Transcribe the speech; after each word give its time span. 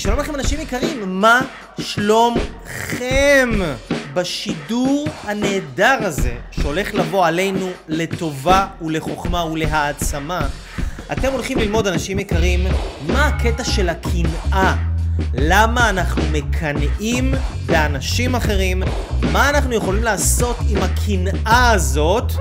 שלום 0.00 0.18
לכם 0.18 0.34
אנשים 0.34 0.60
יקרים, 0.60 1.20
מה 1.20 1.40
שלומכם? 1.80 3.50
בשידור 4.14 5.08
הנהדר 5.24 5.98
הזה, 6.00 6.34
שהולך 6.50 6.94
לבוא 6.94 7.26
עלינו 7.26 7.70
לטובה 7.88 8.66
ולחוכמה 8.82 9.44
ולהעצמה, 9.44 10.48
אתם 11.12 11.32
הולכים 11.32 11.58
ללמוד, 11.58 11.86
אנשים 11.86 12.18
יקרים, 12.18 12.66
מה 13.06 13.26
הקטע 13.26 13.64
של 13.64 13.88
הקנאה? 13.88 14.76
למה 15.34 15.90
אנחנו 15.90 16.22
מקנאים 16.32 17.34
באנשים 17.66 18.34
אחרים? 18.34 18.82
מה 19.32 19.50
אנחנו 19.50 19.74
יכולים 19.74 20.02
לעשות 20.02 20.56
עם 20.68 20.78
הקנאה 20.82 21.70
הזאת? 21.70 22.32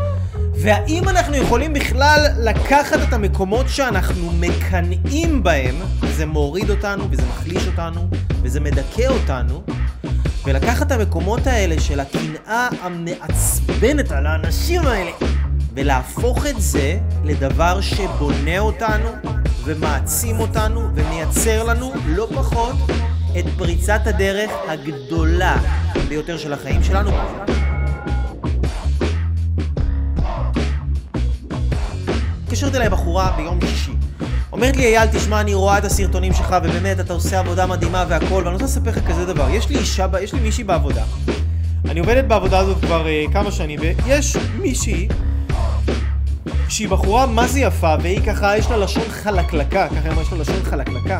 והאם 0.61 1.09
אנחנו 1.09 1.35
יכולים 1.35 1.73
בכלל 1.73 2.25
לקחת 2.37 2.99
את 3.07 3.13
המקומות 3.13 3.69
שאנחנו 3.69 4.31
מקנאים 4.31 5.43
בהם, 5.43 5.75
זה 6.15 6.25
מוריד 6.25 6.69
אותנו 6.69 7.11
וזה 7.11 7.21
מחליש 7.29 7.67
אותנו 7.67 8.07
וזה 8.41 8.59
מדכא 8.59 9.07
אותנו, 9.07 9.63
ולקחת 10.45 10.87
את 10.87 10.91
המקומות 10.91 11.47
האלה 11.47 11.79
של 11.79 11.99
הקנאה 11.99 12.69
המעצבנת 12.81 14.11
על 14.11 14.27
האנשים 14.27 14.81
האלה, 14.87 15.11
ולהפוך 15.73 16.45
את 16.45 16.61
זה 16.61 16.97
לדבר 17.23 17.81
שבונה 17.81 18.59
אותנו 18.59 19.09
ומעצים 19.63 20.39
אותנו 20.39 20.89
ומייצר 20.95 21.63
לנו 21.63 21.93
לא 22.05 22.27
פחות 22.35 22.75
את 23.39 23.45
פריצת 23.57 24.01
הדרך 24.05 24.51
הגדולה 24.67 25.57
ביותר 26.07 26.37
של 26.37 26.53
החיים 26.53 26.83
שלנו. 26.83 27.11
מתקשרת 32.59 32.75
אליי 32.75 32.89
בחורה 32.89 33.31
ביום 33.37 33.59
שישי. 33.61 33.91
אומרת 34.51 34.77
לי, 34.77 34.83
אייל, 34.83 35.07
תשמע, 35.11 35.41
אני 35.41 35.53
רואה 35.53 35.77
את 35.77 35.85
הסרטונים 35.85 36.33
שלך, 36.33 36.55
ובאמת, 36.63 36.99
אתה 36.99 37.13
עושה 37.13 37.39
עבודה 37.39 37.65
מדהימה 37.65 38.05
והכל, 38.09 38.41
ואני 38.45 38.53
רוצה 38.53 38.65
לספר 38.65 38.89
לך 38.89 39.07
כזה 39.07 39.25
דבר. 39.25 39.49
יש 39.49 39.69
לי 39.69 39.77
אישה, 39.77 40.07
יש 40.21 40.33
לי 40.33 40.39
מישהי 40.39 40.63
בעבודה. 40.63 41.03
אני 41.89 41.99
עובדת 41.99 42.25
בעבודה 42.25 42.59
הזאת 42.59 42.77
כבר 42.81 43.05
uh, 43.05 43.33
כמה 43.33 43.51
שנים, 43.51 43.79
ויש 43.79 44.37
מישהי 44.61 45.07
שהיא 46.69 46.89
בחורה 46.89 47.25
מה 47.25 47.47
זה 47.47 47.59
יפה, 47.59 47.95
והיא 48.01 48.21
ככה, 48.21 48.57
יש 48.57 48.69
לה 48.69 48.77
לשון 48.77 49.03
חלקלקה, 49.09 49.87
ככה 49.87 50.21
יש 50.21 50.31
לה 50.31 50.37
לשון 50.37 50.63
חלקלקה. 50.63 51.19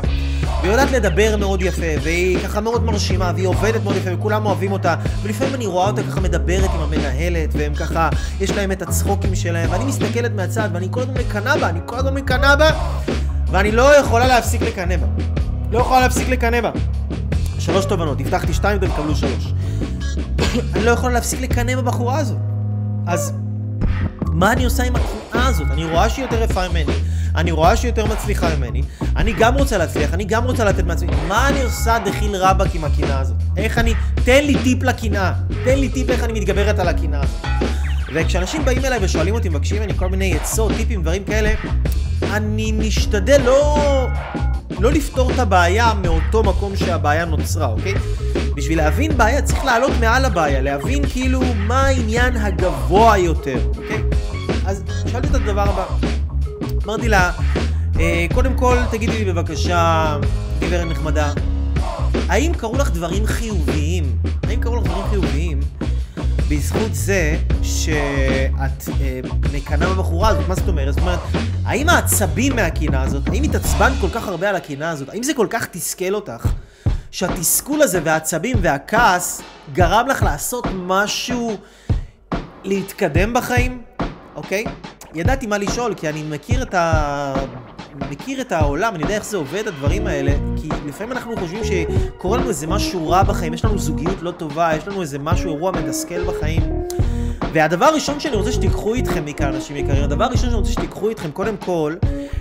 והיא 0.61 0.72
יודעת 0.72 0.92
לדבר 0.92 1.38
מאוד 1.38 1.61
יפה, 1.61 1.86
והיא 2.03 2.39
ככה 2.39 2.61
מאוד 2.61 2.83
מרשימה, 2.83 3.31
והיא 3.36 3.47
עובדת 3.47 3.83
מאוד 3.83 3.95
יפה, 3.95 4.09
וכולם 4.14 4.45
אוהבים 4.45 4.72
אותה. 4.72 4.95
ולפעמים 5.23 5.55
אני 5.55 5.66
רואה 5.66 5.88
אותה 5.88 6.03
ככה 6.03 6.20
מדברת 6.20 6.70
עם 6.73 6.81
המנהלת, 6.81 7.50
והם 7.53 7.75
ככה, 7.75 8.09
יש 8.42 8.52
להם 8.52 8.72
את 8.72 8.81
הצחוקים 8.81 9.36
שלהם, 9.36 9.72
ואני 9.72 9.86
מסתכלת 9.86 10.31
מהצד, 10.36 10.70
ואני 10.73 10.88
כל 10.92 11.02
הזמן 11.02 11.14
מקנאה 11.14 11.58
בה, 11.58 11.70
אני 11.70 11.80
כל 11.86 11.95
הזמן 11.97 12.14
מקנאה 12.14 12.55
בה, 12.55 12.70
ואני 13.52 13.72
לא 13.72 13.97
יכולה 14.00 14.27
להפסיק 14.27 14.61
לקנא 14.61 14.97
בה. 14.97 15.08
לא 15.72 15.80
יכולה 15.80 16.00
להפסיק 16.00 16.30
לקנא 16.30 16.61
בה. 16.61 16.72
שלוש 17.59 17.86
תובנות, 17.86 18.22
הבטחתי 18.22 18.53
שתיים, 18.53 18.77
אתם 18.77 18.88
תקבלו 18.88 19.16
שלוש. 19.16 19.53
אני 20.75 20.83
לא 20.83 20.92
יכולה 20.92 21.14
להפסיק 21.14 21.42
לקנא 21.42 21.75
בבחורה 21.75 22.17
הזאת. 22.17 22.38
אז 23.08 23.33
מה 24.40 24.52
אני 24.52 24.66
עושה 24.66 24.84
עם 24.84 24.94
הקנאה 24.95 25.48
הזאת? 25.48 25.68
אני 25.72 25.86
רואה 25.86 26.09
שהיא 26.09 26.26
יותר 26.26 26.44
יפה 26.44 26.70
ממני, 26.70 26.94
אני 27.36 27.52
רואה 27.52 27.76
שהיא 27.76 27.90
יותר 27.90 28.06
מצליחה 28.06 28.56
ממני, 28.56 28.82
אני 29.16 29.34
גם 29.34 29.56
רוצה 29.56 29.78
להצליח, 29.78 30.14
אני 30.14 30.26
גם 30.26 30.44
רוצה 30.44 30.66
לתת 30.66 30.84
מעצמי. 30.84 31.12
מה 31.28 31.50
אני 31.50 31.62
עושה 31.62 31.98
דחיל 32.06 32.36
רבאק 32.36 32.76
עם 32.76 32.84
הקנאה 32.84 33.20
הזאת? 33.20 33.36
איך 33.58 33.78
אני... 33.78 33.94
תן 34.26 34.44
לי 34.44 34.56
טיפ 34.64 34.84
לקנאה. 34.84 35.34
תן 35.66 35.80
לי 35.80 35.90
טיפ 35.90 36.10
איך 36.10 36.23
אני 36.23 36.34
מתגברת 36.34 36.80
על 36.80 36.88
הקנאה 36.88 37.22
הזאת. 37.23 37.45
וכשאנשים 38.14 38.66
באים 38.66 38.86
אליי 38.86 39.00
ושואלים 39.02 39.34
אותי, 39.34 39.50
מבקשים 39.50 39.78
ממני 39.82 39.94
כל 39.98 40.10
מיני 40.10 40.36
עצות, 40.36 40.72
טיפים, 40.78 41.02
דברים 41.02 41.23
כאלה, 41.23 41.52
אני 42.22 42.72
משתדל 42.72 43.42
לא... 43.45 44.08
לא 44.80 44.92
לפתור 44.92 45.32
את 45.32 45.40
הבעיה 45.40 45.94
מאותו 45.94 46.44
מקום 46.44 46.76
שהבעיה 46.76 47.26
נוצרה, 47.26 47.68
אוקיי? 47.68 47.94
בשביל 48.56 48.78
להבין 48.78 49.18
בעיה 49.18 49.42
צריך 49.42 49.66
לעלות 49.66 49.92
מעל 50.00 50.26
הבעיה, 50.26 50.62
להבין 50.62 51.06
כאילו 51.10 51.42
מה 51.56 51.82
העניין 51.88 52.38
הגבוה 52.38 53.18
יותר, 53.18 53.60
אוקיי? 53.68 54.04
אז 54.66 54.84
שאלתי 55.12 55.28
את 55.28 55.36
הדבר 55.36 55.70
הבא. 55.70 55.86
אמרתי 56.86 57.08
לה, 57.08 57.32
אה, 58.00 58.26
קודם 58.34 58.54
כל 58.54 58.78
תגידי 58.92 59.26
לי 59.26 59.34
בבקשה, 59.34 60.18
גברת 60.60 60.88
נחמדה, 60.88 61.34
האם 62.30 62.54
קרו 62.54 62.78
לך 62.78 62.92
דברים 62.92 63.26
חיוביים? 63.26 64.16
האם 64.44 64.60
קרו 64.60 64.76
לך 64.76 64.84
דברים 64.84 65.04
חיוביים 65.10 65.60
בזכות 66.50 66.95
זה 66.95 67.38
שאת 68.58 68.89
אה, 69.02 69.20
מקנאה 69.54 69.89
בבחורה 69.89 70.30
הזאת? 70.30 70.48
מה 70.48 70.55
זאת 70.55 70.67
אומרת? 70.67 70.93
זאת 70.93 71.02
אומרת, 71.02 71.20
האם 71.65 71.89
העצבים 71.89 72.55
מהקנאה 72.55 73.02
הזאת, 73.02 73.27
האם 73.27 73.43
התעצבנת 73.43 73.93
כל 74.02 74.10
כך 74.10 74.27
הרבה 74.27 74.49
על 74.49 74.55
הקנאה 74.55 74.89
הזאת? 74.89 75.10
האם 75.10 75.23
זה 75.23 75.33
כל 75.33 75.48
כך 75.49 75.65
תסכל 75.65 76.14
אותך? 76.14 76.48
שהתסכול 77.11 77.82
הזה 77.82 77.99
והעצבים 78.04 78.58
והכעס 78.61 79.42
גרם 79.73 80.08
לך 80.08 80.23
לעשות 80.23 80.67
משהו 80.73 81.58
להתקדם 82.64 83.33
בחיים, 83.33 83.82
אוקיי? 84.36 84.64
ידעתי 85.15 85.48
מה 85.48 85.58
לשאול, 85.58 85.93
כי 85.93 86.09
אני 86.09 86.23
מכיר 86.23 86.64
את 86.64 86.73
ה... 86.73 87.33
מכיר 88.11 88.42
את 88.42 88.52
העולם, 88.52 88.95
אני 88.95 89.04
יודע 89.04 89.15
איך 89.15 89.26
זה 89.26 89.38
עובד, 89.38 89.67
הדברים 89.67 90.08
האלה, 90.08 90.32
כי 90.61 90.70
לפעמים 90.88 91.11
אנחנו 91.11 91.38
חושבים 91.38 91.64
שקורה 91.64 92.38
לנו 92.38 92.49
איזה 92.49 92.67
משהו 92.67 93.09
רע 93.09 93.23
בחיים, 93.23 93.54
יש 93.54 93.65
לנו 93.65 93.80
זוגיות 93.80 94.21
לא 94.21 94.32
טובה, 94.32 94.76
יש 94.76 94.88
לנו 94.88 95.02
איזה 95.02 95.20
משהו, 95.20 95.54
אירוע 95.54 95.71
מתסכל 95.71 96.23
בחיים. 96.23 96.79
והדבר 97.54 97.86
הראשון 97.86 98.20
שאני 98.20 98.36
רוצה 98.36 98.52
שתיקחו 98.52 98.93
איתכם 98.93 99.26
מכאן, 99.26 99.54
אנשים 99.54 99.76
יקרים, 99.76 100.04
הדבר 100.04 100.23
הראשון 100.23 100.45
שאני 100.45 100.54
רוצה 100.54 100.71
שתיקחו 100.71 101.10
איתכם, 101.10 101.32
קודם 101.32 101.58
כל, 101.58 101.95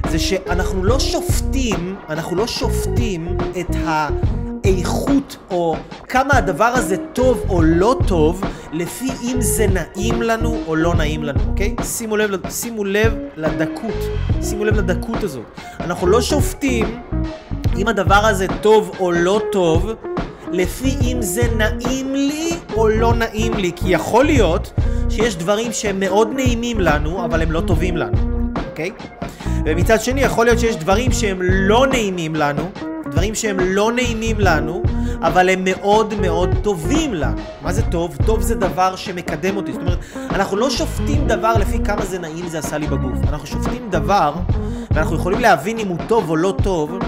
זה 0.08 0.19
שאנחנו 0.19 0.84
לא 0.84 0.98
שופטים, 0.98 1.96
אנחנו 2.08 2.36
לא 2.36 2.46
שופטים 2.46 3.36
את 3.60 3.74
ה... 3.74 4.08
איכות 4.64 5.36
או 5.50 5.76
כמה 6.08 6.36
הדבר 6.36 6.64
הזה 6.64 6.97
טוב 7.12 7.44
או 7.48 7.62
לא 7.62 7.97
טוב 8.06 8.42
לפי 8.72 9.08
אם 9.22 9.36
זה 9.41 9.66
נעים 9.66 10.22
לנו 10.22 10.58
או 10.66 10.76
לא 10.76 10.94
נעים 10.94 11.24
לנו, 11.24 11.41
אוקיי? 11.50 11.74
שימו 11.82 12.16
לב, 12.16 12.50
שימו 12.50 12.84
לב 12.84 13.14
לדקות, 13.36 13.94
שימו 14.42 14.64
לב 14.64 14.76
לדקות 14.76 15.22
הזאת. 15.22 15.44
אנחנו 15.80 16.06
לא 16.06 16.20
שופטים 16.20 17.00
אם 17.76 17.88
הדבר 17.88 18.14
הזה 18.26 18.47
טוב 18.60 18.97
או 19.00 19.12
לא 19.12 19.41
טוב 19.52 19.92
לפי 20.53 20.97
אם 21.03 21.22
זה 21.22 21.42
נעים 21.56 22.14
לי 22.14 22.50
או 22.75 22.88
לא 22.88 23.14
נעים 23.14 23.54
לי, 23.54 23.72
כי 23.76 23.88
יכול 23.88 24.25
להיות 24.25 24.72
שיש 25.09 25.36
דברים 25.36 25.72
שהם 25.72 26.00
מאוד 26.00 26.28
נעימים 26.34 26.81
לנו 26.81 27.25
אבל 27.25 27.42
הם 27.42 27.53
לא 27.53 27.60
טובים 27.60 27.97
לנו, 27.97 28.19
אוקיי? 28.70 28.91
ומצד 29.64 30.00
שני 30.00 30.20
יכול 30.20 30.47
להיות 30.47 30.59
שיש 30.59 30.76
דברים 30.76 31.12
שהם 31.12 31.38
לא 31.42 31.86
נעימים 31.86 32.36
לנו 32.36 32.70
דברים 33.10 33.34
שהם 33.34 33.56
לא 33.60 33.92
נעימים 33.92 34.41
לנו, 34.41 34.82
אבל 35.22 35.48
הם 35.48 35.60
מאוד 35.64 36.14
מאוד 36.20 36.50
טובים 36.62 37.15
לנו. 37.15 37.36
מה 37.62 37.72
זה 37.72 37.82
טוב? 37.82 38.16
טוב 38.26 38.41
זה 38.41 38.54
דבר 38.54 38.97
שמקדם 38.97 39.56
אותי. 39.56 39.72
זאת 39.72 39.80
אומרת, 39.80 39.98
אנחנו 40.30 40.56
לא 40.56 40.70
שופטים 40.70 41.26
דבר 41.26 41.54
לפי 41.54 41.78
כמה 41.84 42.04
זה 42.04 42.19
נעים 42.19 42.48
זה 42.48 42.59
עשה 42.59 42.78
לי 42.78 42.86
בגוף. 42.86 43.19
אנחנו 43.28 43.47
שופטים 43.47 43.91
דבר, 43.91 44.34
ואנחנו 44.98 45.16
יכולים 45.16 45.41
להבין 45.41 45.78
אם 45.78 45.88
הוא 45.88 45.97
טוב 46.09 46.31
או 46.31 46.36
לא 46.36 46.54
טוב, 46.62 46.98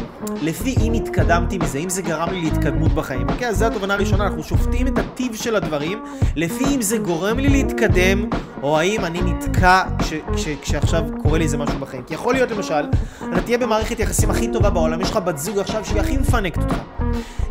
לפי 0.43 0.75
אם 0.83 0.93
התקדמתי 0.93 1.59
מזה, 1.59 1.78
אם 1.78 1.89
זה 1.89 2.03
גרם 2.03 2.28
לי 2.33 2.41
להתקדמות 2.41 2.93
בחיים. 2.93 3.28
אוקיי, 3.28 3.49
אז 3.49 3.59
זו 3.59 3.67
התובנה 3.67 3.95
הראשונה, 3.95 4.25
אנחנו 4.25 4.43
שופטים 4.43 4.87
את 4.87 4.99
הטיב 4.99 5.34
של 5.34 5.56
הדברים, 5.56 6.03
לפי 6.37 6.65
אם 6.75 6.83
זה 6.83 6.99
גורם 6.99 7.39
לי 7.39 7.49
להתקדם, 7.49 8.31
או 8.62 8.78
האם 8.78 9.04
אני 9.04 9.21
נתקע 9.22 9.82
כש, 9.98 10.12
כש, 10.37 10.48
כשעכשיו 10.62 11.03
קורה 11.22 11.38
לי 11.38 11.44
איזה 11.44 11.59
משהו 11.59 11.78
בחיים. 11.78 12.03
כי 12.03 12.15
יכול 12.15 12.34
להיות 12.34 12.50
למשל, 12.50 12.88
אתה 13.32 13.41
תהיה 13.41 13.59
במערכת 13.59 14.00
יחסים 14.00 14.31
הכי 14.31 14.53
טובה 14.53 14.71
בעולם, 14.71 15.00
יש 15.00 15.10
לך 15.10 15.16
בת 15.16 15.38
זוג 15.38 15.59
עכשיו 15.59 15.84
שהיא 15.84 16.00
הכי 16.00 16.16
מפנקת 16.16 16.62
אותך. 16.62 16.76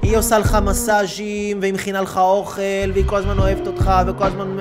היא 0.01 0.17
עושה 0.17 0.39
לך 0.39 0.57
מסאז'ים, 0.63 1.57
והיא 1.61 1.73
מכינה 1.73 2.01
לך 2.01 2.17
אוכל, 2.17 2.61
והיא 2.93 3.05
כל 3.05 3.15
הזמן 3.15 3.39
אוהבת 3.39 3.67
אותך, 3.67 3.91
וכל 4.07 4.23
הזמן 4.23 4.57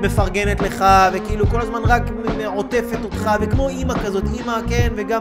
מפרגנת 0.00 0.60
לך, 0.60 0.84
וכאילו 1.12 1.46
כל 1.46 1.60
הזמן 1.60 1.80
רק 1.84 2.02
עוטפת 2.46 2.98
אותך, 3.04 3.30
וכמו 3.40 3.68
אימא 3.68 3.94
כזאת, 4.04 4.24
אימא, 4.38 4.58
כן, 4.68 4.92
וגם, 4.96 5.20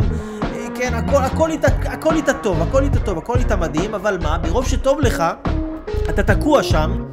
כן, 0.75 0.93
הכל, 0.93 1.23
הכל 1.23 1.49
איתה, 1.49 1.67
הכל 1.85 2.15
איתה 2.15 2.33
טוב, 2.33 2.61
הכל 2.61 2.83
איתה 2.83 2.99
טוב, 2.99 3.17
הכל 3.17 3.37
איתה 3.37 3.55
מדהים, 3.55 3.95
אבל 3.95 4.17
מה, 4.23 4.37
ברוב 4.37 4.67
שטוב 4.67 4.99
לך, 4.99 5.23
אתה 6.09 6.23
תקוע 6.23 6.63
שם, 6.63 7.03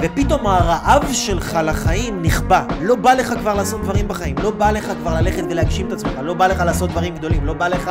ופתאום 0.00 0.46
הרעב 0.46 1.12
שלך 1.12 1.58
לחיים 1.64 2.22
נכבה. 2.22 2.64
לא 2.82 2.94
בא 2.94 3.12
לך 3.14 3.34
כבר 3.40 3.54
לעשות 3.54 3.82
דברים 3.82 4.08
בחיים, 4.08 4.34
לא 4.42 4.50
בא 4.50 4.70
לך 4.70 4.92
כבר 5.00 5.14
ללכת 5.14 5.42
ולהגשים 5.50 5.86
את 5.86 5.92
עצמך, 5.92 6.12
לא 6.22 6.34
בא 6.34 6.46
לך 6.46 6.60
לעשות 6.60 6.90
דברים 6.90 7.14
גדולים, 7.14 7.46
לא 7.46 7.52
בא 7.52 7.68
לך 7.68 7.90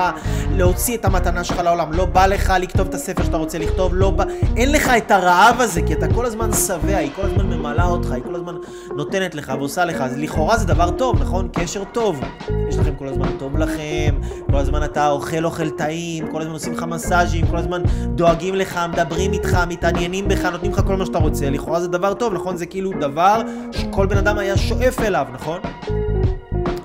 להוציא 0.52 0.98
את 0.98 1.06
המתנה 1.06 1.44
שלך 1.44 1.60
לעולם, 1.60 1.94
לא 1.94 2.06
בא 2.06 2.26
לך 2.26 2.54
לכתוב 2.60 2.88
את 2.88 2.94
הספר 2.94 3.24
שאתה 3.24 3.38
רוצה 3.38 3.58
לכתוב, 3.58 3.92
לא 3.96 4.12
בא... 4.12 4.24
אין 4.56 4.72
לך 4.72 4.92
את 4.98 5.12
הרעב 5.12 5.62
הזה, 5.62 5.82
כי 5.82 5.94
אתה 5.94 6.14
כל 6.14 6.26
הזמן 6.26 6.54
שבע, 6.54 6.98
היא 6.98 7.12
כל 7.16 7.22
הזמן 7.22 7.46
ממלאה 7.46 7.86
אותך, 7.86 8.12
היא 8.12 8.24
כל 8.24 8.36
הזמן 8.36 8.56
נותנת 8.96 9.36
לך 9.36 9.54
ועושה 9.58 9.86
לך, 9.86 10.02
אז 10.02 10.18
לכאורה 10.18 10.58
זה 10.58 10.66
דבר 10.66 10.92
טוב, 10.92 11.22
נכון? 11.22 11.50
קשר 11.54 11.84
טוב. 11.92 12.22
יש 12.70 12.78
לכם 12.78 12.96
כל 12.96 13.08
הזמן 13.08 13.28
טוב 13.40 13.58
לכם, 13.58 14.16
כל 14.52 14.58
הזמן 14.58 14.84
אתה 14.84 15.10
אוכל 15.10 15.46
אוכל 15.46 15.70
טעים, 15.70 16.32
כל 16.32 16.42
הזמן 16.42 16.54
עושים 16.54 16.74
לך 16.74 16.84
מסאז'ים, 16.84 17.48
כל 17.48 17.58
הזמן 17.58 17.82
דואגים 18.16 18.56
לך, 18.56 18.80
מדברים 18.92 19.34
איתך, 19.34 19.58
מתעניינים 19.68 20.28
בך, 20.28 20.46
נותנים 20.46 20.72
לך 20.72 20.82
כל 20.88 20.96
מה 20.96 21.06
שאתה 21.06 21.18
רוצה, 21.18 21.50
לכאורה 21.50 21.80
זה 21.80 21.88
דבר 21.88 21.97
טוב, 22.14 22.34
נכון? 22.34 22.58
זה 22.58 22.66
כאילו 22.66 22.92
דבר 23.00 23.42
שכל 23.72 24.06
בן 24.06 24.18
אדם 24.18 24.38
היה 24.38 24.58
שואף 24.58 25.02
אליו, 25.02 25.28
נכון? 25.34 25.60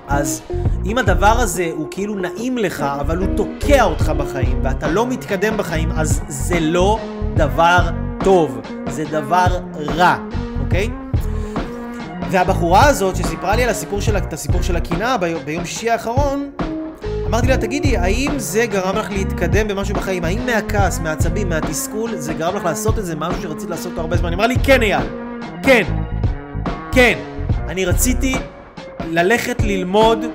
אז 0.07 0.41
אם 0.85 0.97
הדבר 0.97 1.39
הזה 1.39 1.69
הוא 1.75 1.87
כאילו 1.91 2.15
נעים 2.15 2.57
לך, 2.57 2.81
אבל 2.99 3.17
הוא 3.17 3.27
תוקע 3.35 3.83
אותך 3.83 4.09
בחיים, 4.17 4.59
ואתה 4.63 4.87
לא 4.87 5.07
מתקדם 5.07 5.57
בחיים, 5.57 5.91
אז 5.91 6.21
זה 6.27 6.59
לא 6.59 6.99
דבר 7.35 7.79
טוב, 8.23 8.59
זה 8.89 9.03
דבר 9.05 9.47
רע, 9.75 10.17
אוקיי? 10.63 10.89
והבחורה 12.31 12.85
הזאת 12.85 13.15
שסיפרה 13.15 13.55
לי 13.55 13.63
על 13.63 13.69
הסיפור 13.69 14.01
של, 14.01 14.17
את 14.17 14.33
הסיפור 14.33 14.61
של 14.61 14.75
הקנאה 14.75 15.17
ביום 15.17 15.65
שישי 15.65 15.89
האחרון, 15.89 16.49
אמרתי 17.33 17.47
לה, 17.47 17.57
תגידי, 17.57 17.97
האם 17.97 18.31
זה 18.37 18.65
גרם 18.65 18.95
לך 18.95 19.11
להתקדם 19.11 19.67
במשהו 19.67 19.95
בחיים? 19.95 20.25
האם 20.25 20.45
מהכעס, 20.45 20.99
מהעצבים, 20.99 21.49
מהתסכול, 21.49 22.15
זה 22.15 22.33
גרם 22.33 22.55
לך 22.55 22.65
לעשות 22.65 22.99
את 22.99 23.05
זה 23.05 23.15
משהו 23.15 23.41
שרצית 23.41 23.69
לעשות 23.69 23.91
אותו 23.91 24.01
הרבה 24.01 24.17
זמן? 24.17 24.29
היא 24.29 24.35
אמרה 24.35 24.47
לי, 24.47 24.55
כן 24.63 24.81
אייל, 24.81 25.01
כן, 25.63 25.83
כן. 26.91 27.19
אני 27.67 27.85
רציתי 27.85 28.35
ללכת 29.09 29.61
ללמוד, 29.61 30.25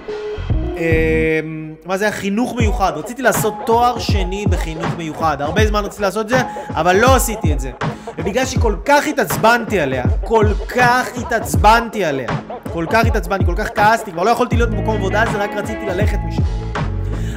אה, 0.77 1.41
מה 1.87 1.99
זה 1.99 2.05
היה? 2.05 2.13
חינוך 2.13 2.57
מיוחד. 2.57 2.93
רציתי 2.97 3.23
לעשות 3.23 3.55
תואר 3.67 3.99
שני 3.99 4.45
בחינוך 4.51 4.95
מיוחד. 4.97 5.43
הרבה 5.43 5.67
זמן 5.67 5.85
רציתי 5.85 6.03
לעשות 6.03 6.25
את 6.25 6.29
זה, 6.29 6.39
אבל 6.69 6.97
לא 6.97 7.17
עשיתי 7.17 7.53
את 7.53 7.61
זה. 7.61 7.71
ובגלל 8.19 8.45
שכל 8.45 8.75
כך 8.85 9.07
התעצבנתי 9.07 9.81
עליה, 9.81 10.05
כל 10.25 10.47
כך 10.69 11.09
התעצבנתי 11.17 12.05
עליה, 12.05 12.29
כל 12.73 12.87
כך 12.91 13.07
התעצבנתי, 13.07 13.45
כל 13.45 13.55
כך 13.57 13.69
כעסתי, 13.75 14.13
כבר 14.13 14.23
לא 14.23 14.31
יכולתי 14.31 14.57
להיות 14.57 14.71
במקום 14.71 14.97
עבודה 14.97 15.21
על 15.23 15.31
זה, 15.33 15.39
רק 15.39 15.51
רציתי 15.57 15.87
ללכת 15.87 16.19
משם. 16.29 16.43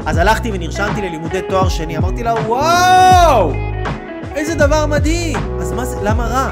אז 0.06 0.18
הלכתי 0.18 0.52
ונרשמתי 0.54 1.02
ללימודי 1.02 1.42
תואר 1.50 1.70
שני, 1.70 1.98
אמרתי 1.98 2.24
לה, 2.24 2.34
וואו! 2.34 3.52
איזה 4.36 4.56
דבר 4.56 4.86
מדהים! 4.86 5.60
אז 5.60 5.72
מה 5.72 5.86
זה, 5.86 5.98
למה 6.04 6.28
רע? 6.28 6.52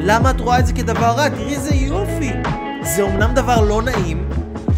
למה 0.00 0.30
את 0.30 0.40
רואה 0.40 0.58
את 0.58 0.66
זה 0.66 0.72
כדבר 0.72 1.06
רע? 1.06 1.28
תראי 1.28 1.54
איזה 1.54 1.74
יופי! 1.74 2.32
זה 2.82 3.02
אומנם 3.02 3.34
דבר 3.34 3.60
לא 3.60 3.82
נעים, 3.82 4.28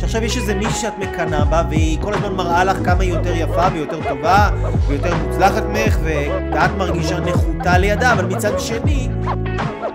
שעכשיו 0.06 0.25
יש 0.25 0.37
איזה 0.37 0.55
מישהי 0.55 0.81
שאת 0.81 0.99
מקנאה 0.99 1.44
בה, 1.44 1.62
והיא 1.70 1.99
כל 2.03 2.14
הזמן 2.14 2.32
מראה 2.32 2.64
לך 2.64 2.76
כמה 2.85 3.03
היא 3.03 3.12
יותר 3.12 3.37
יפה 3.37 3.67
ויותר 3.73 3.99
טובה 4.08 4.50
ויותר 4.87 5.14
מוצלחת 5.14 5.62
ממך, 5.62 5.99
ואת 6.03 6.70
מרגישה 6.79 7.20
נחותה 7.20 7.79
לידה, 7.79 8.12
אבל 8.12 8.25
מצד 8.25 8.61
שני, 8.61 9.08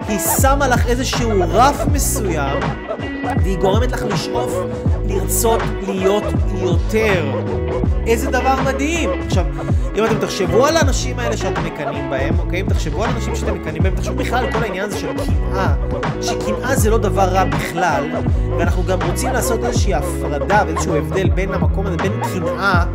היא 0.07 0.19
שמה 0.41 0.67
לך 0.67 0.87
איזשהו 0.87 1.29
רף 1.49 1.85
מסוים, 1.91 2.59
והיא 3.43 3.57
גורמת 3.57 3.91
לך 3.91 4.03
לשאוף 4.03 4.53
לרצות 5.11 5.61
להיות 5.87 6.23
יותר. 6.61 7.31
איזה 8.07 8.31
דבר 8.31 8.55
מדהים! 8.65 9.09
עכשיו, 9.25 9.45
אם 9.95 10.05
אתם 10.05 10.19
תחשבו 10.19 10.65
על 10.65 10.77
האנשים 10.77 11.19
האלה 11.19 11.37
שאתם 11.37 11.65
מקנאים 11.65 12.09
בהם, 12.09 12.39
אוקיי? 12.39 12.61
אם 12.61 12.65
תחשבו 12.65 13.03
על 13.03 13.09
אנשים 13.09 13.35
שאתם 13.35 13.53
מקנאים 13.55 13.83
בהם, 13.83 13.95
תחשבו 13.95 14.15
בכלל 14.15 14.45
על 14.45 14.51
כל 14.51 14.63
העניין 14.63 14.85
הזה 14.85 14.99
של 14.99 15.07
קנאה, 15.25 15.73
שקנאה 16.21 16.75
זה 16.75 16.89
לא 16.89 16.97
דבר 16.97 17.21
רע 17.21 17.43
בכלל, 17.43 18.03
ואנחנו 18.57 18.83
גם 18.83 18.99
רוצים 19.01 19.33
לעשות 19.33 19.63
איזושהי 19.63 19.93
הפרדה 19.93 20.63
ואיזשהו 20.67 20.95
הבדל 20.95 21.29
בין 21.29 21.53
המקום 21.53 21.85
הזה, 21.85 21.97
בין 21.97 22.11
קנאה 22.33 22.85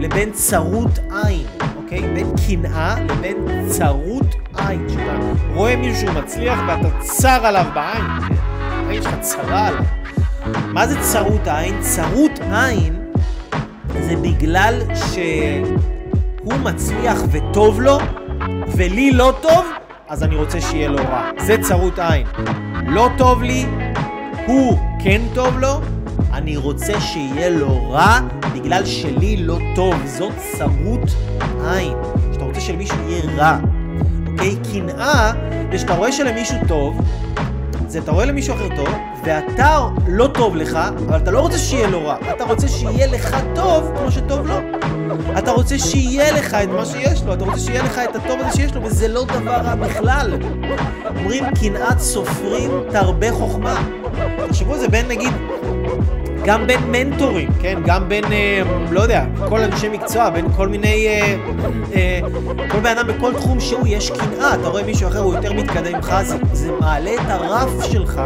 לבין 0.00 0.30
צרות 0.32 0.98
עין, 1.24 1.46
אוקיי? 1.76 2.00
בין 2.00 2.26
קנאה 2.48 2.94
לבין 3.00 3.66
צרות 3.68 4.34
עין. 4.56 4.88
שאתה 4.88 5.18
רואה 5.54 5.76
מישהו 5.76 6.12
מצליח 6.12 6.58
ואתה 6.68 6.88
צר 7.00 7.46
עליו 7.46 7.66
בעין, 7.74 8.04
כן? 8.28 8.34
יש 8.90 9.06
לך 9.06 9.14
צרה 9.20 9.66
עליו. 9.68 10.03
מה 10.52 10.86
זה 10.86 11.00
צרות 11.00 11.46
עין? 11.48 11.80
צרות 11.80 12.40
עין 12.52 13.00
זה 14.00 14.16
בגלל 14.16 14.80
שהוא 14.94 16.56
מצליח 16.62 17.18
וטוב 17.30 17.80
לו, 17.80 17.98
ולי 18.76 19.10
לא 19.10 19.32
טוב, 19.42 19.66
אז 20.08 20.22
אני 20.22 20.36
רוצה 20.36 20.60
שיהיה 20.60 20.88
לו 20.88 20.98
רע. 20.98 21.30
זה 21.38 21.56
צרות 21.60 21.98
עין. 21.98 22.26
לא 22.86 23.08
טוב 23.18 23.42
לי, 23.42 23.66
הוא 24.46 24.78
כן 25.04 25.20
טוב 25.34 25.58
לו, 25.58 25.80
אני 26.32 26.56
רוצה 26.56 27.00
שיהיה 27.00 27.50
לו 27.50 27.90
רע 27.90 28.20
בגלל 28.54 28.84
שלי 28.84 29.36
לא 29.36 29.58
טוב. 29.74 29.94
זאת 30.04 30.32
צרות 30.58 31.10
עין. 31.64 31.92
שאתה 32.32 32.44
רוצה 32.44 32.60
שלמישהו 32.60 32.96
יהיה 33.08 33.22
רע. 33.36 33.58
אוקיי? 34.32 34.56
קנאה 34.72 35.32
זה 35.72 35.78
שאתה 35.78 35.94
רואה 35.94 36.12
שלמישהו 36.12 36.56
טוב, 36.68 37.00
זה 37.88 37.98
אתה 37.98 38.12
רואה 38.12 38.24
למישהו 38.24 38.54
אחר 38.54 38.68
טוב, 38.76 38.88
ואתה 39.24 39.78
לא 40.08 40.26
טוב 40.34 40.56
לך, 40.56 40.78
אבל 41.08 41.16
אתה 41.16 41.30
לא 41.30 41.40
רוצה 41.40 41.58
שיהיה 41.58 41.86
לו 41.88 42.06
רע. 42.06 42.16
אתה 42.36 42.44
רוצה 42.44 42.68
שיהיה 42.68 43.06
לך 43.06 43.36
טוב 43.54 43.90
כמו 43.98 44.10
שטוב 44.10 44.46
לו. 44.46 44.54
אתה 45.38 45.50
רוצה 45.50 45.78
שיהיה 45.78 46.32
לך 46.32 46.54
את 46.54 46.68
מה 46.68 46.84
שיש 46.84 47.22
לו, 47.22 47.34
אתה 47.34 47.44
רוצה 47.44 47.58
שיהיה 47.58 47.82
לך 47.82 47.98
את 48.10 48.16
הטוב 48.16 48.40
הזה 48.40 48.56
שיש 48.56 48.74
לו, 48.74 48.82
וזה 48.84 49.08
לא 49.08 49.24
דבר 49.24 49.50
רע 49.52 49.74
בכלל. 49.74 50.38
אומרים 51.16 51.44
קנאת 51.60 51.98
סופרים 51.98 52.70
תרבה 52.90 53.32
חוכמה. 53.32 53.82
תחשבו 54.48 54.74
על 54.74 54.80
זה 54.80 54.88
בין 54.88 55.08
נגיד 55.08 55.32
גם 56.44 56.66
בין 56.66 56.80
מנטורים, 56.90 57.48
כן? 57.60 57.78
גם 57.84 58.08
בין, 58.08 58.24
אה, 58.32 58.62
לא 58.90 59.00
יודע, 59.00 59.24
כל 59.48 59.60
אנשי 59.60 59.88
מקצוע, 59.88 60.30
בין 60.30 60.52
כל 60.52 60.68
מיני, 60.68 61.06
אה, 61.06 61.36
אה, 61.94 62.20
כל 62.70 62.80
בן 62.80 62.98
אדם 62.98 63.06
בכל 63.08 63.34
תחום 63.34 63.60
שהוא, 63.60 63.86
יש 63.86 64.10
קנאה. 64.10 64.54
אתה 64.54 64.68
רואה 64.68 64.82
מישהו 64.82 65.08
אחר, 65.08 65.18
הוא 65.18 65.34
יותר 65.34 65.52
מתקדם 65.52 65.94
ממך, 65.94 66.14
זה, 66.22 66.36
זה 66.52 66.72
מעלה 66.80 67.14
את 67.14 67.28
הרף 67.28 67.84
שלך, 67.84 68.20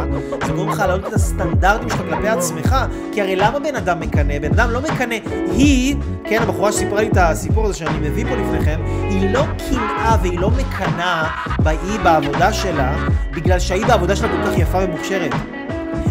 זה 0.45 0.51
גורם 0.53 0.69
לך 0.69 0.79
להעלות 0.79 1.07
את 1.07 1.13
הסטנדרטים 1.13 1.89
שלך 1.89 2.01
כלפי 2.09 2.27
עצמך, 2.27 2.75
כי 3.11 3.21
הרי 3.21 3.35
למה 3.35 3.59
בן 3.59 3.75
אדם 3.75 3.99
מקנא? 3.99 4.39
בן 4.39 4.51
אדם 4.51 4.71
לא 4.71 4.81
מקנא, 4.81 5.15
היא, 5.51 5.95
כן, 6.23 6.41
הבחורה 6.41 6.71
שסיפרה 6.71 7.01
לי 7.01 7.07
את 7.07 7.17
הסיפור 7.17 7.65
הזה 7.65 7.73
שאני 7.73 8.09
מביא 8.09 8.25
פה 8.25 8.35
לפניכם, 8.35 8.79
היא 9.09 9.33
לא 9.33 9.43
קנאה 9.69 10.17
והיא 10.21 10.39
לא 10.39 10.51
מקנאה 10.51 11.23
בהיא 11.59 11.99
בעבודה 12.03 12.53
שלה, 12.53 12.95
בגלל 13.31 13.59
שהיא 13.59 13.85
בעבודה 13.85 14.15
שלה 14.15 14.27
כל 14.27 14.51
כך 14.51 14.57
יפה 14.57 14.77
ומוכשרת. 14.77 15.31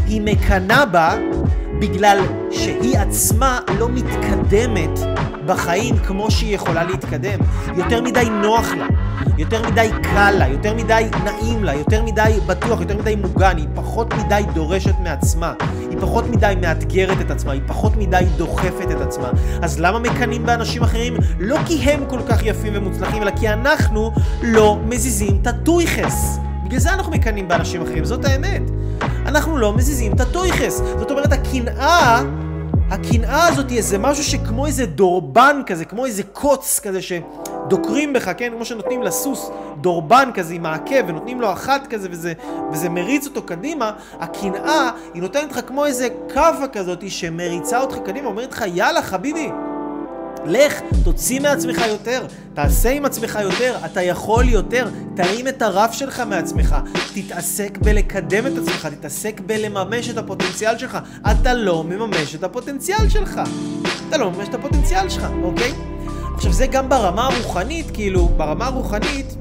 היא 0.06 0.20
מקנאה 0.25 0.87
בה 0.87 1.16
בגלל 1.80 2.19
שהיא 2.50 2.98
עצמה 2.98 3.60
לא 3.78 3.88
מתקדמת 3.88 4.98
בחיים 5.46 5.98
כמו 5.98 6.30
שהיא 6.30 6.54
יכולה 6.54 6.84
להתקדם. 6.84 7.38
יותר 7.76 8.02
מדי 8.02 8.28
נוח 8.42 8.72
לה, 8.72 8.86
יותר 9.38 9.70
מדי 9.70 9.88
קל 10.02 10.30
לה, 10.30 10.48
יותר 10.48 10.75
מדי 10.75 11.06
נעים 11.25 11.64
לה, 11.64 11.75
יותר 11.75 12.02
מדי 12.02 12.38
בטוח, 12.46 12.80
יותר 12.80 12.98
מדי 12.98 13.16
מוגן, 13.16 13.56
היא 13.56 13.66
פחות 13.75 14.14
מדי 14.14 14.42
דורשת 14.54 14.94
מעצמה, 15.02 15.52
היא 15.90 15.98
פחות 16.00 16.25
מדי 16.30 16.54
מאתגרת 16.60 17.20
את 17.20 17.30
עצמה, 17.30 17.52
היא 17.52 17.62
פחות 17.66 17.96
מדי 17.96 18.25
דוחפת 18.36 18.90
את 18.90 19.00
עצמה. 19.00 19.30
אז 19.62 19.80
למה 19.80 19.98
מקנאים 19.98 20.46
באנשים 20.46 20.82
אחרים? 20.82 21.16
לא 21.38 21.58
כי 21.66 21.75
הם 21.75 22.04
כל 22.08 22.20
כך 22.28 22.46
יפים 22.46 22.72
ומוצלחים, 22.76 23.22
אלא 23.22 23.30
כי 23.30 23.48
אנחנו 23.48 24.12
לא 24.42 24.78
מזיזים 24.84 25.38
את 25.42 25.46
הטויכס. 25.46 26.38
בגלל 26.64 26.80
זה 26.80 26.92
אנחנו 26.92 27.12
מקנאים 27.12 27.48
באנשים 27.48 27.82
אחרים, 27.82 28.04
זאת 28.04 28.25
האמת. 28.25 28.62
אנחנו 29.02 29.56
לא 29.56 29.72
מזיזים 29.72 30.12
את 30.12 30.20
הטויכס. 30.20 30.82
זאת 30.98 31.10
אומרת, 31.10 31.32
הקנאה, 31.32 32.22
הקנאה 32.90 33.46
הזאת 33.46 33.70
היא 33.70 33.78
איזה 33.78 33.98
משהו 33.98 34.24
שכמו 34.24 34.66
איזה 34.66 34.86
דורבן 34.86 35.60
כזה, 35.66 35.84
כמו 35.84 36.06
איזה 36.06 36.22
קוץ 36.22 36.80
כזה 36.82 36.98
שדוקרים 37.02 38.12
בך, 38.12 38.30
כן? 38.36 38.52
כמו 38.56 38.64
שנותנים 38.64 39.02
לסוס 39.02 39.50
דורבן 39.80 40.30
כזה 40.34 40.54
עם 40.54 40.66
העקב 40.66 41.08
ונותנים 41.08 41.40
לו 41.40 41.52
אחת 41.52 41.87
כזה 41.87 42.08
וזה, 42.11 42.32
וזה 42.73 42.88
מריץ 42.88 43.26
אותו 43.26 43.42
קדימה, 43.42 43.92
הקנאה 44.20 44.90
היא 45.14 45.23
נותנת 45.23 45.52
לך 45.52 45.61
כמו 45.66 45.87
איזה 45.87 46.08
קאבה 46.28 46.68
כזאת 46.73 47.11
שמריצה 47.11 47.80
אותך 47.80 47.96
קדימה, 48.04 48.28
אומרת 48.28 48.52
לך 48.52 48.64
יאללה 48.75 49.02
חביבי, 49.02 49.50
לך, 50.47 50.80
תוציא 51.04 51.40
מעצמך 51.40 51.83
יותר, 51.88 52.26
תעשה 52.54 52.90
עם 52.90 53.04
עצמך 53.04 53.38
יותר, 53.42 53.76
אתה 53.85 54.02
יכול 54.02 54.49
יותר, 54.49 54.88
תרים 55.16 55.49
את 55.49 55.62
הרף 55.62 55.92
שלך 55.92 56.21
מעצמך, 56.21 56.76
תתעסק 57.14 57.78
בלקדם 57.78 58.47
את 58.47 58.52
עצמך, 58.59 58.87
תתעסק 58.87 59.40
בלממש 59.47 60.11
את 60.11 60.18
הפוטנציאל 60.18 60.78
שלך. 60.78 60.99
אתה 61.30 61.54
לא 61.54 61.85
מממש 61.85 62.35
את 62.35 62.45
הפוטנציאל 62.45 63.09
שלך. 63.09 63.40
אתה 64.09 64.16
לא 64.16 64.30
מממש 64.30 64.49
את 64.49 64.54
הפוטנציאל 64.54 65.09
שלך, 65.09 65.26
אוקיי? 65.42 65.73
עכשיו 66.35 66.52
זה 66.52 66.66
גם 66.66 66.88
ברמה 66.88 67.26
הרוחנית, 67.26 67.87
כאילו, 67.95 68.28
ברמה 68.28 68.66
הרוחנית, 68.66 69.37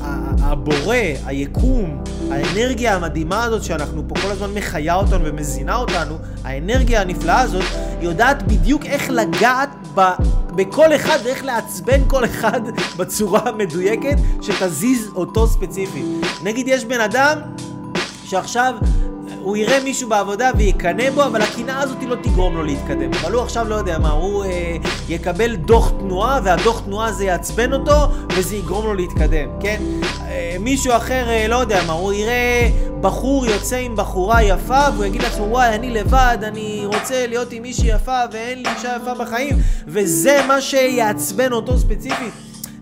הבורא, 0.00 0.96
היקום, 1.26 2.02
האנרגיה 2.30 2.94
המדהימה 2.94 3.44
הזאת 3.44 3.64
שאנחנו 3.64 4.02
פה 4.08 4.14
כל 4.20 4.30
הזמן 4.30 4.50
מחיה 4.54 4.94
אותנו 4.94 5.24
ומזינה 5.24 5.76
אותנו, 5.76 6.18
האנרגיה 6.44 7.00
הנפלאה 7.00 7.40
הזאת, 7.40 7.64
יודעת 8.00 8.42
בדיוק 8.42 8.86
איך 8.86 9.10
לגעת 9.10 9.68
ב, 9.94 10.00
בכל 10.56 10.94
אחד 10.94 11.18
ואיך 11.24 11.44
לעצבן 11.44 12.00
כל 12.08 12.24
אחד 12.24 12.60
בצורה 12.98 13.40
המדויקת 13.44 14.16
שתזיז 14.42 15.10
אותו 15.14 15.46
ספציפי. 15.46 16.04
נגיד 16.42 16.68
יש 16.68 16.84
בן 16.84 17.00
אדם 17.00 17.38
שעכשיו 18.24 18.74
הוא 19.44 19.56
יראה 19.56 19.80
מישהו 19.84 20.08
בעבודה 20.08 20.50
ויקנא 20.56 21.10
בו, 21.10 21.24
אבל 21.24 21.42
הקנאה 21.42 21.80
הזאת 21.80 21.96
לא 22.02 22.16
תגרום 22.22 22.56
לו 22.56 22.62
להתקדם. 22.62 23.10
אבל 23.22 23.32
הוא 23.32 23.42
עכשיו 23.42 23.68
לא 23.68 23.74
יודע 23.74 23.98
מה, 23.98 24.10
הוא 24.10 24.44
אה, 24.44 24.76
יקבל 25.08 25.56
דוח 25.56 25.90
תנועה, 25.90 26.40
והדוח 26.44 26.80
תנועה 26.80 27.08
הזה 27.08 27.24
יעצבן 27.24 27.72
אותו, 27.72 27.94
וזה 28.36 28.56
יגרום 28.56 28.84
לו 28.84 28.94
להתקדם, 28.94 29.48
כן? 29.60 29.82
אה, 30.26 30.56
מישהו 30.60 30.96
אחר, 30.96 31.28
אה, 31.28 31.48
לא 31.48 31.56
יודע 31.56 31.80
מה, 31.86 31.92
הוא 31.92 32.12
יראה 32.12 32.70
בחור 33.00 33.46
יוצא 33.46 33.76
עם 33.76 33.96
בחורה 33.96 34.42
יפה, 34.42 34.80
והוא 34.94 35.04
יגיד 35.04 35.22
לעצמו, 35.22 35.44
וואי, 35.44 35.74
אני 35.74 35.90
לבד, 35.90 36.38
אני 36.42 36.82
רוצה 36.84 37.26
להיות 37.26 37.52
עם 37.52 37.62
מישהי 37.62 37.88
יפה, 37.88 38.20
ואין 38.32 38.62
לי 38.62 38.68
אישה 38.76 38.96
יפה 39.02 39.14
בחיים, 39.14 39.56
וזה 39.86 40.40
מה 40.48 40.60
שיעצבן 40.60 41.52
אותו 41.52 41.78
ספציפית. 41.78 42.34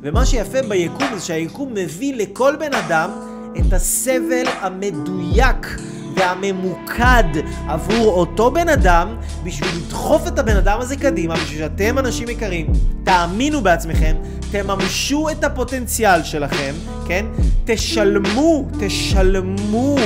ומה 0.02 0.26
שיפה 0.26 0.62
ביקום 0.68 1.06
זה 1.14 1.20
שהיקום 1.20 1.74
מביא 1.74 2.14
לכל 2.16 2.56
בן 2.56 2.74
אדם 2.74 3.10
את 3.58 3.72
הסבל 3.72 4.44
המדויק 4.60 5.66
והממוקד 6.14 7.24
עבור 7.68 8.06
אותו 8.06 8.50
בן 8.50 8.68
אדם, 8.68 9.16
בשביל 9.44 9.68
לדחוף 9.76 10.26
את 10.26 10.38
הבן 10.38 10.56
אדם 10.56 10.80
הזה 10.80 10.96
קדימה, 10.96 11.34
בשביל 11.34 11.58
שאתם 11.58 11.98
אנשים 11.98 12.28
יקרים, 12.28 12.66
תאמינו 13.04 13.60
בעצמכם, 13.60 14.16
תממשו 14.50 15.28
את 15.30 15.44
הפוטנציאל 15.44 16.22
שלכם, 16.22 16.74
כן? 17.06 17.26
תשלמו, 17.64 18.68
תשלמו, 18.80 19.96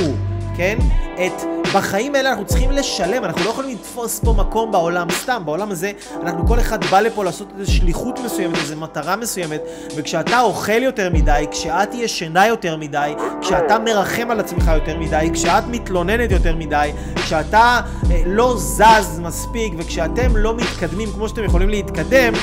כן? 0.57 0.77
את... 1.15 1.57
בחיים 1.73 2.15
האלה 2.15 2.29
אנחנו 2.29 2.45
צריכים 2.45 2.71
לשלם, 2.71 3.23
אנחנו 3.23 3.45
לא 3.45 3.49
יכולים 3.49 3.71
לתפוס 3.71 4.19
פה 4.19 4.33
מקום 4.33 4.71
בעולם 4.71 5.07
סתם. 5.11 5.41
בעולם 5.45 5.71
הזה, 5.71 5.91
אנחנו 6.21 6.47
כל 6.47 6.59
אחד 6.59 6.85
בא 6.85 6.99
לפה 6.99 7.23
לעשות 7.23 7.47
איזו 7.59 7.71
שליחות 7.71 8.19
מסוימת, 8.19 8.57
איזו 8.57 8.75
מטרה 8.75 9.15
מסוימת, 9.15 9.61
וכשאתה 9.95 10.41
אוכל 10.41 10.83
יותר 10.83 11.09
מדי, 11.13 11.45
כשאת 11.51 11.93
ישנה 11.93 12.47
יותר 12.47 12.77
מדי, 12.77 13.13
כשאתה 13.41 13.79
מרחם 13.79 14.31
על 14.31 14.39
עצמך 14.39 14.71
יותר 14.73 14.97
מדי, 14.99 15.29
כשאת 15.33 15.63
מתלוננת 15.67 16.31
יותר 16.31 16.55
מדי, 16.55 16.91
כשאתה 17.15 17.79
אה, 18.11 18.21
לא 18.25 18.55
זז 18.57 19.19
מספיק, 19.19 19.73
וכשאתם 19.77 20.37
לא 20.37 20.55
מתקדמים 20.55 21.09
כמו 21.11 21.29
שאתם 21.29 21.43
יכולים 21.43 21.69
להתקדם, 21.69 22.33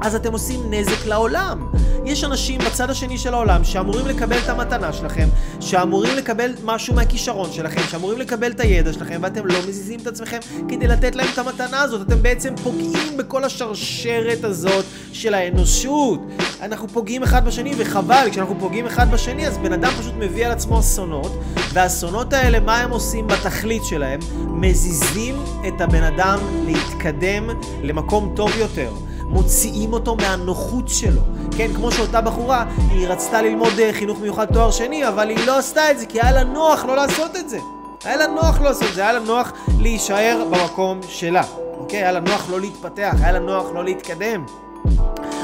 אז 0.00 0.14
אתם 0.14 0.32
עושים 0.32 0.60
נזק 0.70 1.06
לעולם. 1.06 1.66
יש 2.04 2.24
אנשים 2.24 2.60
בצד 2.60 2.90
השני 2.90 3.18
של 3.18 3.34
העולם 3.34 3.64
שאמורים 3.64 4.06
לקבל 4.06 4.38
את 4.44 4.48
המתנה 4.48 4.92
שלכם, 4.92 5.28
שאמורים 5.60 6.16
לקבל 6.16 6.50
משהו 6.64 6.94
מהכישרון 6.94 7.52
שלכם, 7.52 7.80
שאמורים 7.90 8.18
לקבל 8.18 8.50
את 8.50 8.60
הידע 8.60 8.92
שלכם, 8.92 9.18
ואתם 9.22 9.46
לא 9.46 9.58
מזיזים 9.68 10.00
את 10.00 10.06
עצמכם 10.06 10.38
כדי 10.68 10.86
לתת 10.86 11.16
להם 11.16 11.26
את 11.32 11.38
המתנה 11.38 11.80
הזאת. 11.80 12.06
אתם 12.06 12.22
בעצם 12.22 12.54
פוגעים 12.62 13.16
בכל 13.16 13.44
השרשרת 13.44 14.44
הזאת 14.44 14.84
של 15.12 15.34
האנושות. 15.34 16.20
אנחנו 16.62 16.88
פוגעים 16.88 17.22
אחד 17.22 17.44
בשני, 17.44 17.74
וחבל, 17.78 18.28
כשאנחנו 18.30 18.56
פוגעים 18.60 18.86
אחד 18.86 19.10
בשני, 19.10 19.46
אז 19.46 19.58
בן 19.58 19.72
אדם 19.72 19.90
פשוט 19.90 20.14
מביא 20.18 20.46
על 20.46 20.52
עצמו 20.52 20.78
אסונות, 20.78 21.40
והאסונות 21.72 22.32
האלה, 22.32 22.60
מה 22.60 22.78
הם 22.78 22.90
עושים 22.90 23.26
בתכלית 23.26 23.84
שלהם? 23.84 24.20
מזיזים 24.46 25.36
את 25.68 25.80
הבן 25.80 26.02
אדם 26.02 26.38
להתקדם 26.66 27.50
למקום 27.82 28.32
טוב 28.36 28.50
יותר. 28.58 28.90
מוציאים 29.28 29.92
אותו 29.92 30.16
מהנוחות 30.16 30.88
שלו. 30.88 31.20
כן, 31.56 31.74
כמו 31.74 31.92
שאותה 31.92 32.20
בחורה, 32.20 32.64
היא 32.90 33.08
רצתה 33.08 33.42
ללמוד 33.42 33.78
אה, 33.78 33.92
חינוך 33.92 34.18
מיוחד 34.20 34.44
תואר 34.44 34.70
שני, 34.70 35.08
אבל 35.08 35.28
היא 35.28 35.46
לא 35.46 35.58
עשתה 35.58 35.90
את 35.90 35.98
זה 35.98 36.06
כי 36.06 36.20
היה 36.20 36.32
לה 36.32 36.44
נוח 36.44 36.84
לא 36.84 36.96
לעשות 36.96 37.36
את 37.36 37.48
זה. 37.48 37.58
היה 38.04 38.16
לה 38.16 38.26
נוח 38.26 38.60
לא 38.60 38.64
לעשות 38.64 38.88
את 38.88 38.94
זה, 38.94 39.02
היה 39.02 39.12
לה 39.12 39.20
נוח 39.20 39.52
להישאר 39.80 40.44
במקום 40.50 41.00
שלה. 41.08 41.42
אוקיי? 41.78 41.98
היה 41.98 42.12
לה 42.12 42.20
נוח 42.20 42.50
לא 42.50 42.60
להתפתח, 42.60 43.14
היה 43.20 43.32
לה 43.32 43.38
נוח 43.38 43.66
לא 43.74 43.84
להתקדם. 43.84 44.44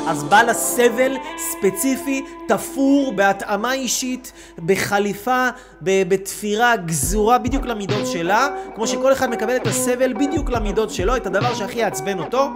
אז 0.07 0.25
בא 0.25 0.43
לה 0.43 0.55
סבל 0.55 1.17
ספציפי, 1.38 2.25
תפור, 2.49 3.12
בהתאמה 3.12 3.73
אישית, 3.73 4.33
בחליפה, 4.67 5.49
בתפירה 5.83 6.76
גזורה 6.76 7.38
בדיוק 7.38 7.67
למידות 7.67 8.07
שלה, 8.07 8.49
כמו 8.75 8.87
שכל 8.87 9.12
אחד 9.12 9.31
מקבל 9.31 9.57
את 9.57 9.67
הסבל 9.67 10.12
בדיוק 10.12 10.50
למידות 10.50 10.91
שלו, 10.91 11.17
את 11.17 11.26
הדבר 11.26 11.55
שהכי 11.55 11.79
יעצבן 11.79 12.19
אותו, 12.19 12.49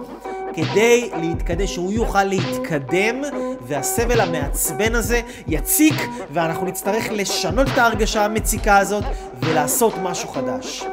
כדי 0.53 1.09
להתקדם, 1.21 1.67
שהוא 1.67 1.91
יוכל 1.91 2.23
להתקדם, 2.23 3.21
והסבל 3.61 4.21
המעצבן 4.21 4.95
הזה 4.95 5.21
יציק, 5.47 5.95
ואנחנו 6.31 6.65
נצטרך 6.65 7.05
לשנות 7.11 7.67
את 7.73 7.77
ההרגשה 7.77 8.25
המציקה 8.25 8.77
הזאת 8.77 9.03
ולעשות 9.39 9.93
משהו 10.03 10.29
חדש. 10.29 10.83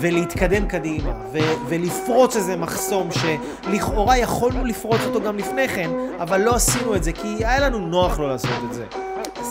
ולהתקדם 0.00 0.66
קדימה, 0.66 1.12
ו- 1.32 1.38
ולפרוץ 1.68 2.36
איזה 2.36 2.56
מחסום 2.56 3.08
שלכאורה 3.10 4.18
יכולנו 4.18 4.64
לפרוץ 4.64 5.00
אותו 5.06 5.20
גם 5.20 5.38
לפני 5.38 5.68
כן, 5.68 5.90
אבל 6.20 6.40
לא 6.40 6.54
עשינו 6.54 6.96
את 6.96 7.04
זה 7.04 7.12
כי 7.12 7.36
היה 7.38 7.60
לנו 7.60 7.78
נוח 7.78 8.20
לא 8.20 8.28
לעשות 8.28 8.50
את 8.68 8.74
זה. 8.74 8.84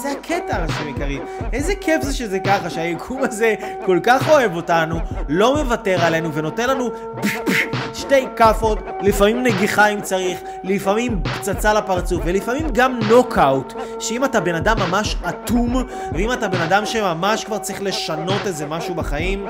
זה 0.01 0.11
הקטע, 0.11 0.63
אנשים 0.63 0.87
יקרים. 0.87 1.21
איזה 1.53 1.75
כיף 1.75 2.01
זה 2.03 2.13
שזה 2.13 2.39
ככה, 2.39 2.69
שהיקום 2.69 3.23
הזה 3.23 3.55
כל 3.85 3.99
כך 4.03 4.29
אוהב 4.29 4.55
אותנו, 4.55 4.99
לא 5.29 5.55
מוותר 5.63 6.05
עלינו 6.05 6.33
ונותן 6.33 6.69
לנו 6.69 6.89
שתי 8.03 8.25
כאפות, 8.35 8.79
לפעמים 9.01 9.43
נגיחה 9.43 9.87
אם 9.87 10.01
צריך, 10.01 10.39
לפעמים 10.63 11.21
פצצה 11.23 11.73
לפרצוף, 11.73 12.21
ולפעמים 12.25 12.67
גם 12.73 12.99
נוקאוט, 13.09 13.73
שאם 13.99 14.25
אתה 14.25 14.39
בן 14.39 14.55
אדם 14.55 14.77
ממש 14.79 15.15
אטום, 15.29 15.83
ואם 16.13 16.33
אתה 16.33 16.47
בן 16.47 16.61
אדם 16.61 16.85
שממש 16.85 17.43
כבר 17.43 17.57
צריך 17.57 17.81
לשנות 17.81 18.41
איזה 18.45 18.65
משהו 18.65 18.95
בחיים, 18.95 19.45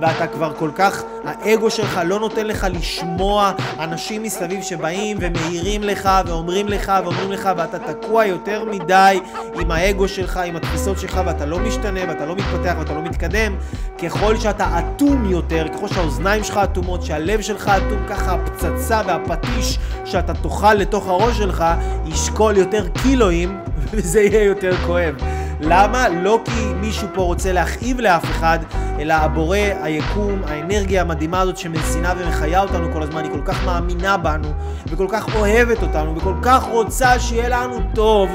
ואתה 0.00 0.26
כבר 0.26 0.52
כל 0.54 0.70
כך, 0.74 1.02
האגו 1.24 1.70
שלך 1.70 2.00
לא 2.04 2.20
נותן 2.20 2.46
לך 2.46 2.66
לשמוע 2.70 3.52
אנשים 3.78 4.22
מסביב 4.22 4.62
שבאים 4.62 5.16
ומעירים 5.20 5.82
לך 5.82 6.10
ואומרים 6.26 6.68
לך 6.68 6.92
ואומרים 7.04 7.32
לך, 7.32 7.48
ואתה 7.56 7.78
תקוע 7.78 8.24
יותר 8.24 8.64
מדי 8.64 9.20
עם 9.60 9.70
האגו 9.70 10.08
שלך, 10.08 10.36
עם 10.36 10.56
התפיסות 10.56 10.98
שלך, 10.98 11.20
ואתה 11.26 11.46
לא 11.46 11.58
משתנה, 11.58 12.00
ואתה 12.08 12.26
לא 12.26 12.36
מתפתח, 12.36 12.74
ואתה 12.78 12.92
לא 12.94 13.02
מתקדם, 13.02 13.56
ככל 14.02 14.36
שאתה 14.36 14.78
אטום 14.78 15.30
יותר, 15.30 15.66
ככל 15.68 15.88
שהאוזניים 15.88 16.44
שלך 16.44 16.56
אטומות, 16.56 17.02
שהלב 17.02 17.40
שלך 17.40 17.68
אטום, 17.68 17.93
ככה 18.08 18.34
הפצצה 18.34 19.00
והפטיש 19.06 19.78
שאתה 20.04 20.34
תאכל 20.34 20.74
לתוך 20.74 21.08
הראש 21.08 21.38
שלך, 21.38 21.64
ישקול 22.06 22.56
יותר 22.56 22.88
קילואים, 22.88 23.58
וזה 23.92 24.20
יהיה 24.20 24.44
יותר 24.44 24.76
כואב. 24.86 25.14
למה? 25.60 26.08
לא 26.08 26.40
כי 26.44 26.74
מישהו 26.80 27.08
פה 27.14 27.22
רוצה 27.22 27.52
להכאיב 27.52 28.00
לאף 28.00 28.24
אחד, 28.24 28.58
אלא 28.98 29.14
הבורא, 29.14 29.58
היקום, 29.82 30.42
האנרגיה 30.46 31.00
המדהימה 31.00 31.40
הזאת 31.40 31.56
שמזינה 31.56 32.12
ומחיה 32.18 32.62
אותנו 32.62 32.92
כל 32.92 33.02
הזמן, 33.02 33.22
היא 33.24 33.30
כל 33.30 33.42
כך 33.44 33.64
מאמינה 33.64 34.16
בנו, 34.16 34.48
וכל 34.86 35.06
כך 35.10 35.36
אוהבת 35.36 35.82
אותנו, 35.82 36.16
וכל 36.16 36.34
כך 36.42 36.62
רוצה 36.62 37.18
שיהיה 37.18 37.48
לנו 37.48 37.80
טוב, 37.94 38.30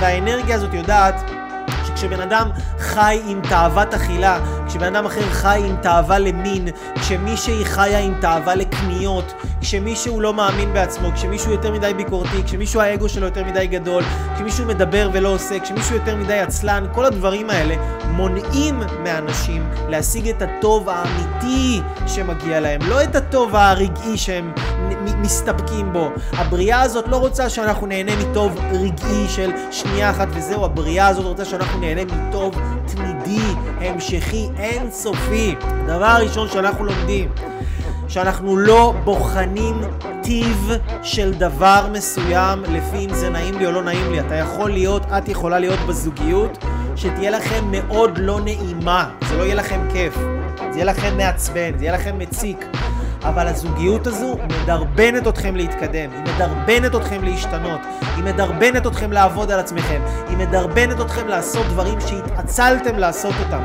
והאנרגיה 0.00 0.54
הזאת 0.56 0.74
יודעת 0.74 1.14
כשבן 1.96 2.20
אדם 2.20 2.50
חי 2.78 3.20
עם 3.26 3.40
תאוות 3.48 3.94
אכילה, 3.94 4.38
כשבן 4.66 4.96
אדם 4.96 5.06
אחר 5.06 5.30
חי 5.30 5.62
עם 5.68 5.76
תאווה 5.82 6.18
למין, 6.18 6.68
כשמישהי 6.94 7.64
חיה 7.64 7.98
עם 7.98 8.14
תאווה 8.20 8.54
לקניות, 8.54 9.32
כשמישהו 9.60 10.20
לא 10.20 10.34
מאמין 10.34 10.72
בעצמו, 10.72 11.08
כשמישהו 11.14 11.52
יותר 11.52 11.72
מדי 11.72 11.94
ביקורתי, 11.94 12.42
כשמישהו 12.44 12.80
האגו 12.80 13.08
שלו 13.08 13.26
יותר 13.26 13.44
מדי 13.44 13.66
גדול, 13.66 14.02
כשמישהו 14.34 14.66
מדבר 14.66 15.10
ולא 15.12 15.28
עושה, 15.28 15.60
כשמישהו 15.60 15.94
יותר 15.94 16.16
מדי 16.16 16.38
עצלן, 16.38 16.86
כל 16.92 17.04
הדברים 17.04 17.50
האלה 17.50 17.74
מונעים 18.10 18.82
מאנשים 19.04 19.70
להשיג 19.88 20.28
את 20.28 20.42
הטוב 20.42 20.88
האמיתי 20.88 21.80
שמגיע 22.06 22.60
להם, 22.60 22.80
לא 22.88 23.02
את 23.02 23.16
הטוב 23.16 23.56
הרגעי 23.56 24.16
שהם 24.16 24.52
מסתפקים 25.26 25.92
בו. 25.92 26.10
הבריאה 26.32 26.82
הזאת 26.82 27.08
לא 27.08 27.16
רוצה 27.16 27.48
שאנחנו 27.48 27.86
נהנה 27.86 28.12
מטוב 28.16 28.58
רגעי 28.72 29.28
של 29.28 29.50
שנייה 29.70 30.10
אחת 30.10 30.28
וזהו, 30.30 30.64
הבריאה 30.64 31.06
הזאת 31.06 31.24
רוצה 31.24 31.44
שאנחנו 31.44 31.80
נהנה 31.86 32.04
מטוב 32.04 32.54
תמידי, 32.86 33.54
המשכי, 33.80 34.48
אינסופי. 34.58 35.54
דבר 35.86 36.16
ראשון 36.20 36.48
שאנחנו 36.48 36.84
לומדים, 36.84 37.28
שאנחנו 38.08 38.56
לא 38.56 38.94
בוחנים 39.04 39.80
טיב 40.22 40.70
של 41.02 41.32
דבר 41.32 41.86
מסוים 41.92 42.62
לפי 42.62 42.96
אם 43.04 43.14
זה 43.14 43.30
נעים 43.30 43.58
לי 43.58 43.66
או 43.66 43.70
לא 43.70 43.82
נעים 43.82 44.12
לי. 44.12 44.20
אתה 44.20 44.34
יכול 44.34 44.70
להיות, 44.70 45.02
את 45.18 45.28
יכולה 45.28 45.58
להיות 45.58 45.78
בזוגיות 45.88 46.64
שתהיה 46.96 47.30
לכם 47.30 47.64
מאוד 47.70 48.18
לא 48.18 48.40
נעימה, 48.40 49.10
זה 49.28 49.36
לא 49.36 49.42
יהיה 49.42 49.54
לכם 49.54 49.80
כיף, 49.92 50.14
זה 50.70 50.78
יהיה 50.78 50.84
לכם 50.84 51.16
מעצבן, 51.16 51.78
זה 51.78 51.84
יהיה 51.84 51.94
לכם 51.94 52.18
מציק. 52.18 52.66
אבל 53.28 53.46
הזוגיות 53.46 54.06
הזו 54.06 54.36
מדרבנת 54.62 55.28
אתכם 55.28 55.56
להתקדם, 55.56 56.10
היא 56.10 56.34
מדרבנת 56.34 56.94
אתכם 56.94 57.24
להשתנות, 57.24 57.80
היא 58.16 58.24
מדרבנת 58.24 58.86
אתכם 58.86 59.12
לעבוד 59.12 59.50
על 59.50 59.60
עצמכם, 59.60 60.02
היא 60.28 60.36
מדרבנת 60.36 61.00
אתכם 61.00 61.28
לעשות 61.28 61.66
דברים 61.66 62.00
שהתעצלתם 62.00 62.98
לעשות 62.98 63.34
אותם. 63.44 63.62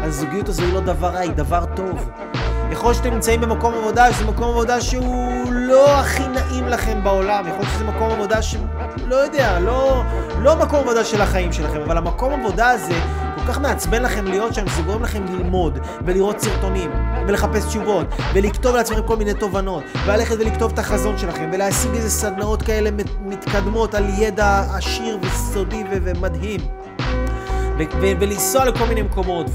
הזוגיות 0.00 0.48
הזו 0.48 0.62
היא 0.62 0.72
לא 0.74 0.80
דבר 0.80 1.08
רע, 1.08 1.18
היא 1.18 1.30
דבר 1.30 1.64
טוב. 1.76 2.10
יכול 2.72 2.94
שאתם 2.94 3.14
נמצאים 3.14 3.40
במקום 3.40 3.74
עבודה, 3.74 4.12
שזה 4.12 4.24
מקום 4.24 4.48
עבודה 4.48 4.80
שהוא 4.80 5.52
לא 5.52 5.90
הכי 5.90 6.28
נעים 6.28 6.68
לכם 6.68 7.04
בעולם, 7.04 7.44
יכול 7.48 7.64
שזה 7.64 7.84
מקום 7.84 8.10
עבודה 8.10 8.42
ש... 8.42 8.56
לא 9.06 9.16
יודע, 9.16 9.58
לא, 9.60 10.02
לא 10.38 10.56
מקום 10.56 10.80
עבודה 10.80 11.04
של 11.04 11.22
החיים 11.22 11.52
שלכם, 11.52 11.80
אבל 11.80 11.96
המקום 11.98 12.32
עבודה 12.32 12.70
הזה 12.70 12.94
כך 13.48 13.58
מעצבן 13.58 14.02
לכם 14.02 14.24
להיות 14.24 14.54
שם, 14.54 14.68
שזה 14.68 14.82
גורם 14.82 15.02
לכם 15.02 15.24
ללמוד, 15.24 15.78
ולראות 16.06 16.40
סרטונים, 16.40 16.90
ולחפש 17.26 17.64
תשובות, 17.64 18.06
ולכתוב 18.34 18.76
לעצמכם 18.76 19.02
כל 19.02 19.16
מיני 19.16 19.34
תובנות, 19.34 19.84
וללכת 20.06 20.36
ולכתוב 20.38 20.72
את 20.72 20.78
החזון 20.78 21.18
שלכם, 21.18 21.50
ולהשיג 21.52 21.90
איזה 21.94 22.10
סדנאות 22.10 22.62
כאלה 22.62 22.90
מתקדמות 23.20 23.94
על 23.94 24.04
ידע 24.18 24.64
עשיר 24.74 25.18
וסודי 25.22 25.84
ומדהים. 25.90 26.60
ולנסוע 28.00 28.64
לכל 28.64 28.84
מיני 28.84 29.02
מקומות, 29.02 29.46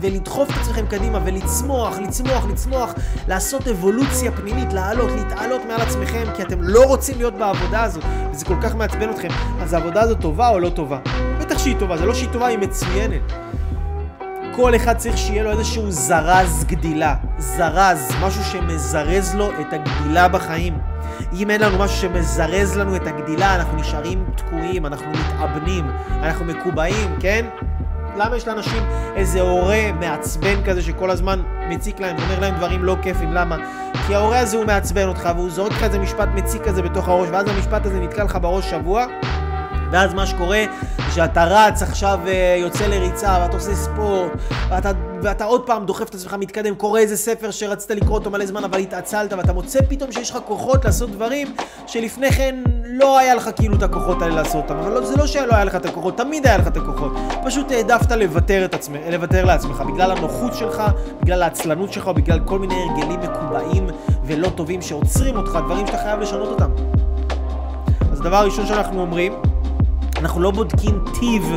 ולדחוף 0.00 0.50
את 0.50 0.54
עצמכם 0.60 0.86
קדימה, 0.86 1.18
ולצמוח, 1.24 1.98
לצמוח, 1.98 2.44
לצמוח, 2.44 2.94
לעשות 3.28 3.68
אבולוציה 3.68 4.32
פנימית, 4.32 4.72
לעלות, 4.72 5.10
להתעלות 5.10 5.60
מעל 5.68 5.80
עצמכם, 5.80 6.24
כי 6.36 6.42
אתם 6.42 6.62
לא 6.62 6.84
רוצים 6.84 7.16
להיות 7.18 7.34
בעבודה 7.34 7.82
הזאת, 7.82 8.04
וזה 8.32 8.44
כל 8.44 8.56
כך 8.62 8.74
מעצבן 8.74 9.10
אתכם. 9.10 9.28
אז 9.60 9.72
העבודה 9.72 10.02
הזאת 10.02 10.20
טובה 10.20 10.48
או 10.48 10.58
לא 10.58 10.68
טובה? 10.68 10.98
שהיא 11.66 11.78
טובה, 11.78 11.96
זה 11.96 12.06
לא 12.06 12.14
שהיא 12.14 12.28
טובה, 12.32 12.46
היא 12.46 12.58
מצוינת. 12.58 13.32
כל 14.56 14.76
אחד 14.76 14.96
צריך 14.96 15.16
שיהיה 15.18 15.42
לו 15.42 15.50
איזשהו 15.50 15.90
זרז 15.90 16.64
גדילה. 16.64 17.14
זרז, 17.38 18.12
משהו 18.22 18.44
שמזרז 18.44 19.34
לו 19.34 19.50
את 19.60 19.72
הגדילה 19.72 20.28
בחיים. 20.28 20.78
אם 21.32 21.50
אין 21.50 21.60
לנו 21.60 21.78
משהו 21.78 21.96
שמזרז 21.96 22.76
לנו 22.76 22.96
את 22.96 23.06
הגדילה, 23.06 23.54
אנחנו 23.54 23.78
נשארים 23.78 24.24
תקועים, 24.36 24.86
אנחנו 24.86 25.06
מתאבנים, 25.10 25.84
אנחנו 26.10 26.44
מקובעים, 26.44 27.16
כן? 27.20 27.46
למה 28.16 28.36
יש 28.36 28.48
לאנשים 28.48 28.82
איזה 29.16 29.40
הורה 29.40 29.92
מעצבן 30.00 30.64
כזה 30.64 30.82
שכל 30.82 31.10
הזמן 31.10 31.42
מציק 31.68 32.00
להם 32.00 32.16
ואומר 32.18 32.40
להם 32.40 32.54
דברים 32.54 32.84
לא 32.84 32.96
כיפים? 33.02 33.32
למה? 33.32 33.56
כי 34.06 34.14
ההורה 34.14 34.38
הזה 34.38 34.56
הוא 34.56 34.64
מעצבן 34.66 35.08
אותך 35.08 35.28
והוא 35.36 35.50
זורק 35.50 35.72
לך 35.72 35.82
איזה 35.82 35.98
משפט 35.98 36.28
מציק 36.34 36.62
כזה 36.62 36.82
בתוך 36.82 37.08
הראש 37.08 37.28
ואז 37.32 37.48
המשפט 37.48 37.86
הזה 37.86 38.00
נתקע 38.00 38.24
לך 38.24 38.38
בראש 38.42 38.70
שבוע 38.70 39.06
ואז 39.90 40.14
מה 40.14 40.26
שקורה, 40.26 40.64
שאתה 41.14 41.44
רץ 41.44 41.82
עכשיו 41.82 42.20
אה, 42.26 42.56
יוצא 42.60 42.86
לריצה, 42.86 43.38
ואתה 43.42 43.56
עושה 43.56 43.74
ספורט, 43.74 44.32
ואתה, 44.70 44.90
ואתה 45.22 45.44
עוד 45.44 45.66
פעם 45.66 45.86
דוחף 45.86 46.08
את 46.08 46.14
עצמך, 46.14 46.36
מתקדם, 46.38 46.74
קורא 46.74 47.00
איזה 47.00 47.16
ספר 47.16 47.50
שרצית 47.50 47.90
לקרוא 47.90 48.18
אותו 48.18 48.30
מלא 48.30 48.46
זמן, 48.46 48.64
אבל 48.64 48.78
התעצלת, 48.78 49.32
ואתה 49.32 49.52
מוצא 49.52 49.80
פתאום 49.88 50.12
שיש 50.12 50.30
לך 50.30 50.38
כוחות 50.44 50.84
לעשות 50.84 51.10
דברים 51.10 51.54
שלפני 51.86 52.30
כן 52.30 52.54
לא 52.84 53.18
היה 53.18 53.34
לך 53.34 53.50
כאילו 53.56 53.76
את 53.76 53.82
הכוחות 53.82 54.22
האלה 54.22 54.34
לעשות 54.34 54.64
אותם. 54.64 54.76
אבל 54.76 54.92
לא, 54.92 55.06
זה 55.06 55.16
לא 55.16 55.26
שלא 55.26 55.54
היה 55.54 55.64
לך 55.64 55.74
את 55.74 55.86
הכוחות, 55.86 56.16
תמיד 56.16 56.46
היה 56.46 56.58
לך 56.58 56.66
את 56.66 56.76
הכוחות. 56.76 57.12
פשוט 57.44 57.70
העדפת 57.70 58.12
לוותר, 58.12 58.68
עצמך, 58.72 58.96
לוותר 59.10 59.44
לעצמך, 59.44 59.80
בגלל 59.80 60.10
הנוחות 60.10 60.54
שלך, 60.54 60.82
בגלל 61.22 61.42
העצלנות 61.42 61.92
שלך, 61.92 62.08
בגלל 62.08 62.40
כל 62.44 62.58
מיני 62.58 62.74
הרגלים 62.74 63.20
מקובעים 63.20 63.86
ולא 64.24 64.48
טובים 64.48 64.82
שעוצרים 64.82 65.36
אותך, 65.36 65.58
דברים 65.64 65.86
שאתה 65.86 65.98
חייב 65.98 66.20
לשנות 66.20 66.48
אותם. 66.48 66.70
אז 68.12 68.20
הדבר 68.20 68.36
הראשון 68.36 68.66
שאנחנו 68.66 69.00
אומרים, 69.00 69.32
אנחנו 70.26 70.40
לא 70.40 70.50
בודקים 70.50 71.04
טיב 71.20 71.56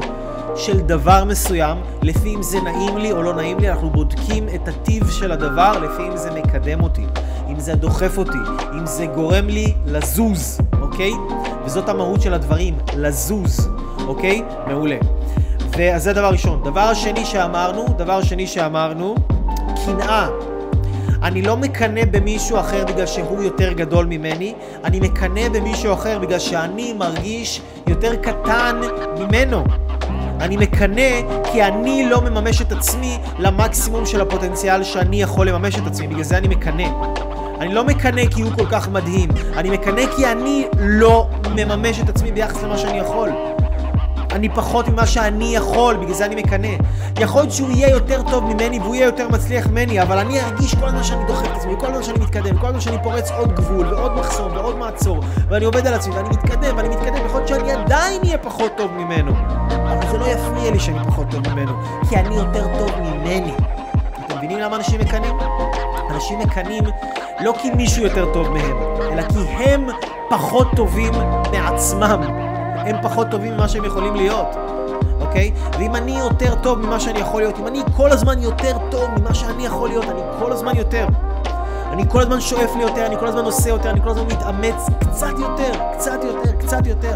של 0.56 0.80
דבר 0.80 1.24
מסוים, 1.24 1.78
לפי 2.02 2.36
אם 2.36 2.44
זה 2.44 2.62
נעים 2.62 2.98
לי 2.98 3.12
או 3.12 3.24
לא 3.24 3.34
נעים 3.34 3.60
לי, 3.60 3.70
אנחנו 3.70 3.90
בודקים 3.90 4.50
את 4.56 4.68
הטיב 4.68 5.10
של 5.10 5.32
הדבר 5.32 5.80
לפי 5.80 6.02
אם 6.08 6.18
זה 6.18 6.32
מקדם 6.32 6.82
אותי, 6.82 7.06
אם 7.50 7.60
זה 7.60 7.76
דוחף 7.76 8.18
אותי, 8.18 8.38
אם 8.74 8.86
זה 8.86 9.06
גורם 9.06 9.48
לי 9.48 9.74
לזוז, 9.86 10.62
אוקיי? 10.82 11.12
וזאת 11.66 11.90
המהות 11.90 12.22
של 12.22 12.34
הדברים, 12.34 12.78
לזוז, 12.98 13.70
אוקיי? 14.08 14.44
מעולה. 14.68 14.98
ואז 15.78 16.04
זה 16.04 16.14
דבר 16.14 16.30
ראשון. 16.30 16.64
דבר 16.64 16.82
השני 16.82 17.26
שאמרנו, 17.26 17.86
דבר 17.98 18.22
שני 18.22 18.48
שאמרנו, 18.48 19.16
קנאה. 19.86 20.28
אני 21.24 21.42
לא 21.42 21.58
מקנא 21.58 22.06
במישהו 22.12 22.60
אחר 22.60 22.86
בגלל 22.86 23.06
שהוא 23.06 23.44
יותר 23.44 23.74
גדול 23.74 24.06
ממני, 24.06 24.54
אני 24.84 25.00
מקנא 25.00 25.50
במישהו 25.50 25.94
אחר 25.94 26.20
בגלל 26.20 26.40
שאני 26.40 26.94
מרגיש 26.94 27.62
יותר 27.88 28.16
קטן 28.16 28.82
ממנו. 29.20 29.64
אני 30.40 30.58
מקנא 30.58 31.22
כי 31.52 31.64
אני 31.64 32.10
לא 32.10 32.22
מממש 32.22 32.62
את 32.62 32.72
עצמי 32.72 33.18
למקסימום 33.40 34.06
של 34.06 34.22
הפוטנציאל 34.22 34.84
שאני 34.84 35.22
יכול 35.22 35.50
לממש 35.50 35.76
את 35.76 35.88
עצמי, 35.88 36.08
בגלל 36.08 36.24
זה 36.24 36.38
אני 36.38 36.48
מקנא. 36.48 36.88
אני 37.60 37.74
לא 37.74 37.84
מקנא 37.84 38.22
כי 38.26 38.42
הוא 38.42 38.52
כל 38.52 38.66
כך 38.72 38.90
מדהים, 38.90 39.30
אני 39.58 39.70
מקנא 39.70 40.02
כי 40.16 40.32
אני 40.32 40.68
לא 40.78 41.28
מממש 41.56 42.00
את 42.00 42.10
עצמי 42.10 42.32
ביחס 42.32 42.64
למה 42.64 42.78
שאני 42.78 42.98
יכול. 42.98 43.30
אני 44.32 44.50
פחות 44.50 44.88
ממה 44.88 45.06
שאני 45.06 45.56
יכול, 45.56 45.96
בגלל 45.96 46.14
זה 46.14 46.26
אני 46.26 46.36
מקנא. 46.36 46.68
יכול 47.20 47.42
להיות 47.42 47.54
שהוא 47.54 47.72
יהיה 47.72 47.90
יותר 47.90 48.22
טוב 48.32 48.44
ממני 48.44 48.80
והוא 48.80 48.96
יהיה 48.96 49.06
יותר 49.06 49.28
מצליח 49.28 49.68
ממני, 49.68 50.02
אבל 50.02 50.18
אני 50.18 50.42
ארגיש 50.42 50.76
כל 50.76 50.86
הזמן 50.86 51.04
שאני 51.04 51.26
דוחף 51.28 51.46
את 51.46 51.56
עצמי, 51.56 51.74
כל 51.80 51.86
הזמן 51.86 52.04
שאני 52.04 52.20
מתקדם, 52.20 52.58
כל 52.58 52.68
הזמן 52.68 52.82
שאני 52.82 52.98
פורץ 53.04 53.32
עוד 53.32 53.56
גבול 53.56 53.88
ועוד 53.94 54.16
מחסום 54.16 54.52
ועוד 54.56 54.78
מעצור, 54.78 55.20
ואני 55.50 55.66
עובד 55.66 55.88
על 55.88 55.94
עצמי 55.94 56.16
ואני 56.16 56.30
מתקדם 56.30 56.78
ואני 56.78 56.90
מתקדם, 56.90 57.26
יכול 57.26 57.40
להיות 57.40 57.48
שאני 57.48 57.72
עדיין 57.72 58.22
אהיה 58.24 58.38
פחות 58.38 58.72
טוב 58.78 58.92
ממנו. 58.92 59.32
אבל 59.70 60.12
זה 60.12 60.18
לא 60.18 60.26
יפריע 60.26 60.72
לי 60.72 60.80
שאני 60.80 61.00
פחות 61.08 61.28
טוב 61.32 61.50
ממנו, 61.50 61.72
כי 62.10 62.16
אני 62.16 62.36
יותר 62.36 62.66
טוב 62.80 62.92
ממני. 63.02 63.54
אתם 64.26 64.38
מבינים 64.38 64.60
למה 64.60 64.76
אנשים 64.76 65.00
מקנאים? 65.00 65.36
אנשים 66.10 66.40
מקנאים 66.40 66.84
לא 67.40 67.54
כי 67.62 67.72
מישהו 67.72 68.04
יותר 68.04 68.34
טוב 68.34 68.50
מהם, 68.50 68.78
אלא 69.12 69.22
כי 69.22 69.40
הם 69.40 69.88
פחות 70.30 70.68
טובים 70.76 71.14
מעצמם. 71.52 72.49
הם 72.80 72.96
פחות 73.02 73.28
טובים 73.32 73.54
ממה 73.54 73.68
שהם 73.68 73.86
יכולים 73.86 74.16
להיות, 74.16 74.48
אוקיי? 75.22 75.52
ואם 75.80 75.96
אני 75.96 76.20
יותר 76.20 76.56
טוב 76.56 76.80
ממה 76.80 77.00
שאני 77.00 77.20
יכול 77.20 77.42
להיות, 77.42 77.60
אם 77.60 77.68
אני 77.68 77.82
כל 77.98 78.12
הזמן 78.12 78.42
יותר 78.42 78.78
טוב 78.92 79.10
ממה 79.20 79.34
שאני 79.34 79.66
יכול 79.66 79.90
להיות, 79.90 80.06
אני 80.06 80.22
כל 80.40 80.52
הזמן 80.52 80.76
יותר. 80.76 81.08
אני 81.92 82.10
כל 82.10 82.22
הזמן 82.22 82.42
שואף 82.42 82.76
לי 82.76 82.82
יותר, 82.82 83.06
אני 83.06 83.18
כל 83.18 83.28
הזמן 83.28 83.46
עושה 83.46 83.70
יותר, 83.70 83.90
אני 83.90 84.02
כל 84.02 84.10
הזמן 84.10 84.24
מתאמץ 84.26 84.86
קצת 85.00 85.40
יותר, 85.40 85.72
קצת 85.94 86.20
יותר, 86.24 86.52
קצת 86.60 86.88
יותר. 86.88 87.14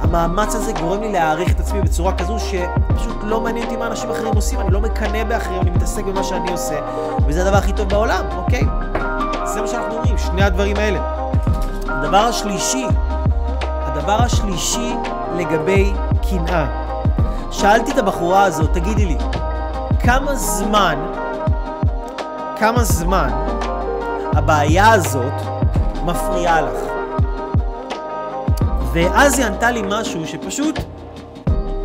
המאמץ 0.00 0.54
הזה 0.54 0.72
גורם 0.72 1.00
לי 1.00 1.12
להעריך 1.12 1.52
את 1.52 1.60
עצמי 1.60 1.80
בצורה 1.80 2.12
כזו 2.12 2.38
שפשוט 2.38 3.16
לא 3.22 3.40
מעניין 3.40 3.64
אותי 3.64 3.76
מה 3.76 3.86
אנשים 3.86 4.10
אחרים 4.10 4.34
עושים, 4.34 4.60
אני 4.60 4.70
לא 4.70 4.80
מקנא 4.80 5.24
באחרים, 5.24 5.60
אני 5.60 5.70
מתעסק 5.70 6.04
במה 6.04 6.24
שאני 6.24 6.50
עושה, 6.50 6.80
וזה 7.26 7.42
הדבר 7.42 7.56
הכי 7.56 7.72
טוב 7.72 7.88
בעולם, 7.88 8.24
אוקיי? 8.36 8.64
זה 9.44 9.60
מה 9.60 9.66
שאנחנו 9.66 9.94
אומרים, 9.94 10.18
שני 10.18 10.42
הדברים 10.42 10.76
האלה. 10.76 10.98
הדבר 11.88 12.16
השלישי 12.16 12.86
הדבר 14.06 14.24
השלישי 14.24 14.94
לגבי 15.36 15.92
קנאה. 16.30 16.66
שאלתי 17.50 17.92
את 17.92 17.98
הבחורה 17.98 18.42
הזאת, 18.42 18.72
תגידי 18.72 19.06
לי, 19.06 19.16
כמה 20.00 20.34
זמן, 20.34 20.98
כמה 22.56 22.84
זמן 22.84 23.30
הבעיה 24.32 24.92
הזאת 24.92 25.32
מפריעה 26.04 26.60
לך? 26.60 26.78
ואז 28.92 29.38
היא 29.38 29.46
ענתה 29.46 29.70
לי 29.70 29.82
משהו 29.88 30.26
שפשוט 30.26 30.78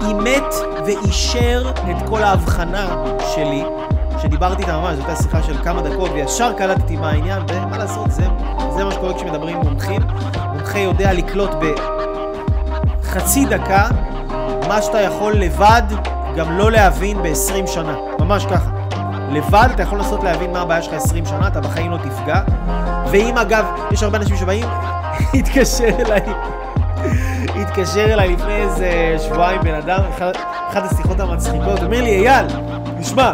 אימת 0.08 0.54
ואישר 0.86 1.72
את 1.76 2.10
כל 2.10 2.24
ההבחנה 2.24 2.88
שלי, 3.36 3.64
שדיברתי 4.22 4.62
איתה 4.62 4.78
ממש, 4.78 4.96
זו 4.96 5.08
הייתה 5.08 5.24
שיחה 5.24 5.44
של 5.44 5.64
כמה 5.64 5.82
דקות, 5.82 6.12
וישר 6.12 6.54
קלטתי 6.54 6.98
מה 6.98 7.10
העניין, 7.10 7.44
ומה 7.48 7.78
לעשות, 7.78 8.12
זה, 8.12 8.24
זה 8.76 8.84
מה 8.84 8.92
שקורה 8.92 9.14
כשמדברים 9.14 9.58
עם 9.58 9.68
מומחים. 9.68 10.02
מומחה 10.54 10.80
יודע 10.80 11.14
לקלוט 11.14 11.50
ב... 11.62 11.91
חצי 13.12 13.46
דקה 13.46 13.88
מה 14.68 14.82
שאתה 14.82 15.02
יכול 15.02 15.34
לבד 15.34 15.82
גם 16.36 16.58
לא 16.58 16.72
להבין 16.72 17.18
ב-20 17.24 17.68
שנה. 17.68 17.96
ממש 18.20 18.46
ככה. 18.46 18.70
לבד 19.32 19.68
אתה 19.76 19.84
יכול 19.84 19.98
לנסות 19.98 20.24
להבין 20.24 20.52
מה 20.52 20.62
הבעיה 20.62 20.82
שלך 20.82 20.94
20 20.94 21.26
שנה, 21.26 21.48
אתה 21.48 21.62
בחיים 21.62 21.92
לא 21.92 21.98
תפגע. 21.98 22.42
ואם 23.12 23.38
אגב, 23.38 23.66
יש 23.92 24.04
הרבה 24.04 24.18
אנשים 24.18 24.38
שבאים, 24.38 24.66
התקשר 25.34 25.90
אליי, 26.00 26.22
התקשר 27.56 28.14
אליי 28.14 28.30
לפני 28.34 28.56
איזה 28.56 29.16
שבועיים 29.20 29.62
בן 29.62 29.74
אדם, 29.74 30.00
אחת 30.70 30.92
השיחות 30.92 31.20
המצחיקות, 31.20 31.84
אומר 31.84 32.02
לי, 32.02 32.28
אייל, 32.28 32.46
תשמע, 33.02 33.34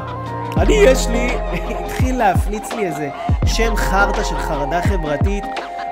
אני 0.58 0.74
יש 0.74 1.08
לי, 1.08 1.38
התחיל 1.86 2.18
להפליץ 2.18 2.74
לי 2.74 2.86
איזה 2.86 3.10
שם 3.46 3.76
חרטא 3.76 4.24
של 4.24 4.38
חרדה 4.40 4.82
חברתית. 4.82 5.44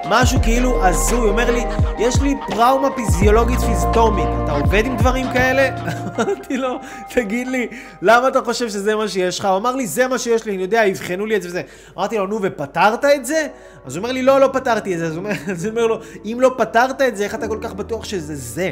משהו 0.09 0.39
כאילו 0.43 0.85
הזוי, 0.85 1.19
הוא 1.19 1.29
אומר 1.29 1.51
לי, 1.51 1.63
יש 1.99 2.21
לי 2.21 2.35
טראומה 2.47 2.91
פיזיולוגית 2.91 3.59
פיזטומית, 3.59 4.27
אתה 4.43 4.51
עובד 4.51 4.85
עם 4.85 4.97
דברים 4.97 5.25
כאלה? 5.33 5.77
אמרתי 6.15 6.57
לו, 6.57 6.79
תגיד 7.09 7.47
לי, 7.47 7.67
למה 8.01 8.27
אתה 8.27 8.41
חושב 8.41 8.69
שזה 8.69 8.95
מה 8.95 9.07
שיש 9.07 9.39
לך? 9.39 9.45
הוא 9.45 9.57
אמר 9.57 9.75
לי, 9.75 9.87
זה 9.87 10.07
מה 10.07 10.17
שיש 10.17 10.45
לי, 10.45 10.53
אני 10.53 10.61
יודע, 10.61 10.85
יבחנו 10.85 11.25
לי 11.25 11.35
את 11.35 11.41
זה 11.41 11.47
וזה. 11.47 11.61
אמרתי 11.97 12.17
לו, 12.17 12.27
נו, 12.27 12.39
ופתרת 12.41 13.05
את 13.05 13.25
זה? 13.25 13.47
אז 13.85 13.95
הוא 13.95 14.01
אומר 14.01 14.11
לי, 14.11 14.21
לא, 14.21 14.39
לא 14.39 14.49
פתרתי 14.53 14.93
את 14.93 14.99
זה. 14.99 15.05
אז 15.05 15.65
הוא 15.65 15.71
אומר, 15.71 15.87
לו, 15.87 15.99
אם 16.25 16.37
לא 16.41 16.55
פתרת 16.57 17.01
את 17.01 17.17
זה, 17.17 17.23
איך 17.23 17.35
אתה 17.35 17.47
כל 17.47 17.59
כך 17.61 17.73
בטוח 17.73 18.05
שזה 18.05 18.35
זה, 18.35 18.71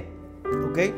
אוקיי? 0.69 0.91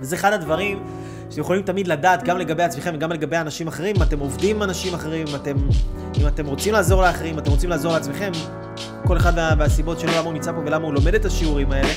וזה 0.00 0.16
אחד 0.16 0.32
הדברים 0.32 0.82
שאתם 1.30 1.40
יכולים 1.40 1.62
תמיד 1.62 1.88
לדעת 1.88 2.22
גם 2.22 2.38
לגבי 2.38 2.62
עצמכם 2.62 2.92
וגם 2.94 3.12
לגבי 3.12 3.36
אנשים 3.36 3.68
אחרים, 3.68 3.96
אם 3.96 4.02
אתם 4.02 4.18
עובדים 4.18 4.56
עם 4.56 4.62
אנשים 4.62 4.94
אחרים, 4.94 5.26
אם 5.26 5.34
אתם, 5.34 5.56
אם 6.20 6.26
אתם 6.26 6.46
רוצים 6.46 6.72
לעזור 6.72 7.02
לאחרים, 7.02 7.32
אם 7.32 7.38
אתם 7.38 7.50
רוצים 7.50 7.70
לעזור 7.70 7.92
לעצמכם, 7.92 8.32
כל 9.06 9.16
אחד 9.16 9.54
מהסיבות 9.54 10.00
שלו 10.00 10.12
למה 10.12 10.20
הוא 10.20 10.32
נמצא 10.32 10.52
פה 10.52 10.58
ולמה 10.58 10.84
הוא 10.84 10.94
לומד 10.94 11.14
את 11.14 11.24
השיעורים 11.24 11.72
האלה. 11.72 11.92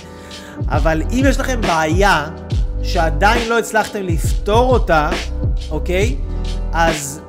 אבל 0.67 1.01
אם 1.11 1.23
יש 1.27 1.39
לכם 1.39 1.61
בעיה 1.61 2.29
שעדיין 2.83 3.49
לא 3.49 3.59
הצלחתם 3.59 4.03
לפתור 4.03 4.73
אותה, 4.73 5.09
אוקיי? 5.69 6.15
אז 6.71 7.21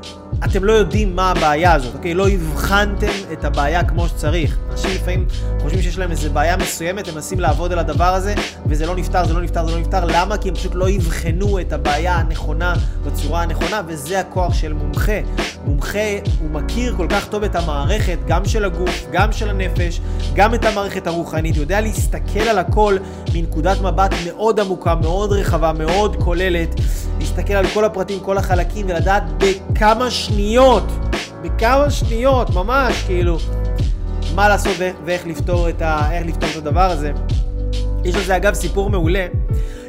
אתם 0.44 0.64
לא 0.64 0.72
יודעים 0.72 1.16
מה 1.16 1.30
הבעיה 1.30 1.72
הזאת, 1.72 1.94
אוקיי? 1.94 2.14
לא 2.14 2.28
הבחנתם 2.28 3.12
את 3.32 3.44
הבעיה 3.44 3.84
כמו 3.84 4.08
שצריך. 4.08 4.58
אנשים 4.70 4.90
לפעמים 4.94 5.26
חושבים 5.60 5.82
שיש 5.82 5.98
להם 5.98 6.10
איזו 6.10 6.30
בעיה 6.30 6.56
מסוימת, 6.56 7.08
הם 7.08 7.14
מנסים 7.14 7.40
לעבוד 7.40 7.72
על 7.72 7.78
הדבר 7.78 8.14
הזה, 8.14 8.34
וזה 8.66 8.86
לא 8.86 8.96
נפתר, 8.96 9.26
זה 9.26 9.34
לא 9.34 9.42
נפתר, 9.42 9.66
זה 9.66 9.72
לא 9.72 9.78
נפתר. 9.78 10.04
למה? 10.04 10.36
כי 10.36 10.48
הם 10.48 10.54
פשוט 10.54 10.72
לא 10.74 10.88
יבחנו 10.88 11.60
את 11.60 11.72
הבעיה 11.72 12.16
הנכונה 12.16 12.74
בצורה 13.06 13.42
הנכונה, 13.42 13.82
וזה 13.86 14.20
הכוח 14.20 14.54
של 14.54 14.72
מומחה. 14.72 15.18
מומחה, 15.64 15.98
הוא 16.40 16.50
מכיר 16.50 16.94
כל 16.96 17.06
כך 17.10 17.28
טוב 17.28 17.44
את 17.44 17.56
המערכת, 17.56 18.18
גם 18.26 18.44
של 18.44 18.64
הגוף, 18.64 19.06
גם 19.12 19.32
של 19.32 19.50
הנפש, 19.50 20.00
גם 20.34 20.54
את 20.54 20.64
המערכת 20.64 21.06
הרוחנית. 21.06 21.56
יודע 21.56 21.80
להסתכל 21.80 22.40
על 22.40 22.58
הכל 22.58 22.96
מנקודת 23.34 23.80
מבט 23.80 24.14
מאוד 24.26 24.60
עמוקה, 24.60 24.94
מאוד 24.94 25.32
רחבה, 25.32 25.72
מאוד 25.72 26.16
כוללת. 26.16 26.74
להסתכל 27.18 27.52
על 27.52 27.66
כל 27.74 27.84
הפרטים, 27.84 28.20
כל 28.20 28.38
החלקים, 28.38 28.86
ולדעת 28.88 29.22
בכמה 29.38 30.10
שניות, 30.10 30.33
בכמה 31.42 31.90
שניות, 31.90 32.50
ממש, 32.50 33.02
כאילו, 33.06 33.38
מה 34.34 34.48
לעשות 34.48 34.72
ואיך 35.04 35.26
לפתור 35.26 35.68
את, 35.68 35.82
ה, 35.82 36.08
לפתור 36.24 36.48
את 36.50 36.56
הדבר 36.56 36.90
הזה. 36.90 37.12
יש 38.04 38.16
לזה 38.16 38.36
אגב 38.36 38.54
סיפור 38.54 38.90
מעולה. 38.90 39.26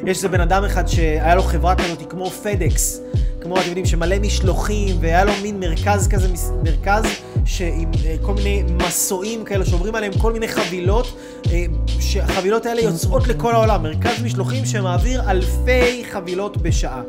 יש 0.06 0.16
איזה 0.16 0.28
בן 0.28 0.40
אדם 0.40 0.64
אחד 0.64 0.88
שהיה 0.88 1.34
לו 1.34 1.42
חברה 1.42 1.74
כזאת 1.74 2.10
כמו 2.10 2.30
פדקס, 2.30 3.00
כמו 3.40 3.58
אתם 3.58 3.66
יודעים 3.66 3.86
שמלא 3.86 4.18
משלוחים, 4.18 4.96
והיה 5.00 5.24
לו 5.24 5.32
מין 5.42 5.60
מרכז 5.60 6.08
כזה, 6.08 6.28
מרכז 6.64 7.04
שעם 7.44 7.90
אה, 8.04 8.16
כל 8.22 8.34
מיני 8.34 8.62
מסועים 8.86 9.44
כאלה 9.44 9.64
שעוברים 9.64 9.94
עליהם 9.94 10.12
כל 10.18 10.32
מיני 10.32 10.48
חבילות, 10.48 11.18
אה, 11.50 11.64
שהחבילות 12.00 12.66
האלה 12.66 12.80
יוצאות 12.80 13.28
לכל 13.28 13.54
העולם, 13.54 13.82
מרכז 13.82 14.22
משלוחים 14.24 14.64
שמעביר 14.64 15.30
אלפי 15.30 16.04
חבילות 16.10 16.56
בשעה. 16.56 17.02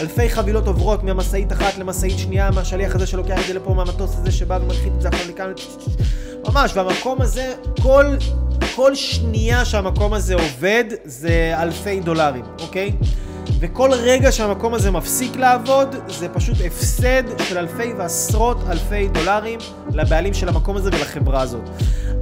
אלפי 0.00 0.30
חבילות 0.30 0.66
עוברות 0.66 1.04
ממשאית 1.04 1.52
אחת 1.52 1.78
למשאית 1.78 2.18
שנייה, 2.18 2.50
מהשליח 2.50 2.94
הזה 2.94 3.06
שלוקח 3.06 3.40
את 3.40 3.46
זה 3.46 3.54
לפה, 3.54 3.74
מהמטוס 3.74 4.16
הזה 4.16 4.32
שבא 4.32 4.58
ומנחית 4.62 4.92
את 4.96 5.02
זה 5.02 5.08
עכשיו 5.08 5.30
לכאן, 5.30 5.52
ממש, 6.48 6.72
והמקום 6.74 7.22
הזה, 7.22 7.54
כל, 7.82 8.06
כל 8.76 8.94
שנייה 8.94 9.64
שהמקום 9.64 10.12
הזה 10.12 10.34
עובד 10.34 10.84
זה 11.04 11.54
אלפי 11.56 12.00
דולרים, 12.00 12.44
אוקיי? 12.60 12.92
וכל 13.60 13.90
רגע 13.92 14.32
שהמקום 14.32 14.74
הזה 14.74 14.90
מפסיק 14.90 15.36
לעבוד, 15.36 15.94
זה 16.08 16.28
פשוט 16.28 16.56
הפסד 16.66 17.22
של 17.48 17.58
אלפי 17.58 17.92
ועשרות 17.98 18.58
אלפי 18.70 19.08
דולרים 19.08 19.58
לבעלים 19.92 20.34
של 20.34 20.48
המקום 20.48 20.76
הזה 20.76 20.90
ולחברה 20.92 21.40
הזאת. 21.40 21.68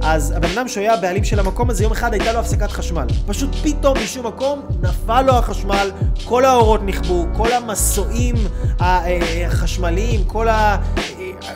אז 0.01 0.31
הבן 0.31 0.49
אדם 0.49 0.67
שהוא 0.67 0.81
היה 0.81 0.93
הבעלים 0.93 1.23
של 1.23 1.39
המקום 1.39 1.69
הזה, 1.69 1.83
יום 1.83 1.91
אחד 1.91 2.13
הייתה 2.13 2.33
לו 2.33 2.39
הפסקת 2.39 2.71
חשמל. 2.71 3.07
פשוט 3.27 3.55
פתאום 3.63 3.97
משום 4.03 4.27
מקום 4.27 4.61
נפל 4.81 5.21
לו 5.21 5.33
החשמל, 5.33 5.91
כל 6.25 6.45
האורות 6.45 6.81
נכבו, 6.83 7.25
כל 7.37 7.51
המסועים 7.51 8.35
החשמליים, 8.79 10.23
כל 10.23 10.47
ה... 10.47 10.77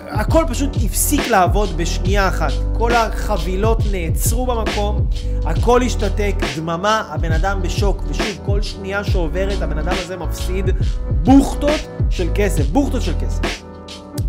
הכל 0.07 0.45
פשוט 0.47 0.69
הפסיק 0.85 1.27
לעבוד 1.27 1.77
בשנייה 1.77 2.27
אחת. 2.27 2.51
כל 2.77 2.93
החבילות 2.93 3.81
נעצרו 3.91 4.45
במקום, 4.45 5.05
הכל 5.45 5.81
השתתק, 5.81 6.35
דממה, 6.55 7.03
הבן 7.09 7.31
אדם 7.31 7.61
בשוק. 7.61 8.03
ושוב, 8.09 8.27
כל 8.45 8.61
שנייה 8.61 9.03
שעוברת 9.03 9.61
הבן 9.61 9.77
אדם 9.77 9.95
הזה 10.03 10.17
מפסיד 10.17 10.65
בוכטות 11.09 11.79
של 12.09 12.29
כסף, 12.35 12.65
בוכטות 12.65 13.01
של 13.01 13.13
כסף. 13.21 13.63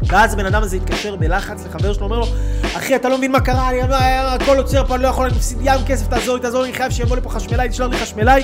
ואז 0.02 0.34
הבן 0.34 0.46
אדם 0.46 0.62
הזה 0.62 0.76
התקשר 0.76 1.16
בלחץ 1.16 1.66
לחבר 1.66 1.92
שלו, 1.92 2.04
אומר 2.04 2.18
לו, 2.18 2.26
אחי, 2.62 2.96
אתה 2.96 3.08
לא 3.08 3.18
מבין 3.18 3.32
מה 3.32 3.40
קרה, 3.40 3.70
אני, 3.70 3.80
הכל 4.26 4.56
עוצר 4.58 4.86
פה, 4.86 4.94
אני 4.94 5.02
לא 5.02 5.08
יכול, 5.08 5.26
אני 5.26 5.36
מפסיד 5.36 5.58
ים 5.62 5.80
כסף, 5.86 6.08
תעזור 6.08 6.36
לי, 6.36 6.42
תעזור 6.42 6.62
לי, 6.62 6.68
אני 6.68 6.76
חייב 6.76 6.92
שיבוא 6.92 7.16
לפה 7.16 7.30
חשמלאי, 7.30 7.68
תשלח 7.68 7.88
לי 7.90 7.98
חשמלאי. 7.98 8.42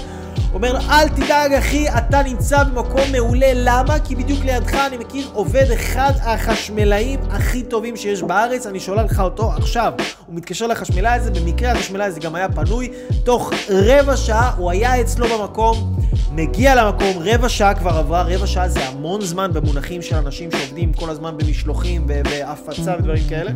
אומר 0.54 0.72
לו, 0.72 0.78
אל 0.90 1.09
תדאג 1.09 1.52
אחי, 1.52 1.88
אתה 1.88 2.22
נמצא 2.22 2.64
במקום 2.64 3.12
מעולה, 3.12 3.50
למה? 3.54 3.98
כי 3.98 4.16
בדיוק 4.16 4.44
לידך 4.44 4.74
אני 4.74 4.96
מכיר 4.96 5.28
עובד 5.32 5.70
אחד 5.74 6.12
החשמלאים 6.20 7.20
הכי 7.30 7.62
טובים 7.62 7.96
שיש 7.96 8.22
בארץ, 8.22 8.66
אני 8.66 8.80
שולח 8.80 9.11
לך 9.11 9.20
אותו 9.20 9.52
עכשיו. 9.52 9.92
הוא 10.26 10.34
מתקשר 10.34 10.66
לחשמלאי 10.66 11.12
הזה, 11.12 11.30
במקרה 11.30 11.72
החשמלאי 11.72 12.06
הזה 12.06 12.20
גם 12.20 12.34
היה 12.34 12.48
פנוי, 12.48 12.90
תוך 13.24 13.52
רבע 13.70 14.16
שעה 14.16 14.54
הוא 14.56 14.70
היה 14.70 15.00
אצלו 15.00 15.26
במקום, 15.28 15.96
מגיע 16.32 16.74
למקום, 16.74 17.16
רבע 17.20 17.48
שעה 17.48 17.74
כבר 17.74 17.90
עברה, 17.90 18.22
רבע 18.22 18.46
שעה 18.46 18.68
זה 18.68 18.88
המון 18.88 19.20
זמן 19.20 19.52
במונחים 19.52 20.02
של 20.02 20.16
אנשים 20.16 20.50
שעובדים 20.50 20.92
כל 20.92 21.10
הזמן 21.10 21.36
במשלוחים 21.38 22.06
והפצה 22.06 22.94
ודברים 22.98 23.22
כאלה. 23.28 23.50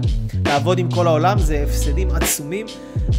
לעבוד 0.46 0.78
עם 0.78 0.90
כל 0.90 1.06
העולם 1.06 1.38
זה 1.38 1.64
הפסדים 1.68 2.08
עצומים, 2.10 2.66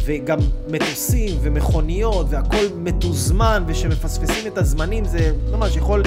וגם 0.04 0.38
מטוסים 0.68 1.36
ומכוניות 1.42 2.26
והכל 2.30 2.64
מתוזמן, 2.76 3.64
ושמפספסים 3.66 4.46
את 4.46 4.58
הזמנים 4.58 5.04
זה 5.04 5.32
ממש 5.50 5.76
יכול... 5.76 6.02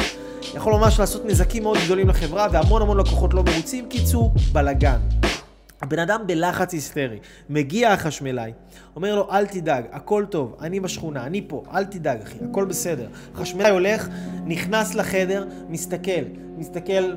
יכול 0.55 0.73
ממש 0.73 0.99
לעשות 0.99 1.25
נזקים 1.25 1.63
מאוד 1.63 1.77
גדולים 1.85 2.09
לחברה 2.09 2.47
והמון 2.51 2.81
המון 2.81 2.97
לקוחות 2.97 3.33
לא 3.33 3.43
מרוצים. 3.43 3.85
קיצור, 3.89 4.33
בלאגן. 4.51 4.97
הבן 5.81 5.99
אדם 5.99 6.21
בלחץ 6.27 6.73
היסטרי, 6.73 7.19
מגיע 7.49 7.91
החשמלאי, 7.91 8.51
אומר 8.95 9.15
לו 9.15 9.31
אל 9.31 9.45
תדאג, 9.45 9.83
הכל 9.91 10.25
טוב, 10.29 10.55
אני 10.61 10.79
בשכונה, 10.79 11.25
אני 11.25 11.41
פה, 11.47 11.63
אל 11.73 11.85
תדאג 11.85 12.21
אחי, 12.21 12.37
הכל 12.49 12.65
בסדר. 12.65 13.07
החשמלאי 13.33 13.69
הולך, 13.69 14.07
נכנס 14.45 14.95
לחדר, 14.95 15.45
מסתכל, 15.69 16.21
מסתכל 16.57 16.93
על 16.93 17.15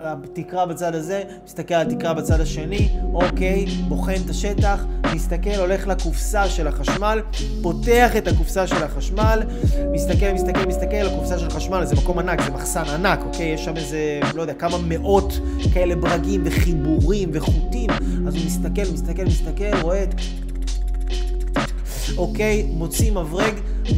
התקרה 0.00 0.66
בצד 0.66 0.94
הזה, 0.94 1.22
מסתכל 1.44 1.74
על 1.74 1.86
התקרה 1.86 2.14
בצד 2.14 2.40
השני, 2.40 2.88
אוקיי, 3.14 3.66
בוחן 3.88 4.14
את 4.24 4.30
השטח, 4.30 4.84
מסתכל, 5.14 5.50
הולך 5.58 5.86
לקופסה 5.86 6.48
של 6.48 6.66
החשמל, 6.66 7.22
פותח 7.62 8.16
את 8.16 8.28
הקופסה 8.28 8.66
של 8.66 8.82
החשמל, 8.82 9.42
מסתכל, 9.92 10.32
מסתכל, 10.34 10.66
מסתכל, 10.66 11.06
הקופסה 11.06 11.38
של 11.38 11.50
חשמל, 11.50 11.84
זה 11.84 11.96
מקום 11.96 12.18
ענק, 12.18 12.42
זה 12.42 12.50
מחסן 12.50 12.84
ענק, 12.84 13.20
אוקיי, 13.26 13.46
יש 13.46 13.64
שם 13.64 13.76
איזה, 13.76 14.20
לא 14.34 14.42
יודע, 14.42 14.54
כמה 14.54 14.76
מאות 14.88 15.32
כאלה 15.74 15.96
ברגים 15.96 16.42
וחיבורים 16.44 17.30
וחוטים, 17.32 17.75
אז 18.26 18.34
הוא 18.34 18.44
מסתכל, 18.46 18.92
מסתכל, 18.92 19.24
מסתכל, 19.24 19.80
רואה 19.82 20.02
את... 20.02 20.14
אוקיי, 22.16 22.62
מוציא 22.72 23.12
מברג, 23.12 23.54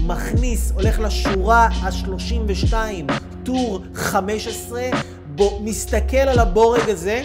מכניס, 0.07 0.73
הולך 0.75 1.01
לשורה 1.01 1.69
ה-32, 1.81 2.75
טור 3.43 3.81
15, 3.95 4.83
בו, 5.35 5.61
מסתכל 5.65 6.17
על 6.17 6.39
הבורג 6.39 6.91
הזה, 6.91 7.23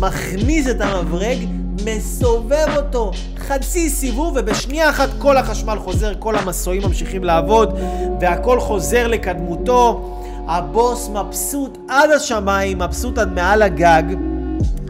מכניס 0.00 0.68
את 0.68 0.80
המברג, 0.80 1.38
מסובב 1.84 2.66
אותו 2.76 3.10
חצי 3.38 3.90
סיבוב 3.90 4.36
ובשנייה 4.36 4.90
אחת 4.90 5.08
כל 5.18 5.36
החשמל 5.36 5.78
חוזר, 5.78 6.12
כל 6.18 6.36
המסועים 6.36 6.82
ממשיכים 6.82 7.24
לעבוד 7.24 7.78
והכל 8.20 8.60
חוזר 8.60 9.06
לקדמותו. 9.06 10.08
הבוס 10.48 11.08
מבסוט 11.08 11.78
עד 11.88 12.10
השמיים, 12.10 12.78
מבסוט 12.78 13.18
עד 13.18 13.32
מעל 13.32 13.62
הגג. 13.62 14.02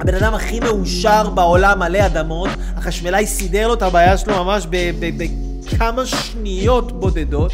הבן 0.01 0.15
אדם 0.15 0.35
הכי 0.35 0.61
מאושר 0.61 1.31
בעולם 1.31 1.79
מלא 1.79 2.07
אדמות, 2.07 2.51
החשמלאי 2.77 3.27
סידר 3.27 3.69
לו 3.69 3.75
את 3.75 3.83
הבעיה 3.83 4.17
שלו 4.17 4.45
ממש 4.45 4.67
בכמה 4.71 6.07
שניות 6.07 7.01
בודדות, 7.01 7.53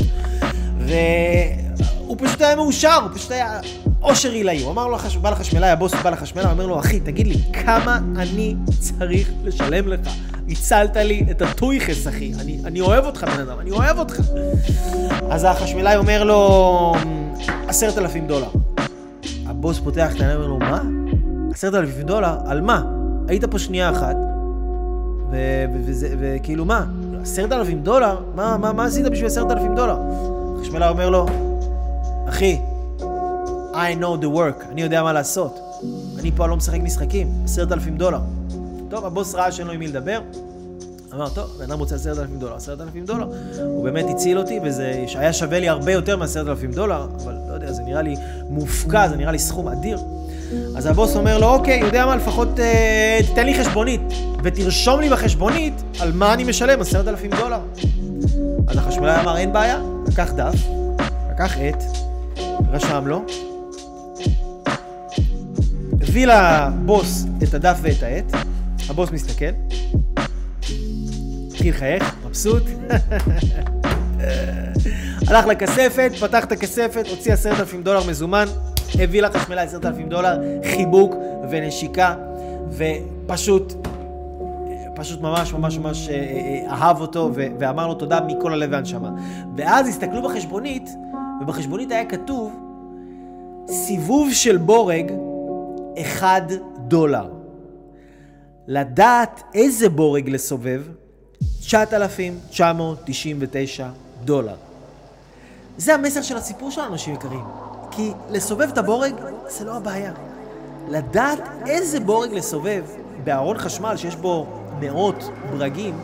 והוא 0.79 2.17
פשוט 2.19 2.41
היה 2.41 2.57
מאושר, 2.57 2.99
הוא 3.03 3.11
פשוט 3.15 3.31
היה 3.31 3.61
אושר 4.03 4.31
עילאי. 4.31 4.63
הוא 4.63 4.71
אמר 4.71 4.87
לו, 4.87 4.99
בא 5.21 5.31
לחשמלאי, 5.31 5.71
הבוס 5.71 5.95
בא 5.95 6.11
לחשמלאי, 6.11 6.51
אומר 6.51 6.67
לו, 6.67 6.81
אחי, 6.81 7.01
תגיד 7.01 7.27
לי, 7.27 7.37
כמה 7.53 7.99
אני 8.17 8.55
צריך 8.79 9.31
לשלם 9.45 9.89
לך? 9.89 10.01
הצלת 10.49 10.97
לי 10.97 11.27
את 11.31 11.43
הטויכס, 11.43 12.09
אחי. 12.09 12.33
אני, 12.41 12.59
אני 12.65 12.81
אוהב 12.81 13.05
אותך, 13.05 13.25
בן 13.25 13.41
אדם, 13.41 13.61
אני 13.61 13.71
אוהב 13.71 13.99
אותך. 13.99 14.21
אז 15.31 15.45
החשמלאי 15.45 15.97
אומר 15.97 16.25
לו, 16.25 16.95
עשרת 17.69 17.99
אלפים 17.99 18.27
דולר. 18.27 18.51
הבוס 19.47 19.79
פותח 19.79 20.15
את 20.17 20.21
העיניים 20.21 20.41
ואומר 20.41 20.49
לו, 20.49 20.59
מה? 20.59 20.98
עשרת 21.59 21.75
אלפים 21.75 22.07
דולר? 22.07 22.37
על 22.47 22.61
מה? 22.61 22.85
היית 23.29 23.45
פה 23.45 23.59
שנייה 23.59 23.91
אחת, 23.91 24.17
וכאילו 26.19 26.65
מה? 26.65 26.87
עשרת 27.23 27.53
אלפים 27.53 27.83
דולר? 27.83 28.19
מה, 28.35 28.57
מה, 28.57 28.73
מה 28.73 28.85
עשית 28.85 29.07
בשביל 29.07 29.27
עשרת 29.27 29.51
אלפים 29.51 29.75
דולר? 29.75 29.99
החשמלאי 30.59 30.89
אומר 30.89 31.11
לו, 31.11 31.27
אחי, 32.29 32.61
I 33.73 34.01
know 34.01 34.23
the 34.23 34.27
work, 34.27 34.65
אני 34.73 34.83
יודע 34.83 35.03
מה 35.03 35.13
לעשות. 35.13 35.59
אני 36.19 36.33
פה 36.37 36.47
לא 36.47 36.57
משחק 36.57 36.81
משחקים, 36.81 37.29
עשרת 37.45 37.73
אלפים 37.73 37.97
דולר. 37.97 38.21
טוב, 38.89 39.05
הבוס 39.05 39.35
ראה 39.35 39.53
שאין 39.53 39.67
לו 39.67 39.73
עם 39.73 39.81
מי 39.81 39.89
לדבר, 39.89 40.21
אמר, 41.15 41.29
טוב, 41.29 41.47
בן 41.59 41.65
אדם 41.65 41.79
רוצה 41.79 41.95
עשרת 41.95 42.19
אלפים 42.19 42.39
דולר, 42.39 42.55
עשרת 42.55 42.81
אלפים 42.81 43.05
דולר. 43.05 43.27
הוא 43.65 43.85
באמת 43.85 44.05
הציל 44.11 44.39
אותי, 44.39 44.61
וזה 44.65 45.05
היה 45.15 45.33
שווה 45.33 45.61
לי 45.61 45.69
הרבה 45.69 45.93
יותר 45.93 46.17
מעשרת 46.17 46.49
אלפים 46.49 46.73
דולר, 46.73 47.07
אבל 47.25 47.35
לא 47.49 47.55
יודע, 47.55 47.73
זה 47.73 47.83
נראה 47.83 48.03
לי 48.03 48.17
מופקע, 48.49 49.09
זה 49.09 49.17
נראה 49.17 49.33
לי 49.33 49.39
סכום 49.39 49.69
אדיר. 49.69 49.99
אז 50.77 50.87
הבוס 50.87 51.17
אומר 51.17 51.39
לו, 51.39 51.47
אוקיי, 51.47 51.81
יודע 51.81 52.07
מה, 52.07 52.17
לפחות 52.17 52.61
אה, 52.61 53.19
תתן 53.33 53.47
לי 53.47 53.61
חשבונית, 53.61 54.01
ותרשום 54.43 55.01
לי 55.01 55.09
בחשבונית 55.09 55.83
על 56.01 56.13
מה 56.13 56.35
אני 56.35 56.45
משלם, 56.45 56.81
עשרת 56.81 57.09
אלפים 57.09 57.31
דולר. 57.31 57.61
אז 58.69 58.77
החשמלאי 58.77 59.21
אמר, 59.21 59.37
אין 59.37 59.53
בעיה, 59.53 59.79
לקח 60.09 60.33
דף, 60.33 60.55
לקח 61.31 61.57
עט, 61.59 61.83
רשם 62.71 63.07
לו, 63.07 63.25
הביא 66.01 66.27
לבוס 66.27 67.27
את 67.43 67.55
הדף 67.55 67.79
ואת 67.83 68.03
העט, 68.03 68.33
הבוס 68.89 69.11
מסתכל, 69.11 69.45
התחיל 71.49 71.75
לחייך, 71.75 72.15
מבסוט, 72.27 72.63
הלך 75.29 75.47
לכספת, 75.47 76.13
פתח 76.21 76.45
את 76.45 76.53
הכספת, 76.53 77.07
הוציא 77.11 77.33
עשרת 77.33 77.61
אלפים 77.61 77.83
דולר 77.83 78.07
מזומן, 78.09 78.47
הביא 79.01 79.23
עשרת 79.59 79.85
אלפים 79.85 80.09
דולר, 80.09 80.39
חיבוק 80.75 81.15
ונשיקה, 81.51 82.15
ופשוט, 82.71 83.73
פשוט 84.97 85.21
ממש 85.21 85.53
ממש 85.53 85.79
ממש 85.79 86.09
אה, 86.09 86.15
אה, 86.15 86.71
אהב 86.71 87.01
אותו 87.01 87.31
ואמר 87.35 87.87
לו 87.87 87.95
תודה 87.95 88.21
מכל 88.21 88.53
הלב 88.53 88.71
והנשמה. 88.73 89.11
ואז 89.57 89.89
הסתכלו 89.89 90.23
בחשבונית, 90.23 90.91
ובחשבונית 91.41 91.91
היה 91.91 92.05
כתוב 92.05 92.53
סיבוב 93.71 94.33
של 94.33 94.57
בורג 94.57 95.13
אחד 96.01 96.43
דולר. 96.79 97.31
לדעת 98.67 99.43
איזה 99.55 99.89
בורג 99.89 100.31
לסובב, 100.31 100.83
9,999 101.61 103.89
דולר. 104.25 104.57
זה 105.77 105.95
המסר 105.95 106.23
של 106.23 106.37
הסיפור 106.37 106.71
שלנו, 106.71 106.93
אנשים 106.93 107.15
יקרים. 107.15 107.68
כי 107.99 108.13
לסובב 108.31 108.69
את 108.73 108.79
הבורג 108.79 109.15
זה 109.49 109.65
לא 109.65 109.77
הבעיה. 109.77 110.13
לדעת 110.89 111.39
איזה 111.67 112.01
בורג 112.01 112.33
לסובב 112.33 112.85
בארון 113.25 113.59
חשמל 113.59 113.97
שיש 113.97 114.17
בו 114.17 114.47
מאות 114.81 115.31
ברגים, 115.51 115.95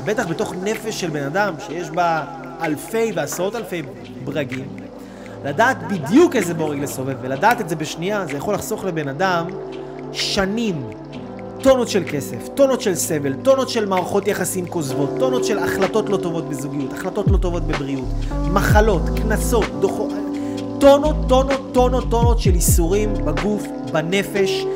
ובטח 0.00 0.26
בתוך 0.26 0.54
נפש 0.62 1.00
של 1.00 1.10
בן 1.10 1.22
אדם 1.22 1.54
שיש 1.58 1.90
בה 1.90 2.24
אלפי 2.62 3.12
ועשרות 3.14 3.56
אלפי 3.56 3.82
ברגים, 4.24 4.68
לדעת 5.44 5.76
בדיוק 5.88 6.36
איזה 6.36 6.54
בורג 6.54 6.78
לסובב 6.78 7.16
ולדעת 7.22 7.60
את 7.60 7.68
זה 7.68 7.76
בשנייה, 7.76 8.26
זה 8.26 8.36
יכול 8.36 8.54
לחסוך 8.54 8.84
לבן 8.84 9.08
אדם 9.08 9.46
שנים, 10.12 10.90
טונות 11.62 11.88
של 11.88 12.04
כסף, 12.10 12.48
טונות 12.54 12.80
של 12.80 12.94
סבל, 12.94 13.34
טונות 13.34 13.68
של 13.68 13.86
מערכות 13.86 14.26
יחסים 14.26 14.66
כוזבות, 14.66 15.10
טונות 15.18 15.44
של 15.44 15.58
החלטות 15.58 16.08
לא 16.08 16.16
טובות 16.16 16.48
בזוגיות, 16.48 16.92
החלטות 16.92 17.30
לא 17.30 17.36
טובות 17.36 17.62
בבריאות, 17.62 18.08
מחלות, 18.52 19.02
קנסות, 19.16 19.80
דוחות, 19.80 20.12
טונות, 20.80 21.16
טונות, 21.28 21.60
טונות, 21.72 22.10
טונות 22.10 22.40
של 22.40 22.54
איסורים 22.54 23.14
בגוף, 23.14 23.66
בנפש, 23.92 24.66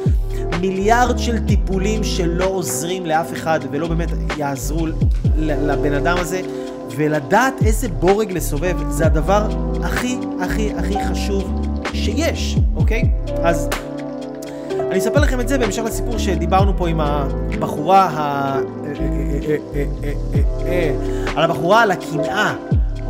מיליארד 0.60 1.18
של 1.18 1.38
טיפולים 1.46 2.04
שלא 2.04 2.44
עוזרים 2.44 3.06
לאף 3.06 3.32
אחד 3.32 3.60
ולא 3.70 3.88
באמת 3.88 4.08
יעזרו 4.36 4.86
לבן 5.36 5.92
אדם 5.92 6.16
הזה, 6.18 6.40
ולדעת 6.96 7.54
איזה 7.62 7.88
בורג 7.88 8.32
לסובב 8.32 8.76
זה 8.88 9.06
הדבר 9.06 9.48
הכי 9.82 10.18
הכי 10.40 10.72
הכי 10.78 10.94
חשוב 11.10 11.66
שיש, 11.92 12.56
אוקיי? 12.76 13.10
אז 13.42 13.68
אני 14.90 14.98
אספר 14.98 15.20
לכם 15.20 15.40
את 15.40 15.48
זה 15.48 15.58
בהמשך 15.58 15.82
לסיפור 15.82 16.18
שדיברנו 16.18 16.76
פה 16.76 16.88
עם 16.88 17.00
הבחורה 17.00 18.08
ה... 18.12 18.58
על 21.36 21.44
הבחורה 21.44 21.82
על 21.82 21.90
הקנאה, 21.90 22.54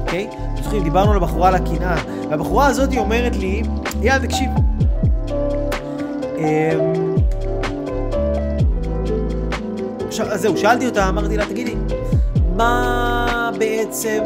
אוקיי? 0.00 0.28
אתם 0.54 0.62
זוכרים, 0.62 0.84
דיברנו 0.84 1.10
על 1.10 1.16
הבחורה 1.16 1.48
על 1.48 1.54
הקנאה, 1.54 1.96
והבחורה 2.30 2.66
הזאת 2.66 2.96
אומרת 2.96 3.36
לי, 3.36 3.62
יאללה, 4.00 4.26
תקשיב. 4.26 4.50
אז 10.32 10.40
זהו, 10.40 10.56
שאלתי 10.56 10.86
אותה, 10.86 11.08
אמרתי 11.08 11.36
לה, 11.36 11.46
תגידי, 11.46 11.74
מה 12.56 13.50
בעצם, 13.58 14.22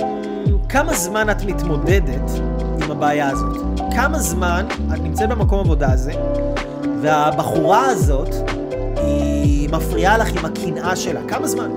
כמה 0.68 0.94
זמן 0.94 1.30
את 1.30 1.44
מתמודדת 1.44 2.30
עם 2.84 2.90
הבעיה 2.90 3.28
הזאת? 3.28 3.56
כמה 3.96 4.18
זמן 4.18 4.66
את 4.94 5.00
נמצאת 5.00 5.28
במקום 5.28 5.60
עבודה 5.60 5.92
הזה, 5.92 6.12
והבחורה 7.00 7.86
הזאת, 7.86 8.34
היא 8.96 9.68
מפריעה 9.70 10.18
לך 10.18 10.28
עם 10.36 10.44
הקנאה 10.44 10.96
שלה. 10.96 11.20
כמה 11.28 11.46
זמן? 11.46 11.70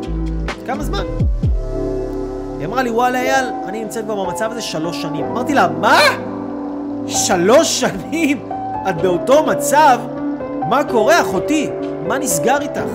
כמה 0.66 0.84
זמן? 0.84 1.04
היא 2.58 2.66
אמרה 2.66 2.84
לי, 2.84 2.90
וואלה 2.90 3.22
אייל, 3.22 3.46
אני 3.68 3.84
נמצאת 3.84 4.04
כבר 4.06 4.24
במצב 4.24 4.52
הזה 4.52 4.62
שלוש 4.62 5.02
שנים. 5.02 5.26
אמרתי 5.26 5.54
לה, 5.54 5.68
מה? 5.68 6.00
שלוש 7.08 7.80
שנים? 7.80 8.50
את 8.90 9.02
באותו 9.02 9.46
מצב? 9.46 10.00
מה 10.70 10.84
קורה, 10.84 11.22
אחותי? 11.22 11.70
מה 12.08 12.18
נסגר 12.18 12.58
איתך? 12.62 12.90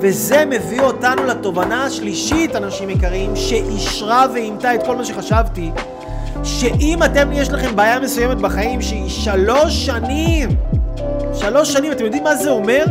וזה 0.00 0.44
מביא 0.44 0.80
אותנו 0.80 1.24
לתובנה 1.24 1.84
השלישית, 1.84 2.56
אנשים 2.56 2.90
יקרים, 2.90 3.36
שאישרה 3.36 4.26
ואימתה 4.34 4.74
את 4.74 4.86
כל 4.86 4.96
מה 4.96 5.04
שחשבתי, 5.04 5.70
שאם 6.44 7.02
אתם, 7.02 7.32
יש 7.32 7.48
לכם 7.48 7.76
בעיה 7.76 8.00
מסוימת 8.00 8.38
בחיים 8.38 8.82
שהיא 8.82 9.08
שלוש 9.08 9.86
שנים, 9.86 10.48
שלוש 11.34 11.72
שנים, 11.72 11.92
אתם 11.92 12.04
יודעים 12.04 12.24
מה 12.24 12.36
זה 12.36 12.50
אומר? 12.50 12.84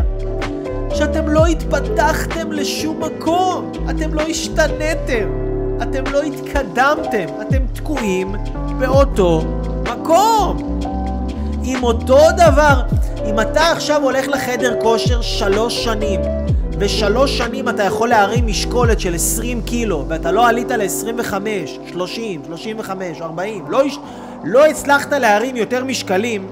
שאתם 0.95 1.29
לא 1.29 1.45
התפתחתם 1.45 2.51
לשום 2.51 3.03
מקום, 3.03 3.71
אתם 3.89 4.13
לא 4.13 4.21
השתנתם, 4.21 5.46
אתם 5.81 6.03
לא 6.11 6.21
התקדמתם, 6.21 7.25
אתם 7.41 7.59
תקועים 7.73 8.35
באותו 8.79 9.41
מקום. 9.83 10.79
עם 11.63 11.83
אותו 11.83 12.19
דבר, 12.37 12.81
אם 13.25 13.39
אתה 13.39 13.71
עכשיו 13.71 14.03
הולך 14.03 14.27
לחדר 14.27 14.81
כושר 14.81 15.21
שלוש 15.21 15.83
שנים, 15.83 16.21
ושלוש 16.79 17.37
שנים 17.37 17.69
אתה 17.69 17.83
יכול 17.83 18.09
להרים 18.09 18.47
משקולת 18.47 18.99
של 18.99 19.15
20 19.15 19.61
קילו, 19.61 20.05
ואתה 20.07 20.31
לא 20.31 20.47
עלית 20.47 20.71
ל-25, 20.71 21.33
30, 21.91 22.41
35, 22.47 23.21
40, 23.21 23.65
לא, 23.69 23.83
לא 24.43 24.65
הצלחת 24.65 25.13
להרים 25.13 25.55
יותר 25.55 25.83
משקלים, 25.83 26.47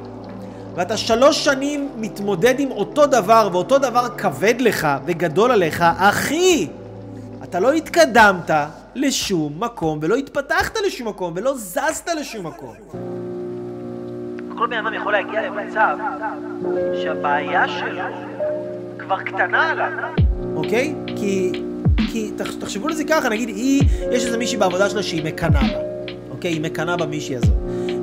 ואתה 0.75 0.97
שלוש 0.97 1.45
שנים 1.45 1.89
מתמודד 1.97 2.59
עם 2.59 2.71
אותו 2.71 3.05
דבר, 3.05 3.49
ואותו 3.51 3.77
דבר 3.77 4.07
כבד 4.17 4.55
לך 4.59 4.87
וגדול 5.05 5.51
עליך, 5.51 5.83
אחי, 5.97 6.67
אתה 7.43 7.59
לא 7.59 7.71
התקדמת 7.71 8.51
לשום 8.95 9.53
מקום, 9.59 9.99
ולא 10.01 10.15
התפתחת 10.15 10.77
לשום 10.87 11.07
מקום, 11.07 11.33
ולא 11.35 11.53
זזת 11.57 12.09
לשום 12.19 12.47
מקום. 12.47 12.73
כל 14.57 14.67
בן 14.67 14.77
אדם 14.77 14.93
יכול 14.93 15.11
להגיע 15.11 15.41
למצב 15.41 15.97
שהבעיה 17.03 17.67
שלו 17.67 18.03
כבר 18.99 19.21
קטנה 19.21 19.71
עליו, 19.71 19.91
אוקיי? 20.55 20.95
כי, 21.05 21.51
כי 22.11 22.31
תחשבו 22.59 22.87
לזה 22.87 23.03
ככה, 23.03 23.29
נגיד, 23.29 23.49
היא, 23.49 23.83
יש 24.11 24.25
איזה 24.25 24.37
מישהי 24.37 24.57
בעבודה 24.57 24.89
שלה 24.89 25.03
שהיא 25.03 25.25
מקנאה 25.25 25.61
בה, 25.61 26.13
אוקיי? 26.29 26.51
היא 26.51 26.61
מקנאה 26.61 26.97
במישהי 26.97 27.35
הזאת. 27.35 27.55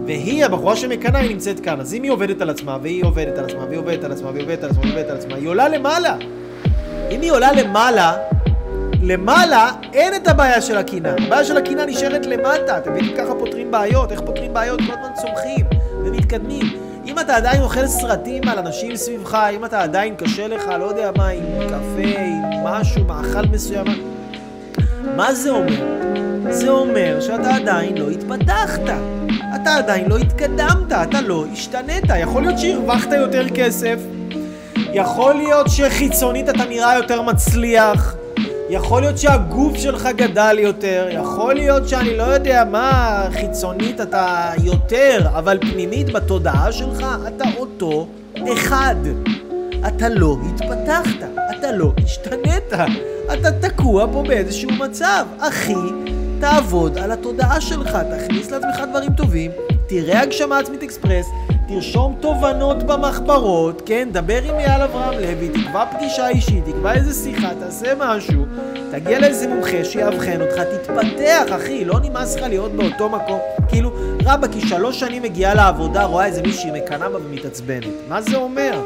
והיא, 0.06 0.44
הבחורה 0.44 0.76
שמקנאה, 0.76 1.20
היא 1.20 1.30
נמצאת 1.30 1.60
כאן. 1.60 1.80
אז 1.80 1.94
אם 1.94 2.02
היא 2.02 2.10
עובדת 2.10 2.40
על 2.40 2.50
עצמה, 2.50 2.78
והיא 2.82 3.04
עובדת 3.04 3.38
על 3.38 3.44
עצמה, 3.44 3.64
והיא 3.64 3.78
עובדת 3.78 4.04
על 4.04 4.12
עצמה, 4.12 4.30
והיא 4.30 4.40
עובדת 4.40 4.64
על 4.64 4.70
עצמה, 4.70 4.80
והיא 4.80 4.92
עובדת 4.92 5.10
על 5.10 5.16
עצמה, 5.16 5.34
היא 5.34 5.48
עולה 5.48 5.68
למעלה. 5.68 6.16
אם 7.10 7.20
היא 7.20 7.32
עולה 7.32 7.52
למעלה, 7.52 8.16
למעלה 9.02 9.70
אין 9.92 10.14
את 10.14 10.28
הבעיה 10.28 10.60
של 10.60 10.76
הקנאה. 10.76 11.12
הבעיה 11.26 11.44
של 11.44 11.56
הקנאה 11.56 11.86
נשארת 11.86 12.26
למטה. 12.26 12.78
אתם 12.78 12.92
מבינים 12.92 13.16
ככה 13.16 13.34
פותרים 13.38 13.70
בעיות, 13.70 14.12
איך 14.12 14.20
פותרים 14.20 14.54
בעיות? 14.54 14.80
כל 14.86 14.92
הזמן 14.92 15.14
צומחים 15.14 15.66
ומתקדמים. 16.04 16.66
אם 17.06 17.18
אתה 17.18 17.36
עדיין 17.36 17.62
אוכל 17.62 17.86
סרטים 17.86 18.48
על 18.48 18.58
אנשים 18.58 18.96
סביבך, 18.96 19.34
אם 19.56 19.64
אתה 19.64 19.82
עדיין 19.82 20.14
קשה 20.16 20.48
לך, 20.48 20.62
לא 20.80 20.84
יודע 20.84 21.10
מה, 21.16 21.28
עם 21.28 21.44
קפה, 21.68 22.18
עם 22.18 22.64
משהו, 22.64 23.04
מאכל 23.04 23.46
מסוים, 23.52 23.86
מה 25.16 25.34
זה 25.34 25.50
אומר? 25.50 25.84
זה 26.50 26.70
אומר 26.70 27.20
שאתה 27.20 27.54
עדיין 27.54 27.98
לא 27.98 28.10
התפתחת. 28.10 28.80
אתה 29.54 29.74
עדיין 29.74 30.08
לא 30.08 30.16
התקדמת, 30.16 30.92
אתה 30.92 31.20
לא 31.20 31.44
השתנית. 31.52 32.04
יכול 32.20 32.42
להיות 32.42 32.58
שהרווחת 32.58 33.12
יותר 33.12 33.48
כסף, 33.48 33.98
יכול 34.76 35.34
להיות 35.34 35.66
שחיצונית 35.68 36.48
אתה 36.48 36.64
נראה 36.64 36.96
יותר 36.96 37.22
מצליח, 37.22 38.14
יכול 38.72 39.00
להיות 39.00 39.18
שהגוף 39.18 39.76
שלך 39.76 40.08
גדל 40.16 40.56
יותר, 40.58 41.08
יכול 41.10 41.54
להיות 41.54 41.88
שאני 41.88 42.16
לא 42.16 42.22
יודע 42.22 42.64
מה, 42.70 43.26
חיצונית 43.32 44.00
אתה 44.00 44.50
יותר, 44.62 45.28
אבל 45.38 45.58
פנימית 45.60 46.12
בתודעה 46.12 46.72
שלך 46.72 47.06
אתה 47.28 47.44
אותו 47.56 48.06
אחד. 48.52 48.94
אתה 49.86 50.08
לא 50.08 50.36
התפתחת, 50.48 51.28
אתה 51.58 51.72
לא 51.72 51.92
השתנית, 52.04 52.72
אתה 53.32 53.52
תקוע 53.68 54.06
פה 54.12 54.22
באיזשהו 54.28 54.70
מצב. 54.70 55.26
אחי, 55.38 55.74
תעבוד 56.40 56.98
על 56.98 57.12
התודעה 57.12 57.60
שלך, 57.60 57.98
תכניס 58.16 58.50
לעצמך 58.50 58.82
דברים 58.90 59.12
טובים, 59.12 59.50
תראה 59.86 60.20
הגשמה 60.20 60.58
עצמית 60.58 60.82
אקספרס, 60.82 61.26
תרשום 61.68 62.14
תובנות 62.20 62.82
במחברות, 62.82 63.82
כן? 63.86 64.08
דבר 64.12 64.42
עם 64.44 64.54
אייל 64.54 64.82
אברהם 64.82 65.18
לוי, 65.18 65.48
תקבע 65.48 65.84
פגישה 65.84 66.28
אישית, 66.28 66.64
תקבע 66.64 66.92
איזה 66.92 67.24
שיחה, 67.24 67.48
תעשה 67.60 67.92
משהו, 67.98 68.44
תגיע 68.90 69.18
לאיזה 69.18 69.48
מומחה 69.48 69.84
שיאבחן 69.84 70.40
אותך, 70.40 70.60
תתפתח, 70.60 71.56
אחי, 71.56 71.84
לא 71.84 72.00
נמאס 72.02 72.36
לך 72.36 72.42
להיות 72.42 72.72
באותו 72.72 73.08
מקום. 73.08 73.38
כאילו, 73.68 73.90
רבא, 74.24 74.48
כי 74.48 74.60
שלוש 74.60 75.00
שנים 75.00 75.22
מגיעה 75.22 75.54
לעבודה, 75.54 76.04
רואה 76.04 76.26
איזה 76.26 76.42
מישהי 76.42 76.70
מקנאה 76.70 77.08
בה 77.08 77.16
ומתעצבנת. 77.16 77.84
מה 78.08 78.22
זה 78.22 78.36
אומר? 78.36 78.82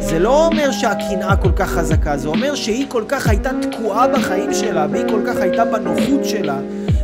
זה 0.00 0.18
לא 0.18 0.46
אומר 0.46 0.70
שהקנאה 0.70 1.36
כל 1.36 1.52
כך 1.56 1.70
חזקה, 1.70 2.16
זה 2.16 2.28
אומר 2.28 2.54
שהיא 2.54 2.86
כל 2.88 3.04
כך 3.08 3.28
הייתה 3.28 3.50
תקועה 3.62 4.08
בחיים 4.08 4.54
שלה, 4.54 4.86
והיא 4.90 5.04
כל 5.08 5.20
כך 5.26 5.36
הייתה 5.36 5.64
בנוחות 5.64 6.24
שלה, 6.24 6.58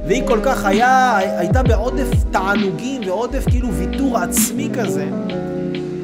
והיא 0.06 0.22
כל 0.26 0.38
כך 0.42 0.64
היה, 0.64 1.16
הייתה 1.16 1.62
בעודף 1.62 2.08
תענוגים 2.30 3.02
ועודף 3.06 3.44
כאילו 3.50 3.72
ויתור 3.72 4.18
עצמי 4.18 4.68
כזה, 4.78 5.06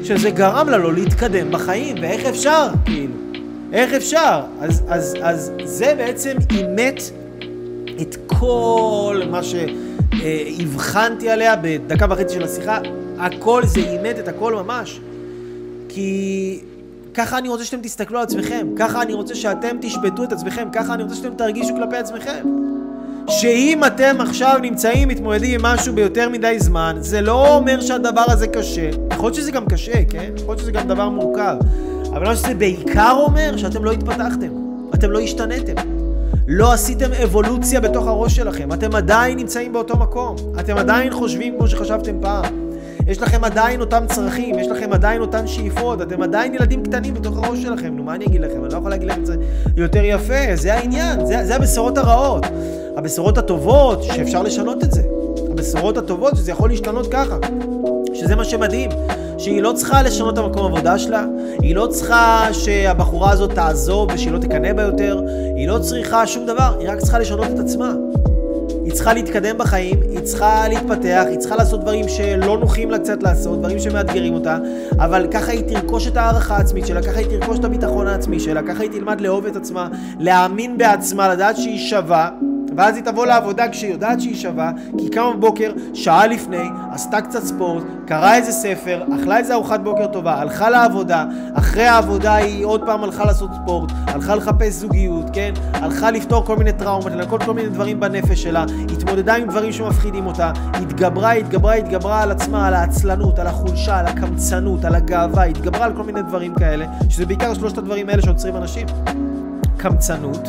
שזה 0.03 0.29
גרם 0.29 0.69
לה 0.69 0.77
לא 0.77 0.93
להתקדם 0.93 1.51
בחיים, 1.51 1.95
ואיך 2.01 2.25
אפשר, 2.25 2.67
כאילו? 2.85 3.13
איך 3.73 3.93
אפשר? 3.93 4.41
אז, 4.61 4.83
אז, 4.87 5.15
אז 5.21 5.51
זה 5.63 5.93
בעצם 5.97 6.37
אימת 6.49 7.01
את 8.01 8.15
כל 8.27 9.21
מה 9.31 9.39
שהבחנתי 9.43 11.29
עליה 11.29 11.55
בדקה 11.61 12.05
וחצי 12.09 12.33
של 12.33 12.43
השיחה, 12.43 12.79
הכל 13.19 13.65
זה 13.65 13.79
אימת 13.79 14.19
את 14.19 14.27
הכל 14.27 14.55
ממש. 14.55 14.99
כי 15.89 16.59
ככה 17.13 17.37
אני 17.37 17.49
רוצה 17.49 17.65
שאתם 17.65 17.81
תסתכלו 17.81 18.17
על 18.17 18.23
עצמכם, 18.23 18.67
ככה 18.75 19.01
אני 19.01 19.13
רוצה 19.13 19.35
שאתם 19.35 19.77
תשפטו 19.81 20.23
את 20.23 20.31
עצמכם, 20.31 20.67
ככה 20.73 20.93
אני 20.93 21.03
רוצה 21.03 21.15
שאתם 21.15 21.35
תרגישו 21.35 21.75
כלפי 21.75 21.97
עצמכם. 21.97 22.47
שאם 23.31 23.81
אתם 23.87 24.15
עכשיו 24.19 24.59
נמצאים, 24.61 25.07
מתמודדים 25.07 25.59
עם 25.59 25.65
משהו 25.65 25.95
ביותר 25.95 26.29
מדי 26.29 26.59
זמן, 26.59 26.95
זה 26.99 27.21
לא 27.21 27.55
אומר 27.55 27.81
שהדבר 27.81 28.23
הזה 28.27 28.47
קשה. 28.47 28.89
יכול 29.13 29.25
להיות 29.25 29.35
שזה 29.35 29.51
גם 29.51 29.65
קשה, 29.65 30.05
כן? 30.09 30.31
יכול 30.35 30.47
להיות 30.47 30.59
שזה 30.59 30.71
גם 30.71 30.87
דבר 30.87 31.09
מורכב. 31.09 31.55
אבל 32.09 32.25
מה 32.25 32.35
שזה 32.35 32.53
בעיקר 32.53 33.13
אומר, 33.17 33.57
שאתם 33.57 33.83
לא 33.83 33.91
התפתחתם. 33.91 34.49
אתם 34.93 35.11
לא 35.11 35.19
השתנתם. 35.19 35.73
לא 36.47 36.73
עשיתם 36.73 37.09
אבולוציה 37.23 37.79
בתוך 37.79 38.07
הראש 38.07 38.35
שלכם. 38.35 38.73
אתם 38.73 38.95
עדיין 38.95 39.37
נמצאים 39.37 39.73
באותו 39.73 39.97
מקום. 39.97 40.35
אתם 40.59 40.77
עדיין 40.77 41.13
חושבים 41.13 41.53
כמו 41.57 41.67
שחשבתם 41.67 42.21
פעם. 42.21 42.71
יש 43.07 43.21
לכם 43.21 43.43
עדיין 43.43 43.81
אותם 43.81 44.03
צרכים, 44.07 44.59
יש 44.59 44.67
לכם 44.67 44.93
עדיין 44.93 45.21
אותן 45.21 45.47
שאיפות, 45.47 46.01
אתם 46.01 46.21
עדיין 46.21 46.53
ילדים 46.53 46.83
קטנים 46.83 47.13
בתוך 47.13 47.37
הראש 47.37 47.61
שלכם, 47.61 47.95
נו 47.95 48.03
מה 48.03 48.15
אני 48.15 48.25
אגיד 48.25 48.41
לכם? 48.41 48.63
אני 48.63 48.73
לא 48.73 48.77
יכול 48.77 48.89
להגיד 48.91 49.07
לכם 49.07 49.21
את 49.21 49.25
זה 49.25 49.35
יותר 49.77 50.01
יפה, 50.03 50.55
זה 50.55 50.73
העניין, 50.73 51.25
זה, 51.25 51.45
זה 51.45 51.55
הבשורות 51.55 51.97
הרעות. 51.97 52.45
הבשורות 52.97 53.37
הטובות, 53.37 54.03
שאפשר 54.03 54.43
לשנות 54.43 54.83
את 54.83 54.91
זה. 54.91 55.01
הבשורות 55.51 55.97
הטובות, 55.97 56.35
שזה 56.35 56.51
יכול 56.51 56.69
להשתנות 56.69 57.07
ככה. 57.11 57.37
שזה 58.13 58.35
מה 58.35 58.45
שמדהים, 58.45 58.89
שהיא 59.37 59.61
לא 59.61 59.73
צריכה 59.75 60.03
לשנות 60.03 60.33
את 60.33 60.37
המקום 60.39 60.65
עבודה 60.65 60.99
שלה, 60.99 61.25
היא 61.61 61.75
לא 61.75 61.87
צריכה 61.87 62.47
שהבחורה 62.51 63.31
הזאת 63.31 63.51
תעזוב 63.51 64.09
ושהיא 64.13 64.31
לא 64.31 64.37
תקנא 64.37 64.73
בה 64.73 64.81
יותר, 64.81 65.21
היא 65.55 65.67
לא 65.67 65.79
צריכה 65.79 66.27
שום 66.27 66.45
דבר, 66.45 66.75
היא 66.79 66.89
רק 66.89 66.99
צריכה 66.99 67.19
לשנות 67.19 67.47
את 67.53 67.59
עצמה. 67.59 67.93
היא 68.85 68.93
צריכה 68.93 69.13
להתקדם 69.13 69.57
בחיים, 69.57 70.01
היא 70.09 70.19
צריכה 70.19 70.67
להתפתח, 70.67 71.23
היא 71.29 71.37
צריכה 71.37 71.55
לעשות 71.55 71.81
דברים 71.81 72.09
שלא 72.09 72.57
נוחים 72.57 72.91
לה 72.91 72.99
קצת 72.99 73.23
לעשות, 73.23 73.59
דברים 73.59 73.79
שמאתגרים 73.79 74.33
אותה, 74.33 74.57
אבל 74.99 75.27
ככה 75.31 75.51
היא 75.51 75.61
תרכוש 75.61 76.07
את 76.07 76.17
הערכה 76.17 76.57
העצמית 76.57 76.87
שלה, 76.87 77.01
ככה 77.01 77.19
היא 77.19 77.27
תרכוש 77.27 77.59
את 77.59 77.65
הביטחון 77.65 78.07
העצמי 78.07 78.39
שלה, 78.39 78.61
ככה 78.61 78.83
היא 78.83 78.91
תלמד 78.91 79.21
לאהוב 79.21 79.45
את 79.45 79.55
עצמה, 79.55 79.87
להאמין 80.19 80.77
בעצמה, 80.77 81.33
לדעת 81.33 81.57
שהיא 81.57 81.89
שווה. 81.89 82.29
ואז 82.77 82.95
היא 82.95 83.03
תבוא 83.03 83.25
לעבודה 83.25 83.69
כשהיא 83.69 83.91
יודעת 83.91 84.21
שהיא 84.21 84.35
שווה, 84.35 84.71
כי 84.97 85.03
היא 85.03 85.11
קמה 85.11 85.33
בבוקר, 85.33 85.71
שעה 85.93 86.27
לפני, 86.27 86.69
עשתה 86.91 87.21
קצת 87.21 87.43
ספורט, 87.43 87.83
קראה 88.07 88.35
איזה 88.35 88.51
ספר, 88.51 89.03
אכלה 89.15 89.37
איזה 89.37 89.53
ארוחת 89.53 89.79
בוקר 89.79 90.07
טובה, 90.07 90.33
הלכה 90.33 90.69
לעבודה, 90.69 91.25
אחרי 91.53 91.85
העבודה 91.85 92.35
היא 92.35 92.65
עוד 92.65 92.81
פעם 92.85 93.03
הלכה 93.03 93.25
לעשות 93.25 93.49
ספורט, 93.63 93.91
הלכה 94.07 94.35
לחפש 94.35 94.73
זוגיות, 94.73 95.25
כן? 95.33 95.53
הלכה 95.73 96.11
לפתור 96.11 96.45
כל 96.45 96.57
מיני 96.57 96.73
טראומות, 96.73 97.11
לנקות 97.11 97.43
כל 97.43 97.53
מיני 97.53 97.69
דברים 97.69 97.99
בנפש 97.99 98.43
שלה, 98.43 98.65
התמודדה 98.93 99.35
עם 99.35 99.47
דברים 99.47 99.71
שמפחידים 99.71 100.25
אותה, 100.25 100.51
התגברה, 100.73 101.31
התגברה, 101.31 101.73
התגברה 101.73 102.21
על 102.21 102.31
עצמה, 102.31 102.67
על 102.67 102.73
העצלנות, 102.73 103.39
על 103.39 103.47
החולשה, 103.47 103.99
על 103.99 104.05
הקמצנות, 104.05 104.85
על 104.85 104.95
הגאווה, 104.95 105.43
התגברה 105.43 105.85
על 105.85 105.93
כל 105.95 106.03
מיני 106.03 106.21
דברים 106.21 106.55
כאלה, 106.55 106.85
שזה 107.09 107.25
בעיקר 107.25 107.53
שלושת 107.53 107.77
הדברים 107.77 108.09
האלה 108.09 108.21
שעוצרים 108.21 108.55
אנשים. 108.55 108.87
קמצנות, 109.81 110.47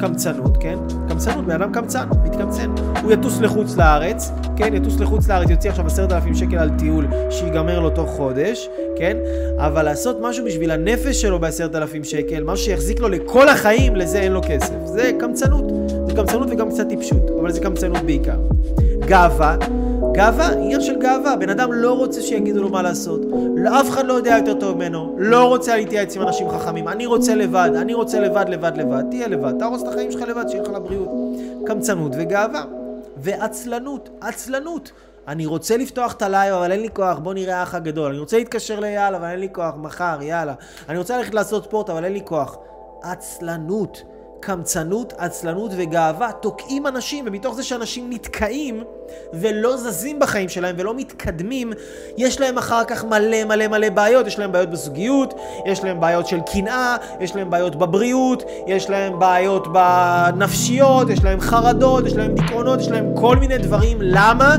קמצנות, 0.00 0.56
כן? 0.60 0.78
קמצנות, 1.08 1.44
בן 1.44 1.62
אדם 1.62 1.72
קמצן, 1.72 2.08
מתקמצן. 2.24 2.70
הוא 3.02 3.12
יטוס 3.12 3.40
לחוץ 3.40 3.76
לארץ, 3.76 4.30
כן? 4.56 4.74
יטוס 4.74 5.00
לחוץ 5.00 5.28
לארץ, 5.28 5.50
יוציא 5.50 5.70
עכשיו 5.70 5.86
עשרת 5.86 6.12
אלפים 6.12 6.34
שקל 6.34 6.56
על 6.56 6.70
טיול 6.78 7.06
שיגמר 7.30 7.80
לו 7.80 7.90
תוך 7.90 8.10
חודש, 8.10 8.68
כן? 8.96 9.16
אבל 9.56 9.82
לעשות 9.82 10.16
משהו 10.20 10.44
בשביל 10.44 10.70
הנפש 10.70 11.20
שלו 11.20 11.38
בעשרת 11.38 11.74
אלפים 11.74 12.04
שקל, 12.04 12.44
משהו 12.44 12.64
שיחזיק 12.64 13.00
לו 13.00 13.08
לכל 13.08 13.48
החיים, 13.48 13.96
לזה 13.96 14.20
אין 14.20 14.32
לו 14.32 14.40
כסף. 14.48 14.74
זה 14.84 15.10
קמצנות. 15.18 15.64
זה 16.08 16.14
קמצנות 16.16 16.48
וגם 16.50 16.70
קצת 16.70 16.88
טיפשות, 16.88 17.30
אבל 17.40 17.52
זה 17.52 17.60
קמצנות 17.60 18.02
בעיקר. 18.02 18.38
גאווה, 19.06 19.56
גאווה, 20.20 20.52
עניין 20.52 20.80
של 20.80 20.98
גאווה. 20.98 21.36
בן 21.36 21.48
אדם 21.48 21.72
לא 21.72 21.92
רוצה 21.92 22.22
שיגידו 22.22 22.62
לו 22.62 22.68
מה 22.68 22.82
לעשות. 22.82 23.20
אף 23.80 23.88
אחד 23.88 24.06
לא 24.06 24.12
יודע 24.12 24.36
יותר 24.38 24.54
טוב 24.54 24.76
ממנו. 24.76 25.16
לא 25.18 25.44
רוצה 25.44 25.76
להתייעץ 25.76 26.16
עם 26.16 26.22
אנשים 26.22 26.50
חכמים. 26.50 26.88
אני 26.88 27.06
רוצה 27.06 27.34
לבד, 27.34 27.70
אני 27.76 27.94
רוצה 27.94 28.20
לבד, 28.20 28.44
לבד, 28.48 28.72
לבד. 28.76 29.02
תהיה 29.10 29.28
לבד. 29.28 29.52
תהרוס 29.58 29.82
את 29.82 29.88
החיים 29.88 30.12
שלך 30.12 30.22
לבד, 30.22 30.48
שיהיה 30.48 30.62
לך 30.62 30.68
לבריאות. 30.68 31.08
קמצנות 31.66 32.12
וגאווה. 32.18 32.64
ועצלנות. 33.16 34.08
עצלנות. 34.20 34.92
אני 35.28 35.46
רוצה 35.46 35.76
לפתוח 35.76 36.12
את 36.12 36.22
ה 36.22 36.27
live, 36.27 36.54
אבל 36.54 36.72
אין 36.72 36.80
לי 36.80 36.88
כוח, 36.92 37.18
בוא 37.18 37.34
נראה 37.34 37.56
האח 37.56 37.74
הגדול. 37.74 38.10
אני 38.10 38.18
רוצה 38.18 38.38
להתקשר 38.38 38.80
לאייל, 38.80 39.14
אבל 39.14 39.26
אין 39.26 39.40
לי 39.40 39.48
כוח, 39.52 39.74
מחר, 39.76 40.18
יאללה. 40.22 40.54
אני 40.88 40.98
רוצה 40.98 41.16
ללכת 41.16 41.34
לעשות 41.34 41.64
ספורט, 41.64 41.90
אבל 41.90 42.04
אין 42.04 42.12
לי 42.12 42.22
כוח. 42.24 42.56
עצלנות. 43.02 44.02
קמצנות, 44.40 45.12
עצלנות 45.18 45.70
וגאווה 45.76 46.32
תוקעים 46.32 46.86
אנשים, 46.86 47.24
ומתוך 47.28 47.54
זה 47.54 47.62
שאנשים 47.62 48.06
נתקעים 48.10 48.84
ולא 49.32 49.76
זזים 49.76 50.18
בחיים 50.18 50.48
שלהם 50.48 50.76
ולא 50.78 50.94
מתקדמים, 50.94 51.72
יש 52.16 52.40
להם 52.40 52.58
אחר 52.58 52.84
כך 52.84 53.04
מלא 53.04 53.44
מלא 53.44 53.68
מלא 53.68 53.88
בעיות. 53.90 54.26
יש 54.26 54.38
להם 54.38 54.52
בעיות 54.52 54.70
בזוגיות, 54.70 55.34
יש 55.66 55.84
להם 55.84 56.00
בעיות 56.00 56.26
של 56.26 56.40
קנאה, 56.52 56.96
יש 57.20 57.36
להם 57.36 57.50
בעיות 57.50 57.76
בבריאות, 57.76 58.42
יש 58.66 58.90
להם 58.90 59.18
בעיות 59.18 59.68
בנפשיות, 59.72 61.10
יש 61.10 61.24
להם 61.24 61.40
חרדות, 61.40 62.06
יש 62.06 62.16
להם 62.16 62.34
דיכאונות, 62.34 62.80
יש 62.80 62.88
להם 62.88 63.14
כל 63.16 63.36
מיני 63.36 63.58
דברים. 63.58 63.98
למה? 64.00 64.56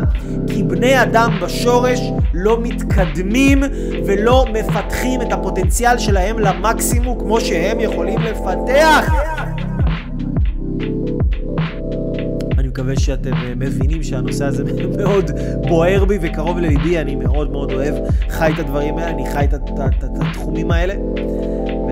כי 0.48 0.64
בני 0.64 1.04
אדם 1.04 1.40
בשורש 1.42 2.00
לא 2.34 2.58
מתקדמים 2.62 3.64
ולא 4.06 4.46
מפתחים 4.54 5.22
את 5.22 5.32
הפוטנציאל 5.32 5.98
שלהם 5.98 6.40
למקסימום 6.40 7.20
כמו 7.20 7.42
שהם 7.42 7.80
יכולים 7.80 8.20
לפתח. 8.20 9.12
מקווה 12.82 13.00
שאתם 13.00 13.34
אה, 13.34 13.54
מבינים 13.56 14.04
שהנושא 14.04 14.46
הזה 14.46 14.64
מאוד 14.98 15.32
בוער 15.68 16.06
בי 16.06 16.18
וקרוב 16.22 16.58
לליבי, 16.60 16.98
אני 17.00 17.16
מאוד 17.16 17.52
מאוד 17.52 17.72
אוהב, 17.72 17.96
חי 18.30 18.52
את 18.54 18.60
הדברים 18.60 18.98
האלה, 18.98 19.10
אני 19.10 19.32
חי 19.34 19.46
את, 19.46 19.54
התחומים 20.22 20.72
האלה, 20.72 20.94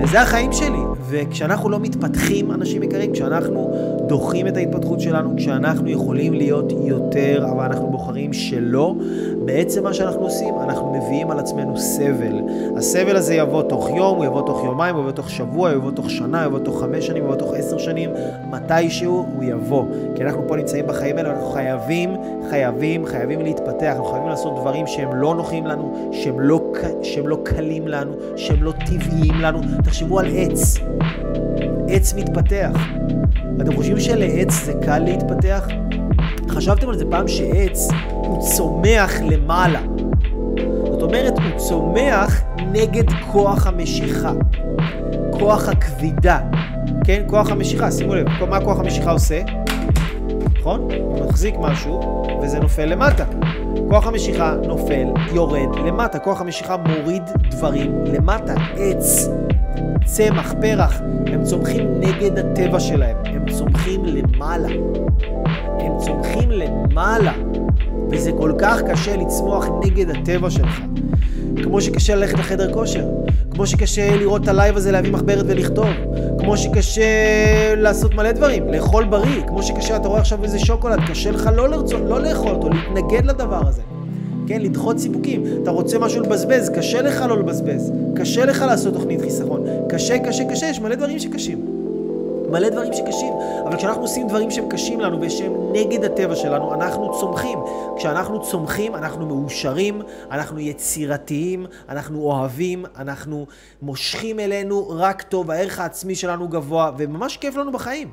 וזה 0.02 0.20
החיים 0.20 0.52
שלי. 0.52 0.78
וכשאנחנו 1.10 1.70
לא 1.70 1.80
מתפתחים, 1.80 2.52
אנשים 2.52 2.82
יקרים, 2.82 3.12
כשאנחנו 3.12 3.70
דוחים 4.08 4.46
את 4.46 4.56
ההתפתחות 4.56 5.00
שלנו, 5.00 5.34
כשאנחנו 5.36 5.90
יכולים 5.90 6.34
להיות 6.34 6.72
יותר, 6.84 7.46
אבל 7.52 7.64
אנחנו 7.64 7.90
בוחרים 7.90 8.32
שלא, 8.32 8.94
בעצם 9.52 9.84
מה 9.84 9.94
שאנחנו 9.94 10.20
עושים, 10.20 10.54
אנחנו 10.60 10.92
מביאים 10.92 11.30
על 11.30 11.38
עצמנו 11.38 11.76
סבל. 11.78 12.40
הסבל 12.76 13.16
הזה 13.16 13.34
יבוא 13.34 13.62
תוך 13.62 13.90
יום, 13.90 14.16
הוא 14.16 14.24
יבוא 14.24 14.46
תוך 14.46 14.64
יומיים, 14.64 14.94
הוא 14.94 15.02
יבוא 15.02 15.12
תוך 15.12 15.30
שבוע, 15.30 15.70
הוא 15.70 15.76
יבוא 15.76 15.90
תוך 15.90 16.10
שנה, 16.10 16.44
הוא 16.44 16.46
יבוא 16.46 16.58
תוך 16.58 16.80
חמש 16.80 17.06
שנים, 17.06 17.22
הוא 17.22 17.28
יבוא 17.32 17.38
תוך 17.40 17.54
עשר 17.54 17.78
שנים, 17.78 18.10
מתישהו 18.50 19.26
הוא 19.34 19.44
יבוא. 19.44 19.84
כי 20.14 20.24
אנחנו 20.24 20.48
פה 20.48 20.56
נמצאים 20.56 20.86
בחיים 20.86 21.16
האלה, 21.16 21.30
אנחנו 21.30 21.50
חייבים, 21.50 22.10
חייבים, 22.50 23.06
חייבים 23.06 23.40
להתפתח, 23.40 23.92
אנחנו 23.96 24.04
חייבים 24.04 24.28
לעשות 24.28 24.56
דברים 24.60 24.86
שהם 24.86 25.14
לא 25.14 25.34
נוחים 25.34 25.66
לנו, 25.66 26.10
שהם 26.12 26.40
לא, 26.40 26.72
שהם 27.02 27.28
לא 27.28 27.38
קלים 27.44 27.88
לנו, 27.88 28.12
שהם 28.36 28.62
לא 28.62 28.72
טבעיים 28.72 29.40
לנו. 29.40 29.60
תחשבו 29.84 30.18
על 30.18 30.26
עץ. 30.36 30.76
עץ 31.88 32.14
מתפתח. 32.14 32.70
אתם 33.60 33.76
חושבים 33.76 34.00
שלעץ 34.00 34.64
זה 34.64 34.72
קל 34.82 34.98
להתפתח? 34.98 35.68
חשבתם 36.50 36.88
על 36.88 36.98
זה 36.98 37.04
פעם 37.10 37.28
שעץ 37.28 37.88
הוא 38.10 38.42
צומח 38.56 39.12
למעלה. 39.20 39.80
זאת 40.84 41.02
אומרת, 41.02 41.38
הוא 41.38 41.58
צומח 41.58 42.42
נגד 42.72 43.04
כוח 43.32 43.66
המשיכה, 43.66 44.32
כוח 45.30 45.68
הכבידה. 45.68 46.38
כן? 47.04 47.22
כוח 47.26 47.50
המשיכה, 47.50 47.90
שימו 47.90 48.14
לב, 48.14 48.26
מה 48.48 48.60
כוח 48.60 48.78
המשיכה 48.78 49.10
עושה? 49.10 49.42
נכון? 50.60 50.80
הוא 50.80 51.26
מחזיק 51.26 51.54
משהו 51.60 52.26
וזה 52.42 52.58
נופל 52.58 52.84
למטה. 52.84 53.24
כוח 53.88 54.06
המשיכה 54.06 54.54
נופל, 54.66 55.06
יורד 55.32 55.76
למטה. 55.86 56.18
כוח 56.18 56.40
המשיכה 56.40 56.76
מוריד 56.76 57.22
דברים 57.50 58.04
למטה. 58.04 58.54
עץ, 58.76 59.28
צמח, 60.04 60.54
פרח, 60.60 61.00
הם 61.26 61.44
צומחים 61.44 62.00
נגד 62.00 62.38
הטבע 62.38 62.80
שלהם. 62.80 63.29
צומחים 63.80 64.04
למעלה. 64.04 64.68
הם 65.80 65.92
צומחים 65.98 66.50
למעלה. 66.50 67.32
וזה 68.10 68.32
כל 68.32 68.52
כך 68.58 68.82
קשה 68.82 69.16
לצמוח 69.16 69.66
נגד 69.84 70.10
הטבע 70.10 70.50
שלך. 70.50 70.80
כמו 71.62 71.80
שקשה 71.80 72.14
ללכת 72.14 72.38
לחדר 72.38 72.72
כושר, 72.72 73.04
כמו 73.50 73.66
שקשה 73.66 74.16
לראות 74.16 74.42
את 74.42 74.48
ה 74.48 74.54
live 74.54 74.76
הזה, 74.76 74.92
להביא 74.92 75.12
מחברת 75.12 75.44
ולכתוב, 75.48 75.86
כמו 76.38 76.56
שקשה 76.56 77.02
לעשות 77.76 78.14
מלא 78.14 78.32
דברים, 78.32 78.68
לאכול 78.68 79.04
בריא, 79.04 79.42
כמו 79.46 79.62
שקשה, 79.62 79.96
אתה 79.96 80.08
רואה 80.08 80.20
עכשיו 80.20 80.44
איזה 80.44 80.58
שוקולד, 80.58 81.00
קשה 81.08 81.30
לך 81.30 81.50
לא 81.56 81.68
לרצות, 81.68 82.02
לא 82.08 82.22
לאכול 82.22 82.50
אותו, 82.50 82.68
להתנגד 82.68 83.26
לדבר 83.26 83.68
הזה. 83.68 83.82
כן, 84.46 84.62
לדחות 84.62 84.98
סיפוקים. 84.98 85.44
אתה 85.62 85.70
רוצה 85.70 85.98
משהו 85.98 86.22
לבזבז, 86.22 86.70
קשה 86.74 87.02
לך 87.02 87.24
לא 87.28 87.38
לבזבז. 87.38 87.92
קשה 88.16 88.44
לך 88.44 88.62
לעשות 88.62 88.94
תוכנית 88.94 89.20
חיסכון. 89.20 89.64
קשה, 89.88 90.18
קשה, 90.18 90.44
קשה, 90.44 90.66
יש 90.66 90.80
מלא 90.80 90.94
דברים 90.94 91.18
שקשים. 91.18 91.79
מלא 92.50 92.68
דברים 92.68 92.92
שקשים, 92.92 93.32
אבל 93.64 93.76
כשאנחנו 93.76 94.02
עושים 94.02 94.28
דברים 94.28 94.50
שהם 94.50 94.68
קשים 94.68 95.00
לנו 95.00 95.20
ושהם 95.20 95.52
נגד 95.72 96.04
הטבע 96.04 96.36
שלנו, 96.36 96.74
אנחנו 96.74 97.20
צומחים. 97.20 97.58
כשאנחנו 97.96 98.42
צומחים, 98.42 98.94
אנחנו 98.94 99.26
מאושרים, 99.26 100.02
אנחנו 100.30 100.60
יצירתיים, 100.60 101.66
אנחנו 101.88 102.22
אוהבים, 102.22 102.84
אנחנו 102.98 103.46
מושכים 103.82 104.40
אלינו 104.40 104.86
רק 104.88 105.22
טוב, 105.22 105.50
הערך 105.50 105.80
העצמי 105.80 106.14
שלנו 106.14 106.48
גבוה, 106.48 106.90
וממש 106.98 107.36
כיף 107.36 107.56
לנו 107.56 107.72
בחיים. 107.72 108.10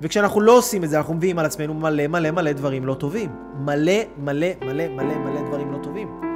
וכשאנחנו 0.00 0.40
לא 0.40 0.58
עושים 0.58 0.84
את 0.84 0.90
זה, 0.90 0.98
אנחנו 0.98 1.14
מביאים 1.14 1.38
על 1.38 1.46
עצמנו 1.46 1.74
מלא 1.74 2.06
מלא 2.06 2.30
מלא 2.30 2.52
דברים 2.52 2.86
לא 2.86 2.94
טובים. 2.94 3.30
מלא 3.58 3.92
מלא 4.18 4.46
מלא 4.62 4.88
מלא 4.88 5.14
מלא 5.14 5.40
דברים 5.48 5.72
לא 5.72 5.78
טובים. 5.82 6.27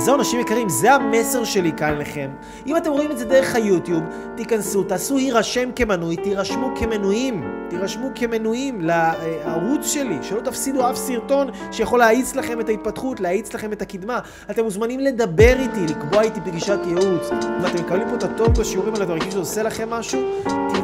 אז 0.00 0.06
זהו, 0.06 0.14
אנשים 0.14 0.40
יקרים, 0.40 0.68
זה 0.68 0.94
המסר 0.94 1.44
שלי 1.44 1.72
כאן 1.76 1.98
לכם. 1.98 2.30
אם 2.66 2.76
אתם 2.76 2.90
רואים 2.90 3.10
את 3.10 3.18
זה 3.18 3.24
דרך 3.24 3.54
היוטיוב, 3.54 4.02
תיכנסו, 4.36 4.82
תעשו 4.82 5.16
הירשם 5.16 5.70
כמנוי, 5.76 6.16
תירשמו 6.16 6.72
כמנויים. 6.76 7.44
תירשמו 7.70 8.08
כמנויים 8.14 8.80
לערוץ 8.80 9.86
שלי, 9.86 10.18
שלא 10.22 10.40
תפסידו 10.40 10.90
אף 10.90 10.96
סרטון 10.96 11.50
שיכול 11.72 11.98
להאיץ 11.98 12.36
לכם 12.36 12.60
את 12.60 12.68
ההתפתחות, 12.68 13.20
להאיץ 13.20 13.54
לכם 13.54 13.72
את 13.72 13.82
הקדמה. 13.82 14.18
אתם 14.50 14.64
מוזמנים 14.64 15.00
לדבר 15.00 15.54
איתי, 15.58 15.92
לקבוע 15.92 16.22
איתי 16.22 16.40
פגישת 16.40 16.78
ייעוץ. 16.86 17.30
אם 17.32 17.66
אתם 17.66 17.84
מקבלים 17.84 18.08
פה 18.08 18.14
את 18.14 18.22
הטוב 18.22 18.60
בשיעורים 18.60 18.94
האלה, 18.94 19.04
אתם 19.04 19.12
מרגישים 19.12 19.30
שזה 19.30 19.40
עושה 19.40 19.62
לכם 19.62 19.90
משהו, 19.90 20.20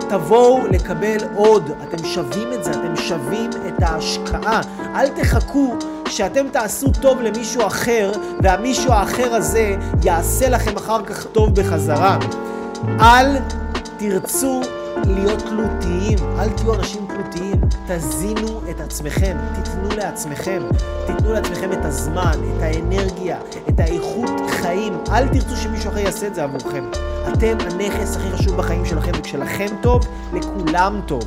תבואו 0.08 0.66
לקבל 0.66 1.18
עוד. 1.36 1.70
אתם 1.82 2.04
שווים 2.04 2.52
את 2.52 2.64
זה, 2.64 2.70
אתם 2.70 2.96
שווים 2.96 3.50
את 3.68 3.82
ההשקעה. 3.82 4.60
אל 4.94 5.08
תחכו 5.08 5.76
שאתם 6.08 6.48
תעשו 6.48 6.86
טוב 7.00 7.20
למישהו 7.20 7.66
אחר, 7.66 8.12
והמישהו 8.42 8.92
האחר 8.92 9.34
הזה 9.34 9.76
יעשה 10.02 10.48
לכם 10.48 10.76
אחר 10.76 11.04
כך 11.04 11.26
טוב 11.26 11.54
בחזרה. 11.54 12.18
אל 13.00 13.36
תרצו 13.96 14.60
להיות 15.04 15.38
תלותיים, 15.38 16.18
אל 16.38 16.48
תהיו 16.48 16.74
אנשים 16.74 17.06
תלותיים, 17.08 17.60
תזינו 17.88 18.60
את 18.70 18.80
עצמכם, 18.80 19.36
תיתנו 19.54 19.88
לעצמכם, 19.96 20.62
תיתנו 21.06 21.32
לעצמכם 21.32 21.72
את 21.72 21.84
הזמן, 21.84 22.38
את 22.56 22.62
האנרגיה, 22.62 23.38
את 23.68 23.80
האיכות 23.80 24.30
חיים, 24.48 24.92
אל 25.12 25.28
תרצו 25.28 25.56
שמישהו 25.56 25.90
אחר 25.90 25.98
יעשה 25.98 26.26
את 26.26 26.34
זה 26.34 26.44
עבורכם. 26.44 26.84
אתם 27.32 27.56
הנכס 27.60 28.16
הכי 28.16 28.30
חשוב 28.30 28.56
בחיים 28.56 28.84
שלכם, 28.84 29.12
וכשלכם 29.18 29.66
טוב, 29.80 30.06
לכולם 30.32 31.00
טוב. 31.06 31.22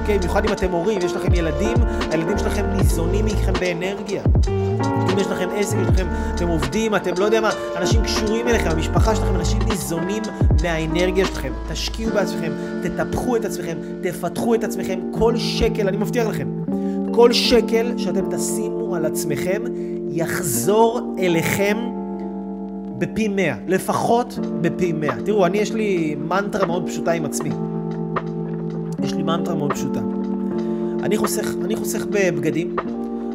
אוקיי? 0.00 0.18
במיוחד 0.18 0.44
אם 0.44 0.52
אתם 0.52 0.70
הורים, 0.70 0.98
יש 1.02 1.12
לכם 1.12 1.34
ילדים, 1.34 1.76
הילדים 2.10 2.38
שלכם 2.38 2.66
ניזונים 2.76 3.24
מכם 3.24 3.52
באנרגיה. 3.52 4.22
אם 5.12 5.18
יש 5.18 5.26
לכם 5.26 5.48
עסק, 5.56 5.76
יש 5.82 5.88
לכם, 5.88 6.06
אתם 6.34 6.48
עובדים, 6.48 6.94
אתם 6.94 7.10
לא 7.18 7.24
יודע 7.24 7.40
מה, 7.40 7.50
אנשים 7.76 8.02
קשורים 8.02 8.48
אליכם, 8.48 8.70
המשפחה 8.70 9.16
שלכם, 9.16 9.36
אנשים 9.36 9.58
ניזונים 9.68 10.22
מהאנרגיה 10.62 11.26
שלכם. 11.26 11.52
תשקיעו 11.72 12.12
בעצמכם, 12.14 12.52
תטפחו 12.82 13.36
את 13.36 13.44
עצמכם, 13.44 13.76
תפתחו 14.02 14.54
את 14.54 14.64
עצמכם. 14.64 15.00
כל 15.10 15.36
שקל, 15.36 15.88
אני 15.88 15.96
מבטיח 15.96 16.26
לכם, 16.26 16.48
כל 17.12 17.32
שקל 17.32 17.92
שאתם 17.96 18.36
תשימו 18.36 18.96
על 18.96 19.04
עצמכם, 19.04 19.62
יחזור 20.08 21.14
אליכם 21.18 21.76
בפי 22.98 23.28
מאה, 23.28 23.54
לפחות 23.66 24.38
בפי 24.60 24.92
מאה. 24.92 25.16
תראו, 25.24 25.46
אני, 25.46 25.58
יש 25.58 25.72
לי 25.72 26.16
מנטרה 26.28 26.66
מאוד 26.66 26.86
פשוטה 26.86 27.12
עם 27.12 27.24
עצמי. 27.24 27.50
יש 29.02 29.14
לי 29.14 29.22
מנטרה 29.22 29.54
מאוד 29.54 29.72
פשוטה. 29.72 30.00
אני 31.02 31.16
חוסך, 31.16 31.46
אני 31.64 31.76
חוסך 31.76 32.04
בבגדים, 32.10 32.76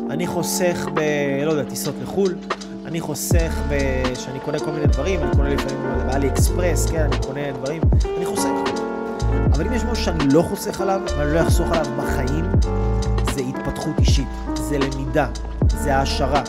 אני 0.09 0.27
חוסך 0.27 0.87
ב... 0.93 0.99
לא 1.45 1.51
יודע, 1.51 1.63
טיסות 1.63 1.95
לחו"ל, 2.01 2.35
אני 2.85 3.01
חוסך 3.01 3.61
ב... 3.69 3.73
שאני 4.15 4.39
קונה 4.39 4.59
כל 4.59 4.71
מיני 4.71 4.87
דברים, 4.87 5.19
אני 5.19 5.31
קונה 5.35 5.49
לפעמים 5.49 5.83
באלי 6.05 6.29
אקספרס, 6.29 6.85
כן, 6.85 7.01
אני 7.01 7.17
קונה 7.27 7.51
דברים, 7.51 7.81
אני 8.17 8.25
חוסך. 8.25 8.49
אבל 9.53 9.67
אם 9.67 9.73
יש 9.73 9.83
משהו 9.83 10.03
שאני 10.05 10.33
לא 10.33 10.41
חוסך 10.41 10.81
עליו, 10.81 11.01
ואני 11.17 11.33
לא 11.33 11.41
אחסוך 11.41 11.67
עליו 11.71 11.85
בחיים, 11.97 12.45
זה 13.35 13.41
התפתחות 13.41 13.99
אישית, 13.99 14.27
זה 14.55 14.77
למידה, 14.77 15.27
זה 15.67 15.95
העשרה. 15.95 16.43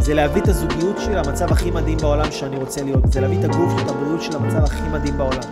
זה 0.00 0.14
להביא 0.14 0.42
את 0.42 0.48
הזוגיות 0.48 0.98
שלי 0.98 1.14
למצב 1.14 1.52
הכי 1.52 1.70
מדהים 1.70 1.98
בעולם 1.98 2.30
שאני 2.30 2.56
רוצה 2.56 2.82
להיות. 2.82 3.12
זה 3.12 3.20
להביא 3.20 3.38
את 3.38 3.44
הגוף 3.44 3.72
שלי, 3.80 3.90
הבריאות 3.90 4.22
שלי 4.22 4.34
למצב 4.34 4.64
הכי 4.64 4.88
מדהים 4.92 5.18
בעולם. 5.18 5.42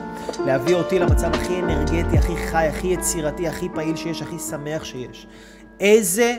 להביא 0.46 0.74
אותי 0.74 0.98
למצב 0.98 1.28
הכי 1.34 1.58
אנרגטי, 1.58 2.18
הכי 2.18 2.36
חי, 2.36 2.66
הכי 2.66 2.86
יצירתי, 2.86 3.48
הכי 3.48 3.68
פעיל 3.74 3.96
שיש, 3.96 4.22
הכי 4.22 4.38
שמח 4.38 4.84
שיש. 4.84 5.26
איזה 5.80 6.36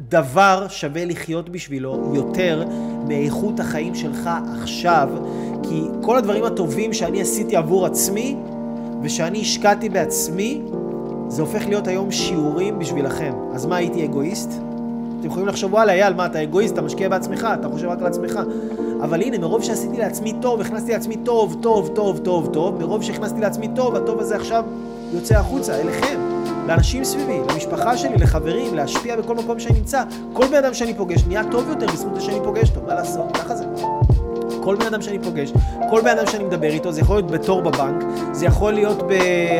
דבר 0.00 0.66
שווה 0.68 1.04
לחיות 1.04 1.48
בשבילו 1.48 2.12
יותר 2.14 2.64
מאיכות 3.08 3.60
החיים 3.60 3.94
שלך 3.94 4.30
עכשיו, 4.62 5.08
כי 5.62 5.82
כל 6.02 6.16
הדברים 6.16 6.44
הטובים 6.44 6.92
שאני 6.92 7.20
עשיתי 7.20 7.56
עבור 7.56 7.86
עצמי 7.86 8.36
ושאני 9.02 9.40
השקעתי 9.40 9.88
בעצמי, 9.88 10.62
זה 11.28 11.42
הופך 11.42 11.66
להיות 11.66 11.86
היום 11.88 12.10
שיעורים 12.10 12.78
בשבילכם. 12.78 13.32
אז 13.54 13.66
מה, 13.66 13.76
הייתי 13.76 14.04
אגואיסט? 14.04 14.67
אתם 15.20 15.26
יכולים 15.26 15.48
לחשוב, 15.48 15.72
וואלה, 15.74 15.92
אייל, 15.92 16.14
מה, 16.14 16.26
אתה 16.26 16.42
אגואיסט, 16.42 16.74
אתה 16.74 16.82
משקיע 16.82 17.08
בעצמך, 17.08 17.48
אתה 17.60 17.68
חושב 17.68 17.88
רק 17.88 17.98
על 18.00 18.06
עצמך. 18.06 18.40
אבל 19.02 19.22
הנה, 19.22 19.38
מרוב 19.38 19.62
שעשיתי 19.62 19.96
לעצמי 19.96 20.32
טוב, 20.42 20.60
הכנסתי 20.60 20.92
לעצמי 20.92 21.16
טוב, 21.16 21.56
טוב, 21.62 21.90
טוב, 21.94 22.18
טוב, 22.18 22.48
טוב, 22.52 22.78
מרוב 22.78 23.02
שהכנסתי 23.02 23.40
לעצמי 23.40 23.68
טוב, 23.76 23.96
הטוב 23.96 24.20
הזה 24.20 24.36
עכשיו 24.36 24.64
יוצא 25.12 25.38
החוצה, 25.38 25.80
אליכם, 25.80 26.20
לאנשים 26.66 27.04
סביבי, 27.04 27.38
למשפחה 27.52 27.96
שלי, 27.96 28.16
לחברים, 28.16 28.74
להשפיע 28.74 29.16
בכל 29.16 29.34
מקום 29.34 29.60
שאני 29.60 29.78
נמצא. 29.78 30.02
כל 30.32 30.46
בן 30.46 30.56
אדם 30.56 30.74
שאני 30.74 30.94
פוגש 30.94 31.24
נהיה 31.24 31.42
טוב 31.50 31.68
יותר 31.68 31.86
בזכות 31.86 32.14
זה 32.14 32.20
שאני 32.20 32.40
פוגש 32.44 32.70
אותו, 32.70 32.80
מה 32.86 32.94
לעשות, 32.94 33.36
ככה 33.36 33.56
זה. 33.56 33.64
כל 34.62 34.76
בן 34.76 34.86
אדם 34.86 35.02
שאני 35.02 35.18
פוגש, 35.18 35.52
כל 35.90 36.00
בן 36.00 36.18
אדם 36.18 36.26
שאני 36.26 36.44
מדבר 36.44 36.68
איתו, 36.68 36.92
זה 36.92 37.00
יכול 37.00 37.16
להיות 37.16 37.30
בתור 37.30 37.62
בבנק, 37.62 38.04
זה 38.32 38.46
יכול 38.46 38.72
להיות 38.72 39.02
ב... 39.02 39.12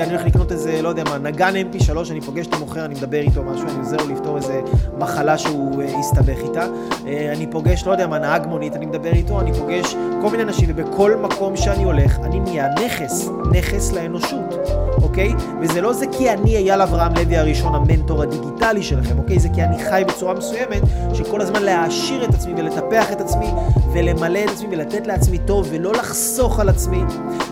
אני 0.03 0.11
הולך 0.11 0.27
לקנות 0.27 0.53
איזה, 0.53 0.83
לא 0.83 0.89
יודע 0.89 1.05
מה, 1.05 1.19
נגן 1.19 1.55
mp3, 1.55 2.11
אני 2.11 2.21
פוגש 2.21 2.47
את 2.47 2.55
המוכר, 2.55 2.85
אני 2.85 2.95
מדבר 2.95 3.21
איתו 3.21 3.43
משהו, 3.43 3.69
אני 3.69 3.79
עוזר 3.79 3.97
לו 3.97 4.09
לפתור 4.09 4.37
איזה 4.37 4.61
מחלה 4.99 5.39
שהוא 5.39 5.83
uh, 5.83 5.99
הסתבך 5.99 6.39
איתה. 6.49 6.67
Uh, 6.91 7.07
אני 7.37 7.47
פוגש, 7.47 7.87
לא 7.87 7.93
יודע 7.93 8.07
מה, 8.07 8.19
נהג 8.19 8.47
מונית, 8.47 8.77
אני 8.77 8.87
מדבר 8.87 9.13
איתו, 9.13 9.41
אני 9.41 9.53
פוגש 9.53 9.95
כל 10.23 10.31
מיני 10.31 10.43
אנשים, 10.43 10.69
ובכל 10.77 11.17
מקום 11.17 11.57
שאני 11.57 11.85
הולך, 11.85 12.19
אני 12.19 12.41
נהיה 12.41 12.69
נכס, 12.85 13.29
נכס 13.53 13.93
לאנושות, 13.93 14.55
אוקיי? 15.03 15.33
וזה 15.61 15.81
לא 15.81 15.93
זה 15.93 16.07
כי 16.19 16.31
אני 16.31 16.57
אייל 16.57 16.83
אברהם 16.83 17.15
לוי 17.15 17.37
הראשון, 17.37 17.75
המנטור 17.75 18.23
הדיגיטלי 18.23 18.83
שלכם, 18.83 19.19
אוקיי? 19.19 19.39
זה 19.39 19.49
כי 19.55 19.63
אני 19.63 19.85
חי 19.85 20.03
בצורה 20.09 20.35
מסוימת, 20.35 20.83
שכל 21.15 21.41
הזמן 21.41 21.63
להעשיר 21.63 22.25
את 22.25 22.35
עצמי 22.35 22.55
ולטפח 22.57 23.13
את 23.13 23.21
עצמי 23.21 23.47
ולמלא 23.93 24.39
את 24.45 24.51
עצמי 24.51 24.69
ולתת 24.71 24.88
לעצמי 25.07 25.39
טוב 25.39 25.69
ולא 25.71 25.93
לחסוך 25.93 26.61
על 26.61 26.69
עצמי 26.69 27.03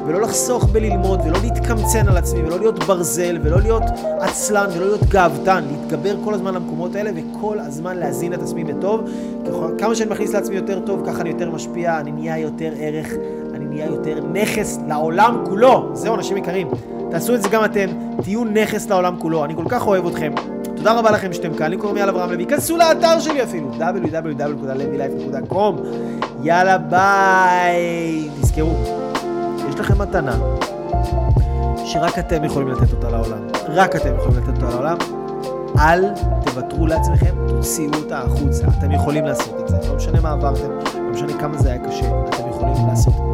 ולא 0.06 0.20
לחסוך 0.20 0.64
בללמוד 0.64 1.20
ולא 1.26 1.38
להתקמצן 1.42 2.08
על 2.08 2.16
עצמי 2.16 2.42
ולא 2.42 2.58
להיות 2.58 2.84
ברזל 2.84 3.38
ולא 3.42 3.60
להיות 3.60 3.82
עצלן 4.20 4.66
ולא 4.74 4.86
להיות 4.86 5.04
גאוותן, 5.08 5.64
להתגבר 5.70 6.16
כל 6.24 6.34
הזמן 6.34 6.54
למקומות 6.54 6.94
האלה 6.94 7.10
וכל 7.14 7.58
הזמן 7.60 7.96
להזין 7.96 8.34
את 8.34 8.42
עצמי 8.42 8.64
בטוב. 8.64 9.00
כמה 9.78 9.94
שאני 9.94 10.10
מכניס 10.10 10.34
לעצמי 10.34 10.56
יותר 10.56 10.80
טוב, 10.80 11.02
ככה 11.06 11.20
אני 11.20 11.28
יותר 11.28 11.50
משפיע, 11.50 12.00
אני 12.00 12.12
נהיה 12.12 12.38
יותר 12.38 12.72
ערך, 12.78 13.12
אני 13.54 13.64
נהיה 13.64 13.86
יותר 13.86 14.20
נכס 14.32 14.78
לעולם 14.88 15.44
כולו. 15.46 15.90
זהו, 15.92 16.14
אנשים 16.14 16.36
יקרים. 16.36 16.68
תעשו 17.10 17.34
את 17.34 17.42
זה 17.42 17.48
גם 17.48 17.64
אתם, 17.64 17.86
תהיו 18.22 18.44
נכס 18.44 18.88
לעולם 18.88 19.16
כולו. 19.18 19.44
אני 19.44 19.54
כל 19.56 19.64
כך 19.68 19.86
אוהב 19.86 20.06
אתכם. 20.06 20.32
תודה 20.86 20.98
רבה 20.98 21.10
לכם 21.10 21.32
שאתם 21.32 21.54
כאן, 21.54 21.70
לי 21.70 21.76
קוראים 21.76 21.96
יאללה 21.96 22.12
אברהם 22.12 22.32
לוי, 22.32 22.46
כנסו 22.46 22.76
לאתר 22.76 23.20
שלי 23.20 23.42
אפילו, 23.42 23.70
www.levylife.com 23.78 25.74
יאללה 26.42 26.78
ביי. 26.78 28.28
תזכרו, 28.40 28.74
יש 29.68 29.74
לכם 29.74 29.98
מתנה 29.98 30.38
שרק 31.84 32.18
אתם 32.18 32.44
יכולים 32.44 32.68
לתת 32.68 32.92
אותה 32.92 33.10
לעולם, 33.10 33.38
רק 33.68 33.96
אתם 33.96 34.16
יכולים 34.16 34.38
לתת 34.38 34.62
אותה 34.62 34.74
לעולם. 34.74 34.96
אל 35.78 36.04
תוותרו 36.44 36.86
לעצמכם, 36.86 37.34
תוציאו 37.48 37.94
אותה 37.94 38.18
החוצה, 38.18 38.64
אתם 38.78 38.92
יכולים 38.92 39.24
לעשות 39.24 39.60
את 39.60 39.68
זה, 39.68 39.76
לא 39.88 39.96
משנה 39.96 40.20
מה 40.20 40.30
עברתם, 40.30 40.70
לא 40.94 41.10
משנה 41.10 41.32
כמה 41.40 41.58
זה 41.58 41.68
היה 41.68 41.78
קשה, 41.78 42.06
אתם 42.28 42.48
יכולים 42.48 42.88
לעשות 42.88 43.14
את 43.14 43.18
זה. 43.18 43.25